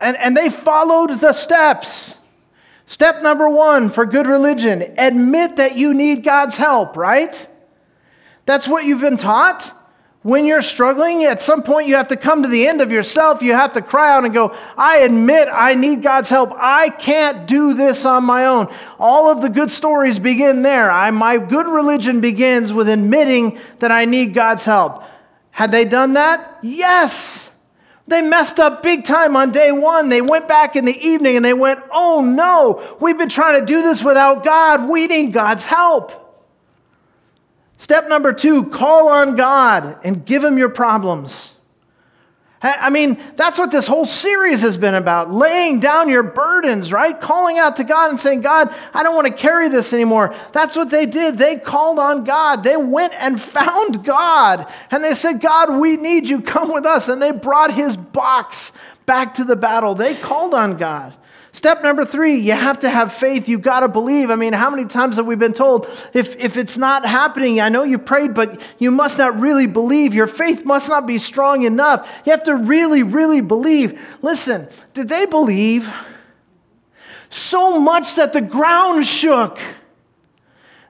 And, 0.00 0.16
and 0.16 0.36
they 0.36 0.50
followed 0.50 1.20
the 1.20 1.32
steps. 1.32 2.15
Step 2.86 3.20
number 3.22 3.48
one 3.48 3.90
for 3.90 4.06
good 4.06 4.28
religion 4.28 4.94
admit 4.96 5.56
that 5.56 5.76
you 5.76 5.92
need 5.92 6.22
God's 6.22 6.56
help, 6.56 6.96
right? 6.96 7.46
That's 8.46 8.68
what 8.68 8.84
you've 8.84 9.00
been 9.00 9.16
taught. 9.16 9.72
When 10.22 10.44
you're 10.44 10.62
struggling, 10.62 11.24
at 11.24 11.42
some 11.42 11.62
point 11.62 11.88
you 11.88 11.94
have 11.96 12.08
to 12.08 12.16
come 12.16 12.42
to 12.42 12.48
the 12.48 12.66
end 12.66 12.80
of 12.80 12.90
yourself. 12.90 13.42
You 13.42 13.52
have 13.52 13.74
to 13.74 13.82
cry 13.82 14.12
out 14.12 14.24
and 14.24 14.34
go, 14.34 14.56
I 14.76 14.98
admit 14.98 15.48
I 15.52 15.74
need 15.74 16.02
God's 16.02 16.28
help. 16.28 16.52
I 16.56 16.88
can't 16.88 17.46
do 17.46 17.74
this 17.74 18.04
on 18.04 18.24
my 18.24 18.46
own. 18.46 18.72
All 18.98 19.30
of 19.30 19.40
the 19.40 19.48
good 19.48 19.70
stories 19.70 20.18
begin 20.18 20.62
there. 20.62 20.90
I, 20.90 21.10
my 21.12 21.38
good 21.38 21.66
religion 21.66 22.20
begins 22.20 22.72
with 22.72 22.88
admitting 22.88 23.60
that 23.78 23.92
I 23.92 24.04
need 24.04 24.34
God's 24.34 24.64
help. 24.64 25.04
Had 25.52 25.70
they 25.70 25.84
done 25.84 26.14
that? 26.14 26.58
Yes. 26.62 27.48
They 28.08 28.22
messed 28.22 28.60
up 28.60 28.82
big 28.82 29.04
time 29.04 29.34
on 29.34 29.50
day 29.50 29.72
one. 29.72 30.08
They 30.08 30.22
went 30.22 30.46
back 30.46 30.76
in 30.76 30.84
the 30.84 30.96
evening 30.96 31.36
and 31.36 31.44
they 31.44 31.54
went, 31.54 31.80
Oh 31.90 32.20
no, 32.20 32.96
we've 33.00 33.18
been 33.18 33.28
trying 33.28 33.58
to 33.58 33.66
do 33.66 33.82
this 33.82 34.02
without 34.04 34.44
God. 34.44 34.88
We 34.88 35.08
need 35.08 35.32
God's 35.32 35.66
help. 35.66 36.22
Step 37.78 38.08
number 38.08 38.32
two 38.32 38.70
call 38.70 39.08
on 39.08 39.34
God 39.34 39.98
and 40.04 40.24
give 40.24 40.44
Him 40.44 40.56
your 40.56 40.68
problems. 40.68 41.52
I 42.62 42.88
mean, 42.88 43.20
that's 43.36 43.58
what 43.58 43.70
this 43.70 43.86
whole 43.86 44.06
series 44.06 44.62
has 44.62 44.78
been 44.78 44.94
about 44.94 45.30
laying 45.30 45.78
down 45.78 46.08
your 46.08 46.22
burdens, 46.22 46.90
right? 46.90 47.20
Calling 47.20 47.58
out 47.58 47.76
to 47.76 47.84
God 47.84 48.08
and 48.08 48.18
saying, 48.18 48.40
God, 48.40 48.74
I 48.94 49.02
don't 49.02 49.14
want 49.14 49.26
to 49.26 49.32
carry 49.32 49.68
this 49.68 49.92
anymore. 49.92 50.34
That's 50.52 50.74
what 50.74 50.88
they 50.88 51.04
did. 51.04 51.36
They 51.36 51.56
called 51.56 51.98
on 51.98 52.24
God. 52.24 52.64
They 52.64 52.76
went 52.76 53.12
and 53.14 53.38
found 53.40 54.04
God. 54.04 54.66
And 54.90 55.04
they 55.04 55.12
said, 55.12 55.40
God, 55.40 55.78
we 55.78 55.96
need 55.96 56.28
you. 56.28 56.40
Come 56.40 56.72
with 56.72 56.86
us. 56.86 57.08
And 57.08 57.20
they 57.20 57.30
brought 57.30 57.74
his 57.74 57.94
box 57.96 58.72
back 59.04 59.34
to 59.34 59.44
the 59.44 59.56
battle. 59.56 59.94
They 59.94 60.14
called 60.14 60.54
on 60.54 60.78
God. 60.78 61.14
Step 61.56 61.82
number 61.82 62.04
three, 62.04 62.36
you 62.36 62.52
have 62.52 62.80
to 62.80 62.90
have 62.90 63.14
faith. 63.14 63.48
You've 63.48 63.62
got 63.62 63.80
to 63.80 63.88
believe. 63.88 64.28
I 64.30 64.36
mean, 64.36 64.52
how 64.52 64.68
many 64.68 64.84
times 64.84 65.16
have 65.16 65.24
we 65.24 65.36
been 65.36 65.54
told 65.54 65.86
if, 66.12 66.36
if 66.36 66.58
it's 66.58 66.76
not 66.76 67.06
happening, 67.06 67.62
I 67.62 67.70
know 67.70 67.82
you 67.82 67.96
prayed, 67.96 68.34
but 68.34 68.60
you 68.78 68.90
must 68.90 69.16
not 69.16 69.40
really 69.40 69.66
believe. 69.66 70.12
Your 70.12 70.26
faith 70.26 70.66
must 70.66 70.90
not 70.90 71.06
be 71.06 71.18
strong 71.18 71.62
enough. 71.62 72.06
You 72.26 72.32
have 72.32 72.42
to 72.42 72.54
really, 72.54 73.02
really 73.02 73.40
believe. 73.40 73.98
Listen, 74.20 74.68
did 74.92 75.08
they 75.08 75.24
believe? 75.24 75.90
So 77.30 77.80
much 77.80 78.16
that 78.16 78.34
the 78.34 78.42
ground 78.42 79.06
shook. 79.06 79.58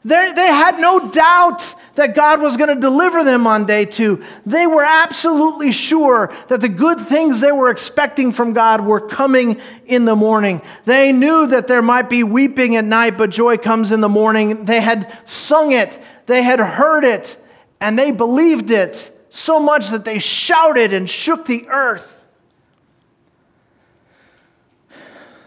They, 0.04 0.32
they 0.32 0.48
had 0.48 0.80
no 0.80 1.10
doubt 1.10 1.76
that 1.96 2.14
God 2.14 2.40
was 2.40 2.56
going 2.56 2.68
to 2.68 2.80
deliver 2.80 3.24
them 3.24 3.46
on 3.46 3.66
day 3.66 3.84
two. 3.84 4.22
They 4.44 4.66
were 4.66 4.84
absolutely 4.84 5.72
sure 5.72 6.32
that 6.48 6.60
the 6.60 6.68
good 6.68 7.00
things 7.00 7.40
they 7.40 7.52
were 7.52 7.70
expecting 7.70 8.32
from 8.32 8.52
God 8.52 8.82
were 8.82 9.00
coming 9.00 9.60
in 9.86 10.04
the 10.04 10.16
morning. 10.16 10.62
They 10.84 11.12
knew 11.12 11.46
that 11.48 11.66
there 11.66 11.82
might 11.82 12.08
be 12.08 12.22
weeping 12.22 12.76
at 12.76 12.84
night, 12.84 13.18
but 13.18 13.30
joy 13.30 13.56
comes 13.56 13.92
in 13.92 14.00
the 14.00 14.08
morning. 14.08 14.64
They 14.64 14.80
had 14.80 15.18
sung 15.24 15.72
it, 15.72 15.98
they 16.26 16.42
had 16.42 16.60
heard 16.60 17.04
it, 17.04 17.36
and 17.80 17.98
they 17.98 18.12
believed 18.12 18.70
it 18.70 19.12
so 19.30 19.58
much 19.58 19.88
that 19.88 20.04
they 20.04 20.18
shouted 20.18 20.92
and 20.92 21.08
shook 21.08 21.46
the 21.46 21.66
earth. 21.68 22.12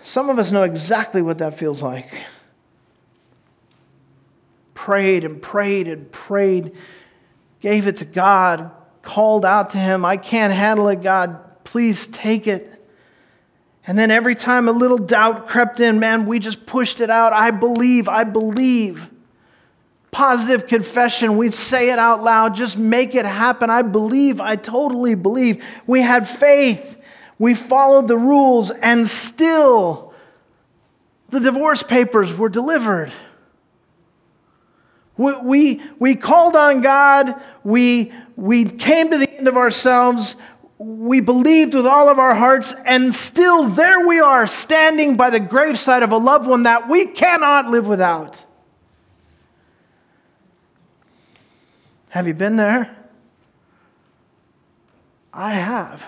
Some 0.03 0.29
of 0.29 0.39
us 0.39 0.51
know 0.51 0.63
exactly 0.63 1.21
what 1.21 1.38
that 1.38 1.57
feels 1.57 1.83
like 1.83 2.23
prayed 4.79 5.25
and 5.25 5.41
prayed 5.41 5.89
and 5.89 6.09
prayed. 6.09 6.71
gave 7.59 7.85
it 7.85 7.97
to 7.97 8.05
God, 8.05 8.71
called 9.01 9.43
out 9.43 9.71
to 9.71 9.77
Him, 9.77 10.05
I 10.05 10.15
can't 10.15 10.53
handle 10.53 10.87
it, 10.87 11.01
God, 11.01 11.37
please 11.65 12.07
take 12.07 12.47
it. 12.47 12.65
And 13.85 13.99
then 13.99 14.09
every 14.09 14.35
time 14.35 14.69
a 14.69 14.71
little 14.71 14.97
doubt 14.97 15.49
crept 15.49 15.81
in, 15.81 15.99
man, 15.99 16.25
we 16.25 16.39
just 16.39 16.65
pushed 16.65 17.01
it 17.01 17.09
out. 17.09 17.33
I 17.33 17.51
believe, 17.51 18.07
I 18.07 18.23
believe. 18.23 19.09
Positive 20.11 20.65
confession, 20.65 21.35
we'd 21.35 21.53
say 21.53 21.91
it 21.91 21.99
out 21.99 22.23
loud, 22.23 22.55
just 22.55 22.77
make 22.77 23.15
it 23.15 23.25
happen. 23.25 23.69
I 23.69 23.81
believe, 23.81 24.39
I 24.39 24.55
totally 24.55 25.13
believe. 25.13 25.61
We 25.87 26.01
had 26.01 26.25
faith, 26.25 26.97
we 27.37 27.53
followed 27.53 28.07
the 28.07 28.17
rules, 28.17 28.71
and 28.71 29.09
still 29.09 30.13
the 31.31 31.41
divorce 31.41 31.83
papers 31.83 32.33
were 32.33 32.49
delivered. 32.49 33.11
We, 35.19 35.34
we, 35.41 35.82
we 35.99 36.15
called 36.15 36.55
on 36.55 36.79
God, 36.79 37.36
we, 37.65 38.13
we 38.38 38.63
came 38.63 39.12
to 39.12 39.17
the 39.17 39.29
end 39.29 39.49
of 39.49 39.58
ourselves, 39.58 40.38
we 40.77 41.19
believed 41.19 41.73
with 41.73 41.86
all 41.86 42.08
of 42.08 42.17
our 42.19 42.36
hearts, 42.36 42.73
and 42.86 43.13
still 43.13 43.67
there 43.67 44.08
we 44.08 44.21
are 44.21 44.47
standing 44.47 45.17
by 45.17 45.29
the 45.29 45.41
graveside 45.41 46.03
of 46.03 46.13
a 46.13 46.17
loved 46.17 46.47
one 46.47 46.63
that 46.63 46.88
we 46.88 47.05
cannot 47.05 47.67
live 47.67 47.86
without. 47.86 48.45
Have 52.12 52.25
you 52.25 52.34
been 52.34 52.55
there? 52.55 52.95
I 55.34 55.55
have. 55.55 56.08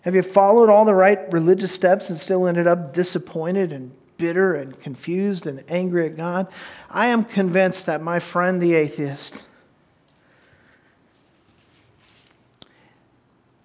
Have 0.00 0.16
you 0.16 0.22
followed 0.22 0.68
all 0.68 0.84
the 0.84 0.92
right 0.92 1.32
religious 1.32 1.70
steps 1.70 2.10
and 2.10 2.18
still 2.18 2.48
ended 2.48 2.66
up 2.66 2.92
disappointed 2.92 3.72
and 3.72 3.92
bitter 4.16 4.54
and 4.54 4.78
confused 4.80 5.46
and 5.46 5.64
angry 5.68 6.06
at 6.06 6.16
God? 6.16 6.48
I 6.90 7.06
am 7.06 7.24
convinced 7.24 7.86
that 7.86 8.02
my 8.02 8.18
friend, 8.18 8.60
the 8.60 8.74
atheist, 8.74 9.42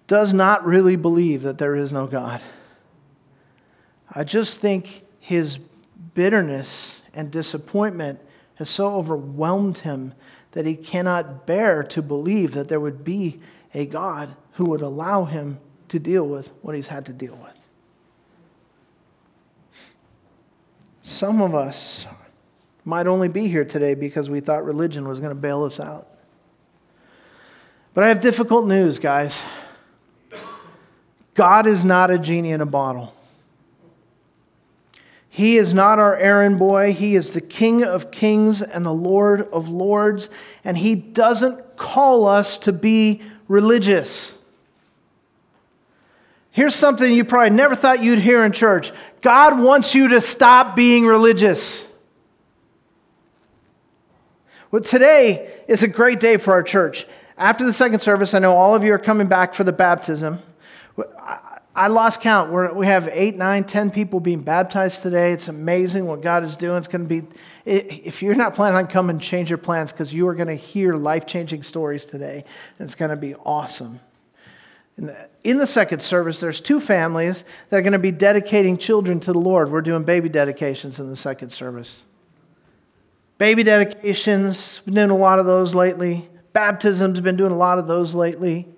does 0.06 0.32
not 0.32 0.64
really 0.64 0.96
believe 0.96 1.42
that 1.44 1.58
there 1.58 1.76
is 1.76 1.92
no 1.92 2.06
God. 2.06 2.42
I 4.12 4.24
just 4.24 4.58
think 4.58 5.04
his 5.20 5.58
bitterness 6.14 7.00
and 7.14 7.30
disappointment 7.30 8.18
has 8.56 8.68
so 8.68 8.96
overwhelmed 8.96 9.78
him 9.78 10.14
that 10.52 10.66
he 10.66 10.74
cannot 10.74 11.46
bear 11.46 11.84
to 11.84 12.02
believe 12.02 12.54
that 12.54 12.68
there 12.68 12.80
would 12.80 13.04
be 13.04 13.40
a 13.72 13.86
God 13.86 14.34
who 14.54 14.64
would 14.64 14.80
allow 14.80 15.26
him 15.26 15.60
to 15.88 15.98
deal 15.98 16.26
with 16.26 16.48
what 16.60 16.74
he's 16.74 16.88
had 16.88 17.06
to 17.06 17.12
deal 17.12 17.36
with. 17.36 17.59
Some 21.10 21.42
of 21.42 21.56
us 21.56 22.06
might 22.84 23.08
only 23.08 23.26
be 23.26 23.48
here 23.48 23.64
today 23.64 23.94
because 23.94 24.30
we 24.30 24.38
thought 24.38 24.64
religion 24.64 25.06
was 25.08 25.18
going 25.18 25.30
to 25.30 25.34
bail 25.34 25.64
us 25.64 25.80
out. 25.80 26.06
But 27.92 28.04
I 28.04 28.08
have 28.08 28.20
difficult 28.20 28.66
news, 28.66 29.00
guys. 29.00 29.44
God 31.34 31.66
is 31.66 31.84
not 31.84 32.12
a 32.12 32.18
genie 32.18 32.52
in 32.52 32.60
a 32.60 32.66
bottle. 32.66 33.12
He 35.28 35.56
is 35.56 35.74
not 35.74 35.98
our 35.98 36.16
errand 36.16 36.58
boy. 36.58 36.92
He 36.92 37.16
is 37.16 37.32
the 37.32 37.40
King 37.40 37.82
of 37.82 38.12
kings 38.12 38.62
and 38.62 38.86
the 38.86 38.94
Lord 38.94 39.42
of 39.48 39.68
lords. 39.68 40.30
And 40.64 40.78
He 40.78 40.94
doesn't 40.94 41.76
call 41.76 42.26
us 42.26 42.56
to 42.58 42.72
be 42.72 43.20
religious. 43.48 44.36
Here's 46.52 46.74
something 46.74 47.12
you 47.12 47.24
probably 47.24 47.50
never 47.50 47.74
thought 47.74 48.02
you'd 48.02 48.20
hear 48.20 48.44
in 48.44 48.52
church 48.52 48.92
God 49.20 49.58
wants 49.58 49.94
you 49.94 50.08
to 50.08 50.20
stop 50.20 50.74
being 50.76 51.06
religious. 51.06 51.88
Well, 54.70 54.82
today 54.82 55.62
is 55.68 55.82
a 55.82 55.88
great 55.88 56.20
day 56.20 56.36
for 56.36 56.52
our 56.52 56.62
church. 56.62 57.06
After 57.36 57.64
the 57.64 57.72
second 57.72 58.00
service, 58.00 58.34
I 58.34 58.38
know 58.38 58.54
all 58.54 58.74
of 58.74 58.84
you 58.84 58.92
are 58.92 58.98
coming 58.98 59.26
back 59.26 59.54
for 59.54 59.64
the 59.64 59.72
baptism. 59.72 60.40
I 61.74 61.86
lost 61.86 62.20
count. 62.20 62.50
We're, 62.50 62.72
we 62.74 62.86
have 62.86 63.08
eight, 63.12 63.36
nine, 63.36 63.64
ten 63.64 63.90
people 63.90 64.20
being 64.20 64.42
baptized 64.42 65.02
today. 65.02 65.32
It's 65.32 65.48
amazing 65.48 66.06
what 66.06 66.20
God 66.20 66.44
is 66.44 66.56
doing. 66.56 66.78
It's 66.78 66.88
going 66.88 67.08
to 67.08 67.22
be, 67.22 67.26
if 67.64 68.22
you're 68.22 68.34
not 68.34 68.54
planning 68.54 68.76
on 68.76 68.88
coming, 68.88 69.18
change 69.18 69.48
your 69.50 69.58
plans 69.58 69.92
because 69.92 70.12
you 70.12 70.26
are 70.28 70.34
going 70.34 70.48
to 70.48 70.56
hear 70.56 70.94
life 70.94 71.26
changing 71.26 71.62
stories 71.62 72.04
today. 72.04 72.44
And 72.78 72.86
it's 72.86 72.96
going 72.96 73.10
to 73.10 73.16
be 73.16 73.34
awesome. 73.36 74.00
The, 74.98 75.29
in 75.42 75.58
the 75.58 75.66
second 75.66 76.00
service, 76.00 76.40
there's 76.40 76.60
two 76.60 76.80
families 76.80 77.44
that 77.70 77.78
are 77.78 77.82
going 77.82 77.94
to 77.94 77.98
be 77.98 78.10
dedicating 78.10 78.76
children 78.76 79.20
to 79.20 79.32
the 79.32 79.38
Lord. 79.38 79.70
We're 79.70 79.80
doing 79.80 80.04
baby 80.04 80.28
dedications 80.28 81.00
in 81.00 81.08
the 81.08 81.16
second 81.16 81.50
service. 81.50 82.02
Baby 83.38 83.62
dedications, 83.62 84.80
been 84.84 84.94
doing 84.94 85.10
a 85.10 85.16
lot 85.16 85.38
of 85.38 85.46
those 85.46 85.74
lately. 85.74 86.28
Baptisms, 86.52 87.20
been 87.20 87.36
doing 87.36 87.52
a 87.52 87.56
lot 87.56 87.78
of 87.78 87.86
those 87.86 88.14
lately. 88.14 88.68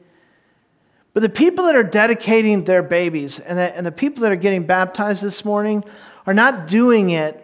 But 1.14 1.22
the 1.22 1.28
people 1.28 1.64
that 1.64 1.74
are 1.74 1.82
dedicating 1.82 2.64
their 2.64 2.82
babies 2.82 3.40
and 3.40 3.58
the, 3.58 3.76
and 3.76 3.84
the 3.84 3.92
people 3.92 4.22
that 4.22 4.30
are 4.30 4.36
getting 4.36 4.64
baptized 4.64 5.22
this 5.22 5.44
morning 5.44 5.84
are 6.26 6.34
not 6.34 6.68
doing 6.68 7.10
it 7.10 7.38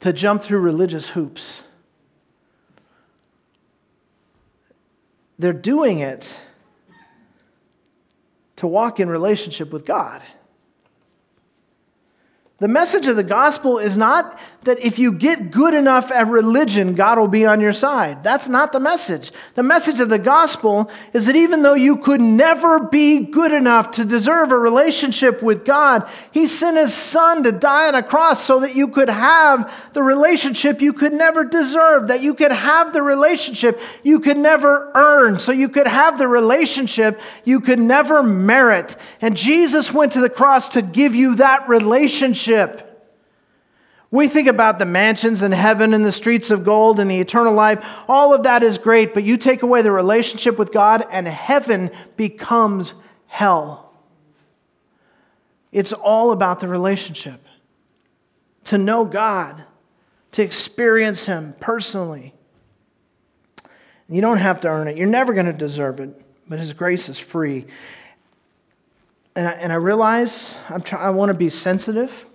to 0.00 0.12
jump 0.12 0.42
through 0.42 0.60
religious 0.60 1.10
hoops. 1.10 1.60
They're 5.38 5.52
doing 5.52 5.98
it 5.98 6.40
to 8.64 8.68
walk 8.68 8.98
in 8.98 9.10
relationship 9.10 9.70
with 9.70 9.84
God. 9.84 10.22
The 12.64 12.68
message 12.68 13.06
of 13.08 13.16
the 13.16 13.22
gospel 13.22 13.78
is 13.78 13.94
not 13.94 14.40
that 14.62 14.78
if 14.78 14.98
you 14.98 15.12
get 15.12 15.50
good 15.50 15.74
enough 15.74 16.10
at 16.10 16.28
religion, 16.28 16.94
God 16.94 17.18
will 17.18 17.28
be 17.28 17.44
on 17.44 17.60
your 17.60 17.74
side. 17.74 18.24
That's 18.24 18.48
not 18.48 18.72
the 18.72 18.80
message. 18.80 19.32
The 19.54 19.62
message 19.62 20.00
of 20.00 20.08
the 20.08 20.18
gospel 20.18 20.90
is 21.12 21.26
that 21.26 21.36
even 21.36 21.62
though 21.62 21.74
you 21.74 21.98
could 21.98 22.22
never 22.22 22.80
be 22.80 23.26
good 23.26 23.52
enough 23.52 23.90
to 23.92 24.06
deserve 24.06 24.50
a 24.50 24.56
relationship 24.56 25.42
with 25.42 25.66
God, 25.66 26.08
He 26.32 26.46
sent 26.46 26.78
His 26.78 26.94
Son 26.94 27.42
to 27.42 27.52
die 27.52 27.88
on 27.88 27.94
a 27.94 28.02
cross 28.02 28.42
so 28.42 28.60
that 28.60 28.74
you 28.74 28.88
could 28.88 29.10
have 29.10 29.70
the 29.92 30.02
relationship 30.02 30.80
you 30.80 30.94
could 30.94 31.12
never 31.12 31.44
deserve, 31.44 32.08
that 32.08 32.22
you 32.22 32.32
could 32.32 32.52
have 32.52 32.94
the 32.94 33.02
relationship 33.02 33.78
you 34.02 34.20
could 34.20 34.38
never 34.38 34.90
earn, 34.94 35.38
so 35.38 35.52
you 35.52 35.68
could 35.68 35.86
have 35.86 36.16
the 36.16 36.28
relationship 36.28 37.20
you 37.44 37.60
could 37.60 37.78
never 37.78 38.22
merit. 38.22 38.96
And 39.20 39.36
Jesus 39.36 39.92
went 39.92 40.12
to 40.12 40.20
the 40.20 40.30
cross 40.30 40.70
to 40.70 40.80
give 40.80 41.14
you 41.14 41.34
that 41.36 41.68
relationship. 41.68 42.53
We 44.14 44.28
think 44.28 44.46
about 44.46 44.78
the 44.78 44.86
mansions 44.86 45.42
in 45.42 45.50
heaven 45.50 45.92
and 45.92 46.06
the 46.06 46.12
streets 46.12 46.48
of 46.48 46.62
gold 46.62 47.00
and 47.00 47.10
the 47.10 47.18
eternal 47.18 47.52
life. 47.52 47.84
All 48.06 48.32
of 48.32 48.44
that 48.44 48.62
is 48.62 48.78
great, 48.78 49.12
but 49.12 49.24
you 49.24 49.36
take 49.36 49.64
away 49.64 49.82
the 49.82 49.90
relationship 49.90 50.56
with 50.56 50.72
God, 50.72 51.04
and 51.10 51.26
heaven 51.26 51.90
becomes 52.16 52.94
hell. 53.26 53.92
It's 55.72 55.92
all 55.92 56.30
about 56.30 56.60
the 56.60 56.68
relationship. 56.68 57.44
To 58.66 58.78
know 58.78 59.04
God, 59.04 59.64
to 60.30 60.42
experience 60.42 61.24
Him 61.24 61.56
personally. 61.58 62.34
You 64.08 64.20
don't 64.20 64.38
have 64.38 64.60
to 64.60 64.68
earn 64.68 64.86
it, 64.86 64.96
you're 64.96 65.08
never 65.08 65.32
going 65.32 65.46
to 65.46 65.52
deserve 65.52 65.98
it, 65.98 66.24
but 66.48 66.60
His 66.60 66.72
grace 66.72 67.08
is 67.08 67.18
free. 67.18 67.66
And 69.34 69.48
I, 69.48 69.52
and 69.54 69.72
I 69.72 69.76
realize 69.76 70.54
I'm 70.68 70.82
try, 70.82 71.00
I 71.00 71.10
want 71.10 71.30
to 71.30 71.34
be 71.34 71.50
sensitive 71.50 72.26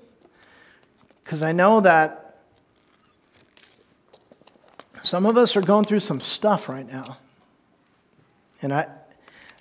because 1.30 1.44
I 1.44 1.52
know 1.52 1.80
that 1.82 2.38
some 5.04 5.28
of 5.28 5.38
us 5.38 5.56
are 5.56 5.62
going 5.62 5.86
through 5.86 6.00
some 6.00 6.20
stuff 6.20 6.68
right 6.68 6.92
now. 6.92 7.18
And 8.63 8.74
I, 8.74 8.88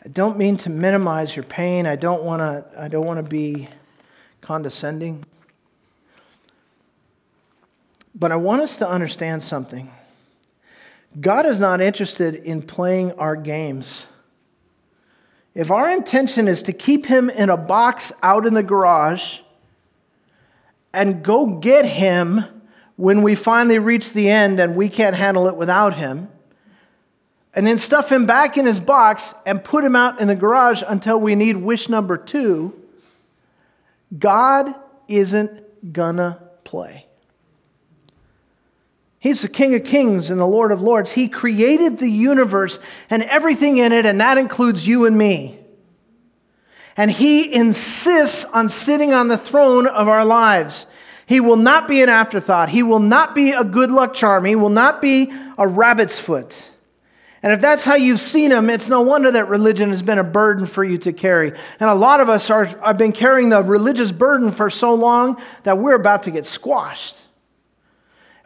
I 0.02 0.08
don't 0.08 0.38
mean 0.38 0.56
to 0.58 0.70
minimize 0.70 1.36
your 1.36 1.42
pain. 1.42 1.86
I 1.86 1.94
don't 1.94 2.22
want 2.22 2.40
to 2.40 2.82
I 2.82 2.88
don't 2.88 3.04
want 3.04 3.18
to 3.18 3.22
be 3.22 3.68
condescending. 4.40 5.26
But 8.14 8.32
I 8.32 8.36
want 8.36 8.62
us 8.62 8.76
to 8.76 8.88
understand 8.88 9.44
something. 9.44 9.90
God 11.20 11.44
is 11.44 11.60
not 11.60 11.82
interested 11.82 12.34
in 12.34 12.62
playing 12.62 13.12
our 13.18 13.36
games. 13.36 14.06
If 15.54 15.70
our 15.70 15.90
intention 15.90 16.48
is 16.48 16.62
to 16.62 16.72
keep 16.72 17.04
him 17.04 17.28
in 17.28 17.50
a 17.50 17.58
box 17.58 18.10
out 18.22 18.46
in 18.46 18.54
the 18.54 18.62
garage, 18.62 19.40
and 20.98 21.22
go 21.22 21.46
get 21.46 21.86
him 21.86 22.44
when 22.96 23.22
we 23.22 23.36
finally 23.36 23.78
reach 23.78 24.12
the 24.12 24.28
end 24.28 24.58
and 24.58 24.74
we 24.74 24.88
can't 24.88 25.14
handle 25.14 25.46
it 25.46 25.54
without 25.54 25.94
him, 25.94 26.28
and 27.54 27.64
then 27.64 27.78
stuff 27.78 28.10
him 28.10 28.26
back 28.26 28.56
in 28.56 28.66
his 28.66 28.80
box 28.80 29.32
and 29.46 29.62
put 29.62 29.84
him 29.84 29.94
out 29.94 30.20
in 30.20 30.26
the 30.26 30.34
garage 30.34 30.82
until 30.88 31.20
we 31.20 31.36
need 31.36 31.56
wish 31.56 31.88
number 31.88 32.16
two, 32.16 32.74
God 34.18 34.74
isn't 35.06 35.92
gonna 35.92 36.42
play. 36.64 37.06
He's 39.20 39.42
the 39.42 39.48
King 39.48 39.76
of 39.76 39.84
Kings 39.84 40.30
and 40.30 40.40
the 40.40 40.46
Lord 40.46 40.72
of 40.72 40.80
Lords. 40.80 41.12
He 41.12 41.28
created 41.28 41.98
the 41.98 42.10
universe 42.10 42.80
and 43.08 43.22
everything 43.22 43.76
in 43.76 43.92
it, 43.92 44.04
and 44.04 44.20
that 44.20 44.36
includes 44.36 44.84
you 44.84 45.06
and 45.06 45.16
me 45.16 45.60
and 46.98 47.12
he 47.12 47.54
insists 47.54 48.44
on 48.46 48.68
sitting 48.68 49.14
on 49.14 49.28
the 49.28 49.38
throne 49.38 49.86
of 49.86 50.08
our 50.08 50.24
lives. 50.24 50.88
He 51.26 51.38
will 51.38 51.56
not 51.56 51.86
be 51.86 52.02
an 52.02 52.08
afterthought. 52.08 52.70
He 52.70 52.82
will 52.82 52.98
not 52.98 53.36
be 53.36 53.52
a 53.52 53.62
good 53.62 53.92
luck 53.92 54.14
charm. 54.14 54.44
He 54.44 54.56
will 54.56 54.68
not 54.68 55.00
be 55.00 55.32
a 55.56 55.68
rabbit's 55.68 56.18
foot. 56.18 56.70
And 57.40 57.52
if 57.52 57.60
that's 57.60 57.84
how 57.84 57.94
you've 57.94 58.18
seen 58.18 58.50
him, 58.50 58.68
it's 58.68 58.88
no 58.88 59.00
wonder 59.00 59.30
that 59.30 59.48
religion 59.48 59.90
has 59.90 60.02
been 60.02 60.18
a 60.18 60.24
burden 60.24 60.66
for 60.66 60.82
you 60.82 60.98
to 60.98 61.12
carry. 61.12 61.52
And 61.78 61.88
a 61.88 61.94
lot 61.94 62.18
of 62.18 62.28
us 62.28 62.50
are, 62.50 62.64
have 62.64 62.98
been 62.98 63.12
carrying 63.12 63.50
the 63.50 63.62
religious 63.62 64.10
burden 64.10 64.50
for 64.50 64.68
so 64.68 64.94
long 64.94 65.40
that 65.62 65.78
we're 65.78 65.94
about 65.94 66.24
to 66.24 66.32
get 66.32 66.46
squashed. 66.46 67.22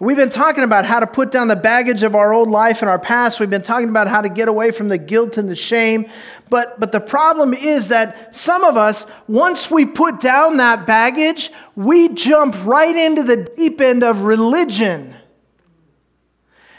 We've 0.02 0.16
been 0.16 0.30
talking 0.30 0.64
about 0.64 0.84
how 0.84 0.98
to 0.98 1.06
put 1.06 1.30
down 1.30 1.46
the 1.46 1.54
baggage 1.54 2.02
of 2.02 2.16
our 2.16 2.34
old 2.34 2.50
life 2.50 2.82
and 2.82 2.90
our 2.90 2.98
past. 2.98 3.38
We've 3.38 3.48
been 3.48 3.62
talking 3.62 3.88
about 3.88 4.08
how 4.08 4.20
to 4.20 4.28
get 4.28 4.48
away 4.48 4.72
from 4.72 4.88
the 4.88 4.98
guilt 4.98 5.36
and 5.36 5.48
the 5.48 5.54
shame. 5.54 6.10
But, 6.50 6.80
but 6.80 6.90
the 6.90 6.98
problem 6.98 7.54
is 7.54 7.86
that 7.86 8.34
some 8.34 8.64
of 8.64 8.76
us, 8.76 9.06
once 9.28 9.70
we 9.70 9.86
put 9.86 10.18
down 10.18 10.56
that 10.56 10.88
baggage, 10.88 11.52
we 11.76 12.08
jump 12.08 12.56
right 12.64 12.96
into 12.96 13.22
the 13.22 13.48
deep 13.56 13.80
end 13.80 14.02
of 14.02 14.22
religion. 14.22 15.14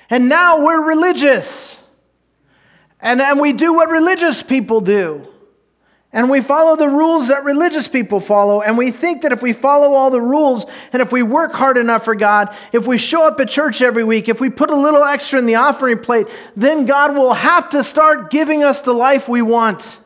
And 0.10 0.28
now 0.28 0.62
we're 0.62 0.86
religious. 0.86 1.80
And, 3.00 3.22
and 3.22 3.40
we 3.40 3.54
do 3.54 3.74
what 3.74 3.88
religious 3.88 4.44
people 4.44 4.82
do. 4.82 5.33
And 6.16 6.30
we 6.30 6.42
follow 6.42 6.76
the 6.76 6.88
rules 6.88 7.30
that 7.30 7.44
religious 7.44 7.88
people 7.88 8.20
follow. 8.20 8.62
And 8.62 8.78
we 8.78 8.92
think 8.92 9.24
that 9.24 9.32
if 9.32 9.42
we 9.42 9.52
follow 9.52 9.96
all 9.96 10.12
the 10.12 10.22
rules 10.22 10.68
and 10.94 11.02
if 11.02 11.12
we 11.12 11.24
work 11.24 11.54
hard 11.54 11.76
enough 11.76 12.06
for 12.06 12.14
God, 12.14 12.56
if 12.72 12.86
we 12.86 13.00
show 13.00 13.26
up 13.26 13.40
at 13.40 13.50
church 13.50 13.82
every 13.82 14.04
week, 14.04 14.30
if 14.30 14.40
we 14.40 14.52
put 14.52 14.70
a 14.70 14.76
little 14.76 15.04
extra 15.04 15.40
in 15.40 15.48
the 15.48 15.56
offering 15.56 15.98
plate, 15.98 16.28
then 16.56 16.86
God 16.86 17.16
will 17.16 17.34
have 17.34 17.70
to 17.70 17.84
start 17.84 18.30
giving 18.30 18.64
us 18.64 18.82
the 18.82 18.94
life 18.94 19.28
we 19.28 19.42
want. 19.42 20.00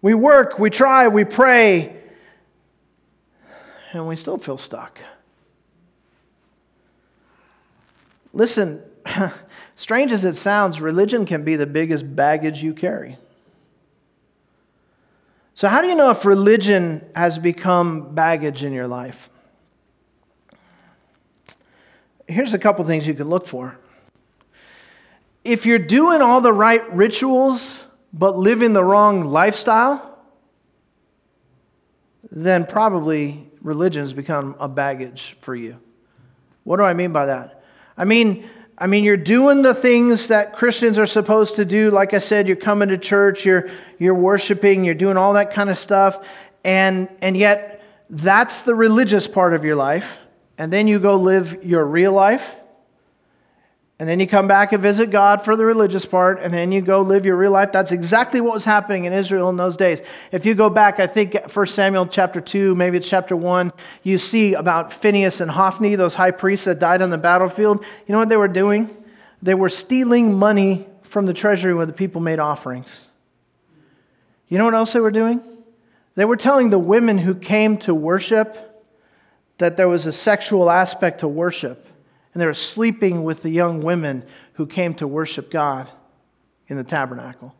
We 0.00 0.14
work, 0.14 0.58
we 0.58 0.70
try, 0.70 1.08
we 1.08 1.24
pray, 1.24 1.94
and 3.92 4.08
we 4.08 4.16
still 4.16 4.38
feel 4.38 4.56
stuck. 4.56 4.98
Listen, 8.32 8.82
strange 9.76 10.10
as 10.10 10.24
it 10.24 10.36
sounds, 10.36 10.80
religion 10.80 11.26
can 11.26 11.44
be 11.44 11.54
the 11.54 11.66
biggest 11.66 12.16
baggage 12.16 12.62
you 12.62 12.72
carry. 12.72 13.18
So, 15.62 15.68
how 15.68 15.80
do 15.80 15.86
you 15.86 15.94
know 15.94 16.10
if 16.10 16.24
religion 16.24 17.08
has 17.14 17.38
become 17.38 18.16
baggage 18.16 18.64
in 18.64 18.72
your 18.72 18.88
life? 18.88 19.30
Here's 22.26 22.52
a 22.52 22.58
couple 22.58 22.84
things 22.84 23.06
you 23.06 23.14
can 23.14 23.28
look 23.28 23.46
for. 23.46 23.78
If 25.44 25.64
you're 25.64 25.78
doing 25.78 26.20
all 26.20 26.40
the 26.40 26.52
right 26.52 26.92
rituals 26.92 27.84
but 28.12 28.36
living 28.36 28.72
the 28.72 28.82
wrong 28.82 29.26
lifestyle, 29.26 30.18
then 32.32 32.66
probably 32.66 33.48
religion 33.60 34.02
has 34.02 34.12
become 34.12 34.56
a 34.58 34.66
baggage 34.66 35.36
for 35.42 35.54
you. 35.54 35.78
What 36.64 36.78
do 36.78 36.82
I 36.82 36.92
mean 36.92 37.12
by 37.12 37.26
that? 37.26 37.62
I 37.96 38.04
mean, 38.04 38.50
I 38.78 38.86
mean, 38.86 39.04
you're 39.04 39.16
doing 39.16 39.62
the 39.62 39.74
things 39.74 40.28
that 40.28 40.54
Christians 40.54 40.98
are 40.98 41.06
supposed 41.06 41.56
to 41.56 41.64
do. 41.64 41.90
Like 41.90 42.14
I 42.14 42.18
said, 42.18 42.46
you're 42.46 42.56
coming 42.56 42.88
to 42.88 42.98
church, 42.98 43.44
you're, 43.44 43.70
you're 43.98 44.14
worshiping, 44.14 44.84
you're 44.84 44.94
doing 44.94 45.16
all 45.16 45.34
that 45.34 45.52
kind 45.52 45.70
of 45.70 45.78
stuff. 45.78 46.24
And, 46.64 47.08
and 47.20 47.36
yet, 47.36 47.82
that's 48.08 48.62
the 48.62 48.74
religious 48.74 49.26
part 49.26 49.54
of 49.54 49.64
your 49.64 49.76
life. 49.76 50.18
And 50.58 50.72
then 50.72 50.86
you 50.86 50.98
go 51.00 51.16
live 51.16 51.64
your 51.64 51.84
real 51.84 52.12
life. 52.12 52.56
And 54.02 54.08
then 54.08 54.18
you 54.18 54.26
come 54.26 54.48
back 54.48 54.72
and 54.72 54.82
visit 54.82 55.12
God 55.12 55.44
for 55.44 55.54
the 55.54 55.64
religious 55.64 56.04
part, 56.04 56.42
and 56.42 56.52
then 56.52 56.72
you 56.72 56.80
go 56.80 57.02
live 57.02 57.24
your 57.24 57.36
real 57.36 57.52
life. 57.52 57.70
That's 57.70 57.92
exactly 57.92 58.40
what 58.40 58.52
was 58.52 58.64
happening 58.64 59.04
in 59.04 59.12
Israel 59.12 59.48
in 59.48 59.56
those 59.56 59.76
days. 59.76 60.02
If 60.32 60.44
you 60.44 60.54
go 60.54 60.68
back, 60.68 60.98
I 60.98 61.06
think 61.06 61.36
1 61.54 61.66
Samuel 61.68 62.08
chapter 62.08 62.40
2, 62.40 62.74
maybe 62.74 62.96
it's 62.96 63.08
chapter 63.08 63.36
1, 63.36 63.70
you 64.02 64.18
see 64.18 64.54
about 64.54 64.92
Phineas 64.92 65.40
and 65.40 65.52
Hophni, 65.52 65.94
those 65.94 66.14
high 66.14 66.32
priests 66.32 66.64
that 66.64 66.80
died 66.80 67.00
on 67.00 67.10
the 67.10 67.16
battlefield. 67.16 67.84
You 68.08 68.12
know 68.12 68.18
what 68.18 68.28
they 68.28 68.36
were 68.36 68.48
doing? 68.48 68.90
They 69.40 69.54
were 69.54 69.68
stealing 69.68 70.36
money 70.36 70.88
from 71.02 71.26
the 71.26 71.32
treasury 71.32 71.72
where 71.72 71.86
the 71.86 71.92
people 71.92 72.20
made 72.20 72.40
offerings. 72.40 73.06
You 74.48 74.58
know 74.58 74.64
what 74.64 74.74
else 74.74 74.94
they 74.94 75.00
were 75.00 75.12
doing? 75.12 75.40
They 76.16 76.24
were 76.24 76.36
telling 76.36 76.70
the 76.70 76.78
women 76.80 77.18
who 77.18 77.36
came 77.36 77.76
to 77.78 77.94
worship 77.94 78.84
that 79.58 79.76
there 79.76 79.86
was 79.86 80.06
a 80.06 80.12
sexual 80.12 80.72
aspect 80.72 81.20
to 81.20 81.28
worship 81.28 81.86
and 82.32 82.40
they 82.40 82.46
were 82.46 82.54
sleeping 82.54 83.24
with 83.24 83.42
the 83.42 83.50
young 83.50 83.82
women 83.82 84.24
who 84.54 84.66
came 84.66 84.94
to 84.94 85.06
worship 85.06 85.50
God 85.50 85.90
in 86.68 86.76
the 86.76 86.84
tabernacle. 86.84 87.54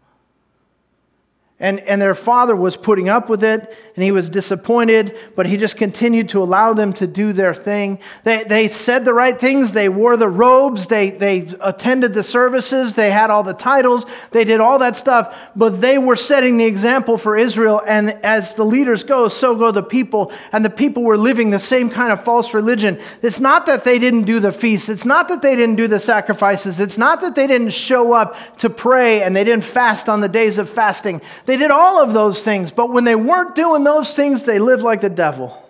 And, 1.61 1.79
and 1.81 2.03
their 2.03 2.15
father 2.15 2.57
was 2.57 2.77
putting 2.77 3.09
up 3.09 3.29
with 3.29 3.45
it, 3.45 3.77
and 3.95 4.03
he 4.03 4.11
was 4.11 4.29
disappointed, 4.29 5.17
but 5.37 5.47
he 5.47 5.57
just 5.57 5.77
continued 5.77 6.31
to 6.31 6.43
allow 6.43 6.73
them 6.73 6.93
to 6.95 7.07
do 7.07 7.33
their 7.33 7.55
thing. 7.55 8.01
They, 8.25 8.43
they 8.43 8.69
said 8.69 9.05
the 9.05 9.13
right 9.13 9.39
things. 9.39 9.73
They 9.73 9.89
wore 9.89 10.17
the 10.17 10.29
robes. 10.29 10.89
They, 10.89 11.11
they 11.11 11.49
attended 11.61 12.15
the 12.15 12.23
services. 12.23 12.95
They 12.95 13.11
had 13.11 13.31
all 13.31 13.43
the 13.43 13.53
titles. 13.53 14.07
They 14.33 14.45
did 14.45 14.61
all 14.61 14.79
that 14.79 14.97
stuff, 14.97 15.37
but 15.55 15.81
they 15.81 15.99
were 15.99 16.17
setting 16.17 16.57
the 16.57 16.65
example 16.65 17.19
for 17.19 17.37
Israel. 17.37 17.83
And 17.87 18.13
as 18.25 18.55
the 18.55 18.65
leaders 18.65 19.05
go, 19.05 19.29
so 19.29 19.55
go 19.55 19.71
the 19.71 19.83
people. 19.83 20.33
And 20.53 20.65
the 20.65 20.71
people 20.71 21.03
were 21.03 21.19
living 21.19 21.51
the 21.51 21.61
same 21.61 21.91
kind 21.91 22.13
of 22.13 22.25
false 22.25 22.55
religion. 22.55 22.99
It's 23.21 23.41
not 23.41 23.67
that 23.67 23.85
they 23.85 23.99
didn't 23.99 24.25
do 24.25 24.41
the 24.41 24.53
feasts, 24.53 24.89
it's 24.89 25.05
not 25.05 25.29
that 25.29 25.43
they 25.43 25.55
didn't 25.55 25.77
do 25.77 25.87
the 25.87 26.01
sacrifices, 26.01 26.81
it's 26.81 26.99
not 26.99 27.21
that 27.21 27.35
they 27.35 27.47
didn't 27.47 27.71
show 27.71 28.15
up 28.15 28.59
to 28.59 28.71
pray 28.71 29.23
and 29.23 29.37
they 29.37 29.45
didn't 29.45 29.65
fast 29.65 30.09
on 30.09 30.21
the 30.21 30.29
days 30.29 30.59
of 30.59 30.69
fasting. 30.69 31.21
They 31.53 31.59
did 31.59 31.71
all 31.71 32.03
of 32.03 32.15
those 32.15 32.43
things, 32.43 32.71
but 32.71 32.91
when 32.91 33.05
they 33.05 33.15
weren't 33.15 33.55
doing 33.55 33.83
those 33.83 34.17
things, 34.17 34.45
they 34.45 34.59
lived 34.59 34.83
like 34.83 35.03
the 35.03 35.11
devil. 35.11 35.69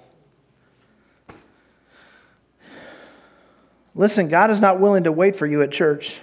Listen, 3.92 4.28
God 4.28 4.52
is 4.52 4.60
not 4.60 4.78
willing 4.78 5.02
to 5.02 5.10
wait 5.10 5.34
for 5.34 5.44
you 5.44 5.60
at 5.60 5.72
church. 5.72 6.20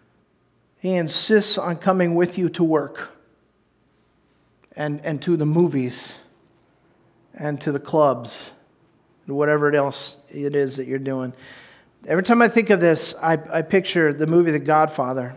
he 0.78 0.94
insists 0.94 1.58
on 1.58 1.76
coming 1.76 2.14
with 2.14 2.38
you 2.38 2.48
to 2.48 2.64
work 2.64 3.10
and, 4.74 5.02
and 5.04 5.20
to 5.20 5.36
the 5.36 5.44
movies 5.44 6.14
and 7.34 7.60
to 7.60 7.72
the 7.72 7.80
clubs 7.80 8.52
and 9.26 9.36
whatever 9.36 9.70
else 9.74 10.16
it 10.30 10.56
is 10.56 10.78
that 10.78 10.86
you're 10.86 10.98
doing. 10.98 11.34
Every 12.06 12.22
time 12.22 12.40
I 12.40 12.48
think 12.48 12.70
of 12.70 12.80
this, 12.80 13.14
I, 13.20 13.38
I 13.52 13.60
picture 13.60 14.14
the 14.14 14.26
movie 14.26 14.50
The 14.50 14.58
Godfather. 14.58 15.34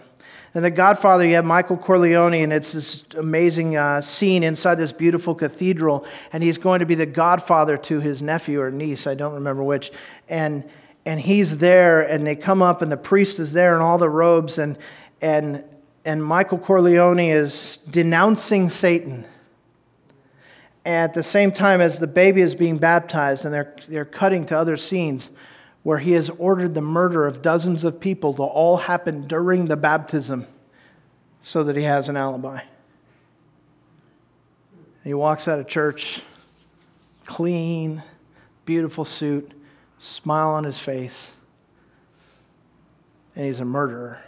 And 0.53 0.65
The 0.65 0.71
Godfather, 0.71 1.25
you 1.25 1.35
have 1.35 1.45
Michael 1.45 1.77
Corleone, 1.77 2.43
and 2.43 2.51
it's 2.51 2.73
this 2.73 3.05
amazing 3.17 3.77
uh, 3.77 4.01
scene 4.01 4.43
inside 4.43 4.75
this 4.75 4.91
beautiful 4.91 5.33
cathedral, 5.33 6.05
and 6.33 6.43
he's 6.43 6.57
going 6.57 6.81
to 6.81 6.85
be 6.85 6.95
the 6.95 7.05
godfather 7.05 7.77
to 7.77 8.01
his 8.01 8.21
nephew 8.21 8.59
or 8.59 8.69
niece, 8.69 9.07
I 9.07 9.13
don't 9.15 9.33
remember 9.33 9.63
which. 9.63 9.93
And, 10.27 10.69
and 11.05 11.21
he's 11.21 11.59
there, 11.59 12.01
and 12.01 12.27
they 12.27 12.35
come 12.35 12.61
up, 12.61 12.81
and 12.81 12.91
the 12.91 12.97
priest 12.97 13.39
is 13.39 13.53
there 13.53 13.75
in 13.75 13.81
all 13.81 13.97
the 13.97 14.09
robes, 14.09 14.57
and, 14.57 14.77
and, 15.21 15.63
and 16.03 16.21
Michael 16.21 16.57
Corleone 16.57 17.19
is 17.19 17.77
denouncing 17.89 18.69
Satan 18.69 19.25
at 20.85 21.13
the 21.13 21.23
same 21.23 21.53
time 21.53 21.79
as 21.79 21.99
the 21.99 22.07
baby 22.07 22.41
is 22.41 22.55
being 22.55 22.77
baptized, 22.77 23.45
and 23.45 23.53
they're, 23.53 23.73
they're 23.87 24.03
cutting 24.03 24.45
to 24.47 24.57
other 24.57 24.75
scenes 24.75 25.29
where 25.83 25.99
he 25.99 26.11
has 26.11 26.29
ordered 26.31 26.73
the 26.75 26.81
murder 26.81 27.25
of 27.25 27.41
dozens 27.41 27.83
of 27.83 27.99
people 27.99 28.33
to 28.33 28.43
all 28.43 28.77
happen 28.77 29.27
during 29.27 29.65
the 29.65 29.75
baptism 29.75 30.45
so 31.41 31.63
that 31.63 31.75
he 31.75 31.83
has 31.83 32.07
an 32.07 32.15
alibi. 32.15 32.61
He 35.03 35.13
walks 35.13 35.47
out 35.47 35.57
of 35.57 35.67
church, 35.67 36.21
clean, 37.25 38.03
beautiful 38.65 39.03
suit, 39.03 39.51
smile 39.97 40.49
on 40.49 40.63
his 40.63 40.77
face, 40.77 41.33
and 43.35 43.45
he's 43.45 43.59
a 43.59 43.65
murderer, 43.65 44.21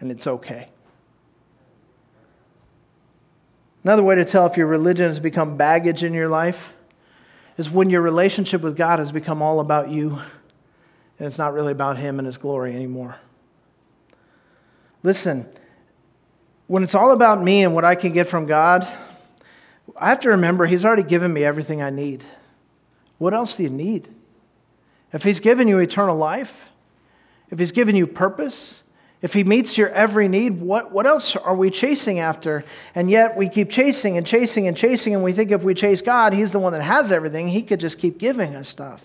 and 0.00 0.10
it's 0.10 0.26
okay. 0.26 0.68
Another 3.84 4.02
way 4.02 4.14
to 4.14 4.24
tell 4.24 4.46
if 4.46 4.56
your 4.56 4.66
religion 4.66 5.06
has 5.06 5.20
become 5.20 5.58
baggage 5.58 6.02
in 6.02 6.14
your 6.14 6.28
life 6.28 6.74
is 7.58 7.68
when 7.68 7.90
your 7.90 8.00
relationship 8.00 8.62
with 8.62 8.76
God 8.76 8.98
has 8.98 9.12
become 9.12 9.42
all 9.42 9.60
about 9.60 9.90
you 9.90 10.18
and 11.18 11.26
it's 11.26 11.38
not 11.38 11.52
really 11.52 11.72
about 11.72 11.98
Him 11.98 12.18
and 12.18 12.26
His 12.26 12.38
glory 12.38 12.74
anymore. 12.74 13.16
Listen, 15.02 15.46
when 16.66 16.82
it's 16.82 16.94
all 16.94 17.12
about 17.12 17.42
me 17.42 17.64
and 17.64 17.74
what 17.74 17.84
I 17.84 17.94
can 17.94 18.12
get 18.12 18.28
from 18.28 18.46
God, 18.46 18.86
I 19.96 20.08
have 20.08 20.20
to 20.20 20.30
remember 20.30 20.66
He's 20.66 20.84
already 20.84 21.02
given 21.02 21.32
me 21.32 21.44
everything 21.44 21.82
I 21.82 21.90
need. 21.90 22.24
What 23.18 23.34
else 23.34 23.54
do 23.54 23.64
you 23.64 23.70
need? 23.70 24.08
If 25.12 25.24
He's 25.24 25.40
given 25.40 25.66
you 25.66 25.78
eternal 25.78 26.16
life, 26.16 26.68
if 27.50 27.58
He's 27.58 27.72
given 27.72 27.96
you 27.96 28.06
purpose, 28.06 28.82
if 29.22 29.32
He 29.32 29.42
meets 29.42 29.76
your 29.76 29.88
every 29.90 30.28
need, 30.28 30.60
what, 30.60 30.92
what 30.92 31.06
else 31.06 31.34
are 31.34 31.56
we 31.56 31.70
chasing 31.70 32.20
after? 32.20 32.64
And 32.94 33.10
yet 33.10 33.36
we 33.36 33.48
keep 33.48 33.70
chasing 33.70 34.16
and 34.16 34.26
chasing 34.26 34.68
and 34.68 34.76
chasing, 34.76 35.14
and 35.14 35.24
we 35.24 35.32
think 35.32 35.50
if 35.50 35.62
we 35.62 35.74
chase 35.74 36.02
God, 36.02 36.32
He's 36.32 36.52
the 36.52 36.60
one 36.60 36.72
that 36.74 36.82
has 36.82 37.10
everything. 37.10 37.48
He 37.48 37.62
could 37.62 37.80
just 37.80 37.98
keep 37.98 38.18
giving 38.18 38.54
us 38.54 38.68
stuff. 38.68 39.04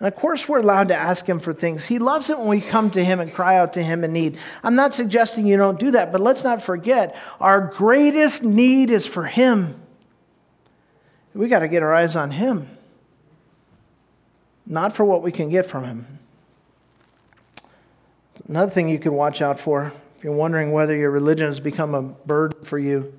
And 0.00 0.08
of 0.08 0.16
course, 0.16 0.48
we're 0.48 0.60
allowed 0.60 0.88
to 0.88 0.96
ask 0.96 1.26
Him 1.26 1.38
for 1.38 1.52
things. 1.52 1.86
He 1.86 1.98
loves 1.98 2.30
it 2.30 2.38
when 2.38 2.48
we 2.48 2.60
come 2.60 2.90
to 2.92 3.04
Him 3.04 3.20
and 3.20 3.32
cry 3.32 3.58
out 3.58 3.74
to 3.74 3.82
Him 3.82 4.02
in 4.02 4.12
need. 4.12 4.38
I'm 4.64 4.74
not 4.74 4.94
suggesting 4.94 5.46
you 5.46 5.58
don't 5.58 5.78
do 5.78 5.90
that, 5.90 6.10
but 6.10 6.22
let's 6.22 6.42
not 6.42 6.62
forget 6.62 7.14
our 7.38 7.60
greatest 7.60 8.42
need 8.42 8.88
is 8.88 9.06
for 9.06 9.26
Him. 9.26 9.78
We 11.34 11.48
got 11.48 11.58
to 11.60 11.68
get 11.68 11.82
our 11.82 11.94
eyes 11.94 12.16
on 12.16 12.30
Him. 12.32 12.66
not 14.66 14.94
for 14.94 15.04
what 15.04 15.22
we 15.22 15.32
can 15.32 15.50
get 15.50 15.66
from 15.66 15.84
Him. 15.84 16.06
Another 18.48 18.70
thing 18.70 18.88
you 18.88 18.98
can 18.98 19.12
watch 19.12 19.42
out 19.42 19.60
for 19.60 19.92
if 20.16 20.24
you're 20.24 20.32
wondering 20.32 20.72
whether 20.72 20.94
your 20.94 21.10
religion 21.10 21.46
has 21.46 21.60
become 21.60 21.94
a 21.94 22.02
burden 22.02 22.64
for 22.64 22.78
you, 22.78 23.18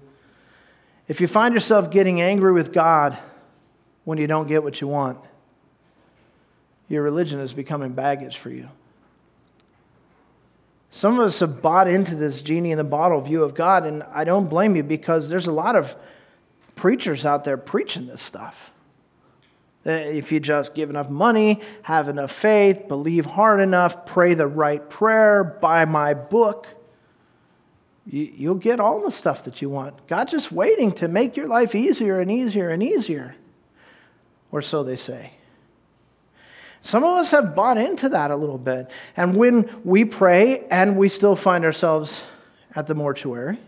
if 1.08 1.20
you 1.20 1.28
find 1.28 1.54
yourself 1.54 1.92
getting 1.92 2.22
angry 2.22 2.54
with 2.54 2.72
God 2.72 3.18
when 4.04 4.18
you 4.18 4.28
don't 4.28 4.48
get 4.48 4.64
what 4.64 4.82
you 4.82 4.88
want, 4.88 5.18
your 6.92 7.04
religion 7.04 7.40
is 7.40 7.54
becoming 7.54 7.94
baggage 7.94 8.38
for 8.38 8.50
you. 8.50 8.68
Some 10.92 11.18
of 11.18 11.26
us 11.26 11.40
have 11.40 11.62
bought 11.62 11.88
into 11.88 12.16
this 12.16 12.42
genie 12.42 12.72
in 12.72 12.78
the 12.78 12.84
bottle 12.84 13.22
view 13.22 13.44
of 13.44 13.56
God, 13.56 13.86
and 13.86 14.04
I 14.04 14.26
don't 14.26 14.50
blame 14.50 14.76
you 14.76 14.84
because 14.84 15.30
there's 15.30 15.48
a 15.48 15.54
lot 15.54 15.78
of 15.78 15.96
preachers 16.76 17.26
out 17.26 17.46
there 17.46 17.56
preaching 17.56 18.08
this 18.08 18.22
stuff. 18.22 18.72
Eh, 19.86 19.92
if 19.92 20.34
you 20.34 20.42
just 20.42 20.76
give 20.76 20.90
enough 20.90 21.10
money, 21.10 21.62
have 21.84 22.10
enough 22.10 22.32
faith, 22.32 22.90
believe 22.90 23.26
hard 23.26 23.62
enough, 23.62 24.06
pray 24.06 24.34
the 24.34 24.48
right 24.48 24.90
prayer, 24.90 25.46
buy 25.46 25.86
my 25.86 26.14
book, 26.14 26.68
you'll 28.06 28.56
get 28.56 28.82
all 28.82 29.00
the 29.02 29.12
stuff 29.14 29.46
that 29.46 29.62
you 29.62 29.70
want. 29.70 30.08
God's 30.08 30.34
just 30.34 30.52
waiting 30.52 30.92
to 30.94 31.08
make 31.08 31.38
your 31.38 31.48
life 31.48 31.74
easier 31.74 32.20
and 32.20 32.30
easier 32.30 32.68
and 32.68 32.84
easier. 32.84 33.36
Or 34.52 34.62
so 34.62 34.84
they 34.84 34.98
say. 34.98 35.32
Some 36.82 37.04
of 37.04 37.18
us 37.18 37.32
have 37.32 37.56
bought 37.56 37.78
into 37.78 38.10
that 38.10 38.32
a 38.32 38.36
little 38.36 38.58
bit. 38.58 38.90
And 39.16 39.36
when 39.36 39.70
we 39.84 40.04
pray 40.04 40.66
and 40.70 40.98
we 40.98 41.10
still 41.10 41.36
find 41.36 41.64
ourselves 41.64 42.24
at 42.76 42.88
the 42.88 42.96
mortuary, 42.96 43.60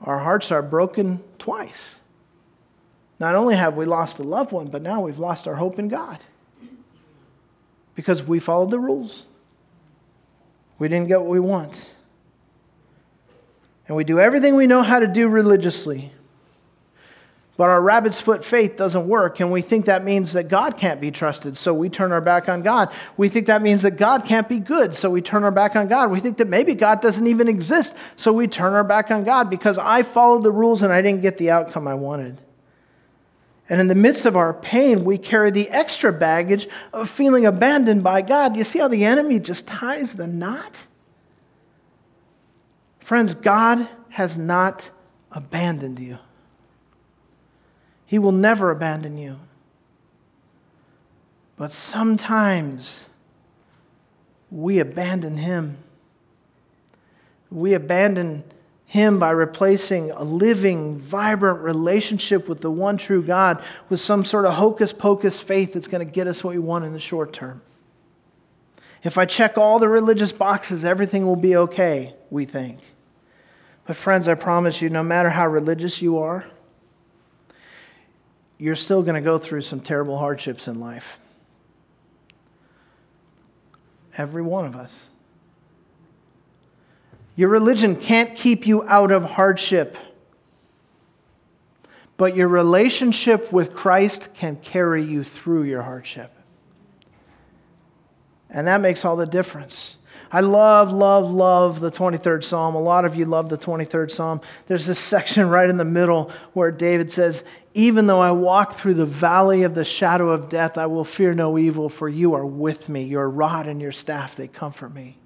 our 0.00 0.18
hearts 0.18 0.50
are 0.50 0.62
broken 0.62 1.22
twice. 1.38 2.00
Not 3.20 3.34
only 3.34 3.56
have 3.56 3.76
we 3.76 3.84
lost 3.84 4.18
a 4.18 4.22
loved 4.22 4.52
one, 4.52 4.68
but 4.68 4.80
now 4.80 5.00
we've 5.00 5.18
lost 5.18 5.46
our 5.48 5.56
hope 5.56 5.78
in 5.78 5.88
God 5.88 6.18
because 7.94 8.22
we 8.22 8.38
followed 8.38 8.70
the 8.70 8.78
rules. 8.78 9.26
We 10.78 10.88
didn't 10.88 11.08
get 11.08 11.20
what 11.20 11.28
we 11.28 11.40
want. 11.40 11.94
And 13.88 13.96
we 13.96 14.04
do 14.04 14.20
everything 14.20 14.54
we 14.54 14.66
know 14.66 14.82
how 14.82 15.00
to 15.00 15.06
do 15.06 15.28
religiously 15.28 16.12
but 17.58 17.68
our 17.70 17.82
rabbit's 17.82 18.20
foot 18.20 18.44
faith 18.44 18.76
doesn't 18.76 19.08
work, 19.08 19.40
and 19.40 19.50
we 19.50 19.62
think 19.62 19.86
that 19.86 20.04
means 20.04 20.32
that 20.34 20.44
God 20.44 20.76
can't 20.76 21.00
be 21.00 21.10
trusted, 21.10 21.56
so 21.58 21.74
we 21.74 21.88
turn 21.88 22.12
our 22.12 22.20
back 22.20 22.48
on 22.48 22.62
God. 22.62 22.94
We 23.16 23.28
think 23.28 23.48
that 23.48 23.62
means 23.62 23.82
that 23.82 23.96
God 23.96 24.24
can't 24.24 24.48
be 24.48 24.60
good, 24.60 24.94
so 24.94 25.10
we 25.10 25.20
turn 25.20 25.42
our 25.42 25.50
back 25.50 25.74
on 25.74 25.88
God. 25.88 26.12
We 26.12 26.20
think 26.20 26.36
that 26.36 26.46
maybe 26.46 26.74
God 26.74 27.00
doesn't 27.00 27.26
even 27.26 27.48
exist, 27.48 27.94
so 28.16 28.32
we 28.32 28.46
turn 28.46 28.74
our 28.74 28.84
back 28.84 29.10
on 29.10 29.24
God 29.24 29.50
because 29.50 29.76
I 29.76 30.02
followed 30.02 30.44
the 30.44 30.52
rules 30.52 30.82
and 30.82 30.92
I 30.92 31.02
didn't 31.02 31.20
get 31.20 31.36
the 31.36 31.50
outcome 31.50 31.88
I 31.88 31.94
wanted. 31.94 32.40
And 33.68 33.80
in 33.80 33.88
the 33.88 33.96
midst 33.96 34.24
of 34.24 34.36
our 34.36 34.54
pain, 34.54 35.04
we 35.04 35.18
carry 35.18 35.50
the 35.50 35.68
extra 35.70 36.12
baggage 36.12 36.68
of 36.92 37.10
feeling 37.10 37.44
abandoned 37.44 38.04
by 38.04 38.22
God. 38.22 38.52
Do 38.52 38.58
you 38.58 38.64
see 38.64 38.78
how 38.78 38.86
the 38.86 39.04
enemy 39.04 39.40
just 39.40 39.66
ties 39.66 40.14
the 40.14 40.28
knot? 40.28 40.86
Friends, 43.00 43.34
God 43.34 43.88
has 44.10 44.38
not 44.38 44.90
abandoned 45.32 45.98
you. 45.98 46.18
He 48.08 48.18
will 48.18 48.32
never 48.32 48.70
abandon 48.70 49.18
you. 49.18 49.38
But 51.58 51.72
sometimes 51.72 53.10
we 54.50 54.78
abandon 54.78 55.36
Him. 55.36 55.76
We 57.50 57.74
abandon 57.74 58.44
Him 58.86 59.18
by 59.18 59.32
replacing 59.32 60.10
a 60.10 60.24
living, 60.24 60.98
vibrant 60.98 61.60
relationship 61.60 62.48
with 62.48 62.62
the 62.62 62.70
one 62.70 62.96
true 62.96 63.22
God 63.22 63.62
with 63.90 64.00
some 64.00 64.24
sort 64.24 64.46
of 64.46 64.54
hocus 64.54 64.94
pocus 64.94 65.38
faith 65.38 65.74
that's 65.74 65.86
going 65.86 66.04
to 66.04 66.10
get 66.10 66.26
us 66.26 66.42
what 66.42 66.54
we 66.54 66.60
want 66.60 66.86
in 66.86 66.94
the 66.94 66.98
short 66.98 67.34
term. 67.34 67.60
If 69.04 69.18
I 69.18 69.26
check 69.26 69.58
all 69.58 69.78
the 69.78 69.88
religious 69.88 70.32
boxes, 70.32 70.82
everything 70.82 71.26
will 71.26 71.36
be 71.36 71.56
okay, 71.56 72.14
we 72.30 72.46
think. 72.46 72.78
But, 73.84 73.96
friends, 73.96 74.28
I 74.28 74.34
promise 74.34 74.80
you, 74.80 74.88
no 74.88 75.02
matter 75.02 75.28
how 75.28 75.46
religious 75.46 76.00
you 76.00 76.16
are, 76.16 76.46
you're 78.58 78.76
still 78.76 79.02
going 79.02 79.14
to 79.14 79.20
go 79.20 79.38
through 79.38 79.62
some 79.62 79.80
terrible 79.80 80.18
hardships 80.18 80.66
in 80.66 80.80
life. 80.80 81.20
Every 84.16 84.42
one 84.42 84.66
of 84.66 84.74
us. 84.74 85.08
Your 87.36 87.48
religion 87.48 87.94
can't 87.94 88.34
keep 88.34 88.66
you 88.66 88.82
out 88.88 89.12
of 89.12 89.22
hardship, 89.22 89.96
but 92.16 92.34
your 92.34 92.48
relationship 92.48 93.52
with 93.52 93.74
Christ 93.74 94.34
can 94.34 94.56
carry 94.56 95.04
you 95.04 95.22
through 95.22 95.62
your 95.62 95.82
hardship. 95.82 96.32
And 98.50 98.66
that 98.66 98.80
makes 98.80 99.04
all 99.04 99.14
the 99.14 99.26
difference. 99.26 99.94
I 100.30 100.40
love, 100.40 100.92
love, 100.92 101.30
love 101.30 101.80
the 101.80 101.90
23rd 101.90 102.44
Psalm. 102.44 102.74
A 102.74 102.80
lot 102.80 103.04
of 103.04 103.14
you 103.14 103.24
love 103.24 103.48
the 103.48 103.56
23rd 103.56 104.10
Psalm. 104.10 104.40
There's 104.66 104.84
this 104.84 104.98
section 105.14 105.48
right 105.48 105.70
in 105.70 105.76
the 105.76 105.84
middle 105.84 106.30
where 106.52 106.70
David 106.70 107.12
says, 107.12 107.44
Even 107.78 108.08
though 108.08 108.20
I 108.20 108.32
walk 108.32 108.72
through 108.72 108.94
the 108.94 109.06
valley 109.06 109.62
of 109.62 109.76
the 109.76 109.84
shadow 109.84 110.30
of 110.30 110.48
death, 110.48 110.76
I 110.76 110.86
will 110.86 111.04
fear 111.04 111.32
no 111.32 111.56
evil, 111.56 111.88
for 111.88 112.08
you 112.08 112.34
are 112.34 112.44
with 112.44 112.88
me. 112.88 113.04
Your 113.04 113.30
rod 113.30 113.68
and 113.68 113.80
your 113.80 113.92
staff, 113.92 114.34
they 114.34 114.48
comfort 114.48 114.92
me. 114.92 115.16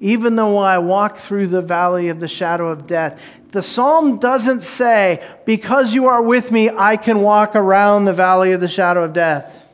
Even 0.00 0.34
though 0.34 0.58
I 0.58 0.78
walk 0.78 1.18
through 1.18 1.46
the 1.46 1.60
valley 1.62 2.08
of 2.08 2.18
the 2.18 2.26
shadow 2.26 2.70
of 2.70 2.88
death, 2.88 3.22
the 3.52 3.62
psalm 3.62 4.18
doesn't 4.18 4.64
say, 4.64 5.24
Because 5.44 5.94
you 5.94 6.08
are 6.08 6.20
with 6.20 6.50
me, 6.50 6.68
I 6.68 6.96
can 6.96 7.20
walk 7.20 7.54
around 7.54 8.04
the 8.04 8.12
valley 8.12 8.50
of 8.50 8.60
the 8.60 8.66
shadow 8.66 9.04
of 9.04 9.12
death. 9.12 9.64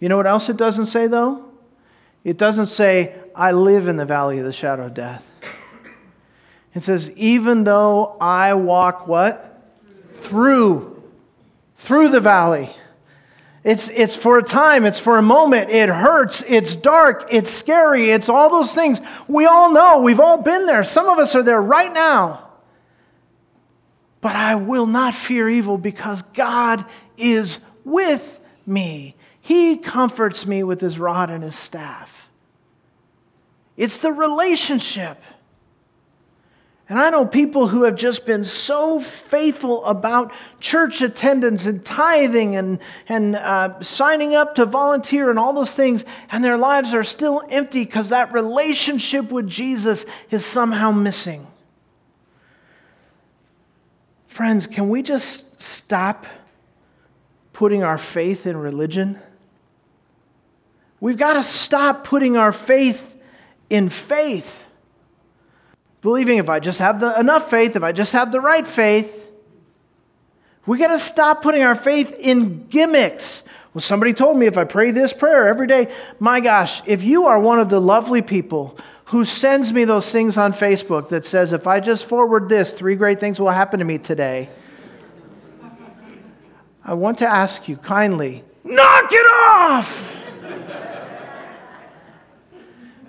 You 0.00 0.10
know 0.10 0.18
what 0.18 0.26
else 0.26 0.50
it 0.50 0.58
doesn't 0.58 0.86
say, 0.86 1.06
though? 1.06 1.46
It 2.24 2.36
doesn't 2.36 2.66
say, 2.66 3.14
I 3.34 3.52
live 3.52 3.88
in 3.88 3.96
the 3.96 4.04
valley 4.04 4.36
of 4.36 4.44
the 4.44 4.52
shadow 4.52 4.84
of 4.84 4.92
death. 4.92 5.24
It 6.74 6.84
says, 6.84 7.10
even 7.12 7.64
though 7.64 8.16
I 8.20 8.54
walk 8.54 9.08
what? 9.08 9.62
Through. 10.22 11.02
Through 11.76 12.10
the 12.10 12.20
valley. 12.20 12.70
It's, 13.62 13.90
it's 13.90 14.16
for 14.16 14.38
a 14.38 14.42
time, 14.42 14.86
it's 14.86 14.98
for 14.98 15.18
a 15.18 15.22
moment. 15.22 15.70
It 15.70 15.88
hurts, 15.88 16.42
it's 16.46 16.74
dark, 16.74 17.28
it's 17.30 17.50
scary, 17.50 18.10
it's 18.10 18.28
all 18.28 18.48
those 18.48 18.74
things. 18.74 19.00
We 19.28 19.44
all 19.44 19.70
know, 19.70 20.00
we've 20.00 20.20
all 20.20 20.42
been 20.42 20.64
there. 20.64 20.82
Some 20.82 21.08
of 21.08 21.18
us 21.18 21.34
are 21.34 21.42
there 21.42 21.60
right 21.60 21.92
now. 21.92 22.48
But 24.22 24.36
I 24.36 24.54
will 24.54 24.86
not 24.86 25.14
fear 25.14 25.48
evil 25.48 25.76
because 25.76 26.22
God 26.34 26.84
is 27.18 27.58
with 27.84 28.40
me. 28.66 29.14
He 29.40 29.76
comforts 29.76 30.46
me 30.46 30.62
with 30.62 30.80
his 30.80 30.98
rod 30.98 31.30
and 31.30 31.42
his 31.42 31.56
staff. 31.56 32.28
It's 33.76 33.98
the 33.98 34.12
relationship. 34.12 35.22
And 36.90 36.98
I 36.98 37.08
know 37.08 37.24
people 37.24 37.68
who 37.68 37.84
have 37.84 37.94
just 37.94 38.26
been 38.26 38.42
so 38.42 38.98
faithful 38.98 39.84
about 39.84 40.32
church 40.58 41.00
attendance 41.02 41.64
and 41.64 41.84
tithing 41.84 42.56
and, 42.56 42.80
and 43.08 43.36
uh, 43.36 43.80
signing 43.80 44.34
up 44.34 44.56
to 44.56 44.66
volunteer 44.66 45.30
and 45.30 45.38
all 45.38 45.52
those 45.52 45.72
things, 45.72 46.04
and 46.32 46.42
their 46.42 46.56
lives 46.58 46.92
are 46.92 47.04
still 47.04 47.44
empty 47.48 47.84
because 47.84 48.08
that 48.08 48.32
relationship 48.32 49.30
with 49.30 49.46
Jesus 49.46 50.04
is 50.32 50.44
somehow 50.44 50.90
missing. 50.90 51.46
Friends, 54.26 54.66
can 54.66 54.88
we 54.88 55.00
just 55.00 55.62
stop 55.62 56.26
putting 57.52 57.84
our 57.84 57.98
faith 57.98 58.48
in 58.48 58.56
religion? 58.56 59.20
We've 60.98 61.16
got 61.16 61.34
to 61.34 61.44
stop 61.44 62.02
putting 62.02 62.36
our 62.36 62.50
faith 62.50 63.14
in 63.68 63.90
faith. 63.90 64.64
Believing 66.02 66.38
if 66.38 66.48
I 66.48 66.60
just 66.60 66.78
have 66.78 67.00
the, 67.00 67.18
enough 67.18 67.50
faith, 67.50 67.76
if 67.76 67.82
I 67.82 67.92
just 67.92 68.12
have 68.12 68.32
the 68.32 68.40
right 68.40 68.66
faith, 68.66 69.16
we 70.66 70.78
got 70.78 70.88
to 70.88 70.98
stop 70.98 71.42
putting 71.42 71.62
our 71.62 71.74
faith 71.74 72.16
in 72.18 72.66
gimmicks. 72.68 73.42
Well, 73.72 73.82
somebody 73.82 74.12
told 74.12 74.36
me 74.36 74.46
if 74.46 74.58
I 74.58 74.64
pray 74.64 74.90
this 74.90 75.12
prayer 75.12 75.48
every 75.48 75.66
day, 75.66 75.92
my 76.18 76.40
gosh, 76.40 76.82
if 76.86 77.02
you 77.02 77.26
are 77.26 77.38
one 77.38 77.60
of 77.60 77.68
the 77.68 77.80
lovely 77.80 78.22
people 78.22 78.78
who 79.06 79.24
sends 79.24 79.72
me 79.72 79.84
those 79.84 80.10
things 80.10 80.36
on 80.36 80.52
Facebook 80.52 81.08
that 81.10 81.26
says, 81.26 81.52
if 81.52 81.66
I 81.66 81.80
just 81.80 82.04
forward 82.04 82.48
this, 82.48 82.72
three 82.72 82.94
great 82.94 83.20
things 83.20 83.38
will 83.38 83.50
happen 83.50 83.78
to 83.80 83.84
me 83.84 83.98
today, 83.98 84.48
I 86.84 86.94
want 86.94 87.18
to 87.18 87.26
ask 87.26 87.68
you 87.68 87.76
kindly, 87.76 88.42
knock 88.64 89.08
it 89.12 89.26
off! 89.26 90.16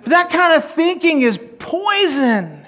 That 0.04 0.30
kind 0.30 0.54
of 0.54 0.64
thinking 0.68 1.22
is 1.22 1.38
poison. 1.58 2.61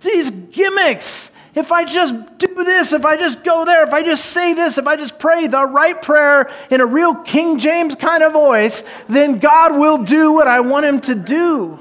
These 0.00 0.30
gimmicks. 0.30 1.30
If 1.54 1.72
I 1.72 1.84
just 1.84 2.38
do 2.38 2.64
this, 2.64 2.92
if 2.92 3.06
I 3.06 3.16
just 3.16 3.42
go 3.42 3.64
there, 3.64 3.86
if 3.86 3.94
I 3.94 4.02
just 4.02 4.26
say 4.26 4.52
this, 4.52 4.76
if 4.76 4.86
I 4.86 4.96
just 4.96 5.18
pray 5.18 5.46
the 5.46 5.64
right 5.64 6.00
prayer 6.00 6.50
in 6.70 6.82
a 6.82 6.86
real 6.86 7.14
King 7.14 7.58
James 7.58 7.94
kind 7.94 8.22
of 8.22 8.32
voice, 8.32 8.84
then 9.08 9.38
God 9.38 9.78
will 9.78 10.04
do 10.04 10.32
what 10.32 10.46
I 10.48 10.60
want 10.60 10.84
Him 10.84 11.00
to 11.02 11.14
do. 11.14 11.78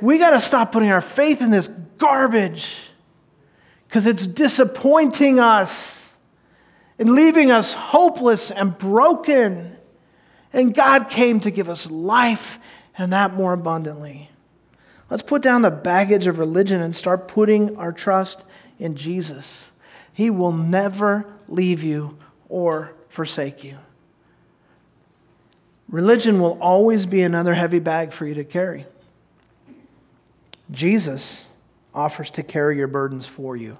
We 0.00 0.18
got 0.18 0.30
to 0.30 0.40
stop 0.40 0.72
putting 0.72 0.90
our 0.90 1.00
faith 1.00 1.40
in 1.40 1.50
this 1.50 1.68
garbage 1.68 2.78
because 3.86 4.06
it's 4.06 4.26
disappointing 4.26 5.40
us 5.40 6.14
and 6.98 7.10
leaving 7.14 7.50
us 7.50 7.74
hopeless 7.74 8.50
and 8.50 8.76
broken. 8.76 9.76
And 10.52 10.74
God 10.74 11.08
came 11.08 11.40
to 11.40 11.50
give 11.50 11.68
us 11.68 11.90
life 11.90 12.58
and 12.96 13.12
that 13.12 13.34
more 13.34 13.52
abundantly. 13.52 14.29
Let's 15.10 15.24
put 15.24 15.42
down 15.42 15.62
the 15.62 15.70
baggage 15.70 16.28
of 16.28 16.38
religion 16.38 16.80
and 16.80 16.94
start 16.94 17.26
putting 17.26 17.76
our 17.76 17.92
trust 17.92 18.44
in 18.78 18.94
Jesus. 18.94 19.72
He 20.12 20.30
will 20.30 20.52
never 20.52 21.26
leave 21.48 21.82
you 21.82 22.16
or 22.48 22.92
forsake 23.08 23.64
you. 23.64 23.78
Religion 25.88 26.40
will 26.40 26.56
always 26.60 27.06
be 27.06 27.22
another 27.22 27.54
heavy 27.54 27.80
bag 27.80 28.12
for 28.12 28.24
you 28.24 28.34
to 28.34 28.44
carry. 28.44 28.86
Jesus 30.70 31.48
offers 31.92 32.30
to 32.30 32.44
carry 32.44 32.76
your 32.76 32.86
burdens 32.86 33.26
for 33.26 33.56
you. 33.56 33.76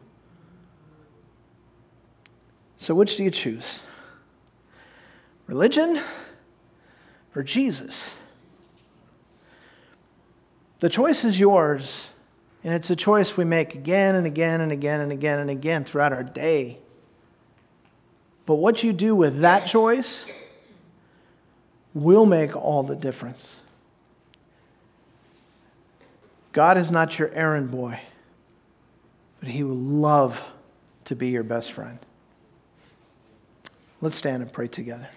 So, 2.79 2.95
which 2.95 3.17
do 3.17 3.23
you 3.23 3.31
choose? 3.31 3.79
Religion 5.47 6.03
or 7.37 7.45
Jesus? 7.45 8.15
The 10.81 10.89
choice 10.89 11.25
is 11.25 11.39
yours, 11.39 12.09
and 12.65 12.75
it's 12.75 12.91
a 12.91 12.97
choice 12.97 13.37
we 13.37 13.45
make 13.45 13.75
again 13.75 14.15
and 14.15 14.27
again 14.27 14.63
and 14.63 14.73
again 14.73 15.01
and 15.01 15.13
again 15.13 15.39
and 15.39 15.51
again 15.51 15.85
throughout 15.85 16.13
our 16.13 16.25
day. 16.25 16.79
But 18.47 18.57
what 18.57 18.83
you 18.83 18.93
do 18.93 19.15
with 19.15 19.41
that 19.41 19.67
choice 19.67 20.29
will 21.93 22.25
make 22.25 22.57
all 22.57 22.83
the 22.83 22.97
difference. 22.97 23.57
God 26.53 26.79
is 26.79 26.91
not 26.91 27.19
your 27.19 27.31
errand 27.33 27.71
boy, 27.71 28.01
but 29.39 29.51
He 29.51 29.63
will 29.63 29.77
love 29.77 30.43
to 31.05 31.15
be 31.15 31.29
your 31.29 31.43
best 31.43 31.73
friend. 31.73 31.99
Let's 34.01 34.17
stand 34.17 34.43
and 34.43 34.51
pray 34.51 34.67
together. 34.67 35.09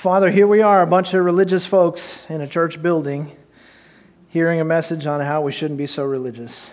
Father, 0.00 0.30
here 0.30 0.46
we 0.46 0.62
are, 0.62 0.80
a 0.80 0.86
bunch 0.86 1.12
of 1.12 1.22
religious 1.22 1.66
folks 1.66 2.26
in 2.30 2.40
a 2.40 2.46
church 2.46 2.80
building, 2.80 3.36
hearing 4.30 4.58
a 4.58 4.64
message 4.64 5.06
on 5.06 5.20
how 5.20 5.42
we 5.42 5.52
shouldn't 5.52 5.76
be 5.76 5.84
so 5.84 6.04
religious. 6.04 6.70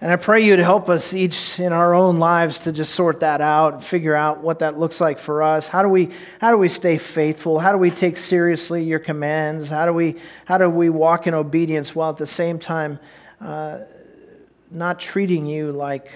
And 0.00 0.10
I 0.10 0.16
pray 0.16 0.44
you 0.44 0.56
to 0.56 0.64
help 0.64 0.88
us 0.88 1.14
each 1.14 1.60
in 1.60 1.72
our 1.72 1.94
own 1.94 2.18
lives 2.18 2.58
to 2.60 2.72
just 2.72 2.96
sort 2.96 3.20
that 3.20 3.40
out, 3.40 3.84
figure 3.84 4.16
out 4.16 4.42
what 4.42 4.58
that 4.58 4.76
looks 4.76 5.00
like 5.00 5.20
for 5.20 5.40
us. 5.40 5.68
How 5.68 5.84
do 5.84 5.88
we, 5.88 6.10
how 6.40 6.50
do 6.50 6.56
we 6.56 6.68
stay 6.68 6.98
faithful? 6.98 7.60
How 7.60 7.70
do 7.70 7.78
we 7.78 7.92
take 7.92 8.16
seriously 8.16 8.82
your 8.82 8.98
commands? 8.98 9.68
How 9.68 9.86
do 9.86 9.92
we, 9.92 10.16
how 10.46 10.58
do 10.58 10.68
we 10.68 10.90
walk 10.90 11.28
in 11.28 11.34
obedience 11.34 11.94
while 11.94 12.10
at 12.10 12.16
the 12.16 12.26
same 12.26 12.58
time 12.58 12.98
uh, 13.40 13.82
not 14.68 14.98
treating 14.98 15.46
you 15.46 15.70
like 15.70 16.10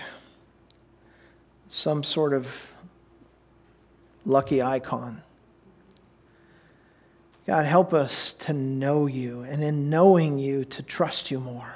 some 1.69 2.03
sort 2.03 2.33
of 2.33 2.49
lucky 4.25 4.63
icon. 4.63 5.23
God, 7.47 7.67
help 7.67 7.93
us 7.93 8.33
to 8.33 8.53
know 8.53 9.07
you, 9.07 9.43
and 9.43 9.63
in 9.63 9.91
knowing 9.91 10.39
you, 10.39 10.65
to 10.67 10.83
trust 10.83 11.31
you 11.31 11.39
more. 11.41 11.75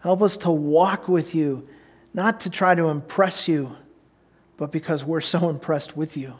Help 0.00 0.22
us 0.22 0.36
to 0.38 0.50
walk 0.50 1.08
with 1.08 1.34
you, 1.34 1.68
not 2.14 2.40
to 2.40 2.50
try 2.50 2.74
to 2.74 2.86
impress 2.86 3.48
you, 3.48 3.76
but 4.56 4.70
because 4.70 5.04
we're 5.04 5.20
so 5.20 5.48
impressed 5.48 5.96
with 5.96 6.16
you. 6.16 6.34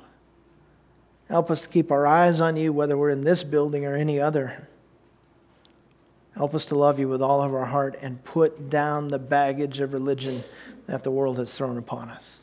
Help 1.29 1.51
us 1.51 1.63
to 1.63 1.69
keep 1.69 1.91
our 1.91 2.07
eyes 2.07 2.41
on 2.41 2.57
you, 2.57 2.73
whether 2.73 2.97
we're 2.97 3.11
in 3.11 3.25
this 3.25 3.43
building 3.43 3.85
or 3.85 3.95
any 3.95 4.21
other. 4.21 4.69
Help 6.37 6.55
us 6.55 6.65
to 6.67 6.77
love 6.77 6.99
you 6.99 7.09
with 7.09 7.21
all 7.21 7.43
of 7.43 7.55
our 7.55 7.67
heart 7.67 7.99
and 8.01 8.23
put 8.25 8.71
down 8.71 9.09
the 9.09 9.19
baggage 9.19 9.81
of 9.81 9.93
religion 9.93 10.45
that 10.87 11.03
the 11.03 11.11
world 11.11 11.39
has 11.39 11.55
thrown 11.57 11.77
upon 11.77 12.09
us. 12.09 12.43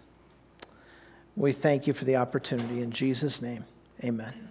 We 1.38 1.52
thank 1.52 1.86
you 1.86 1.94
for 1.94 2.04
the 2.04 2.16
opportunity. 2.16 2.82
In 2.82 2.92
Jesus' 2.92 3.44
name, 3.44 3.64
amen. 4.04 4.47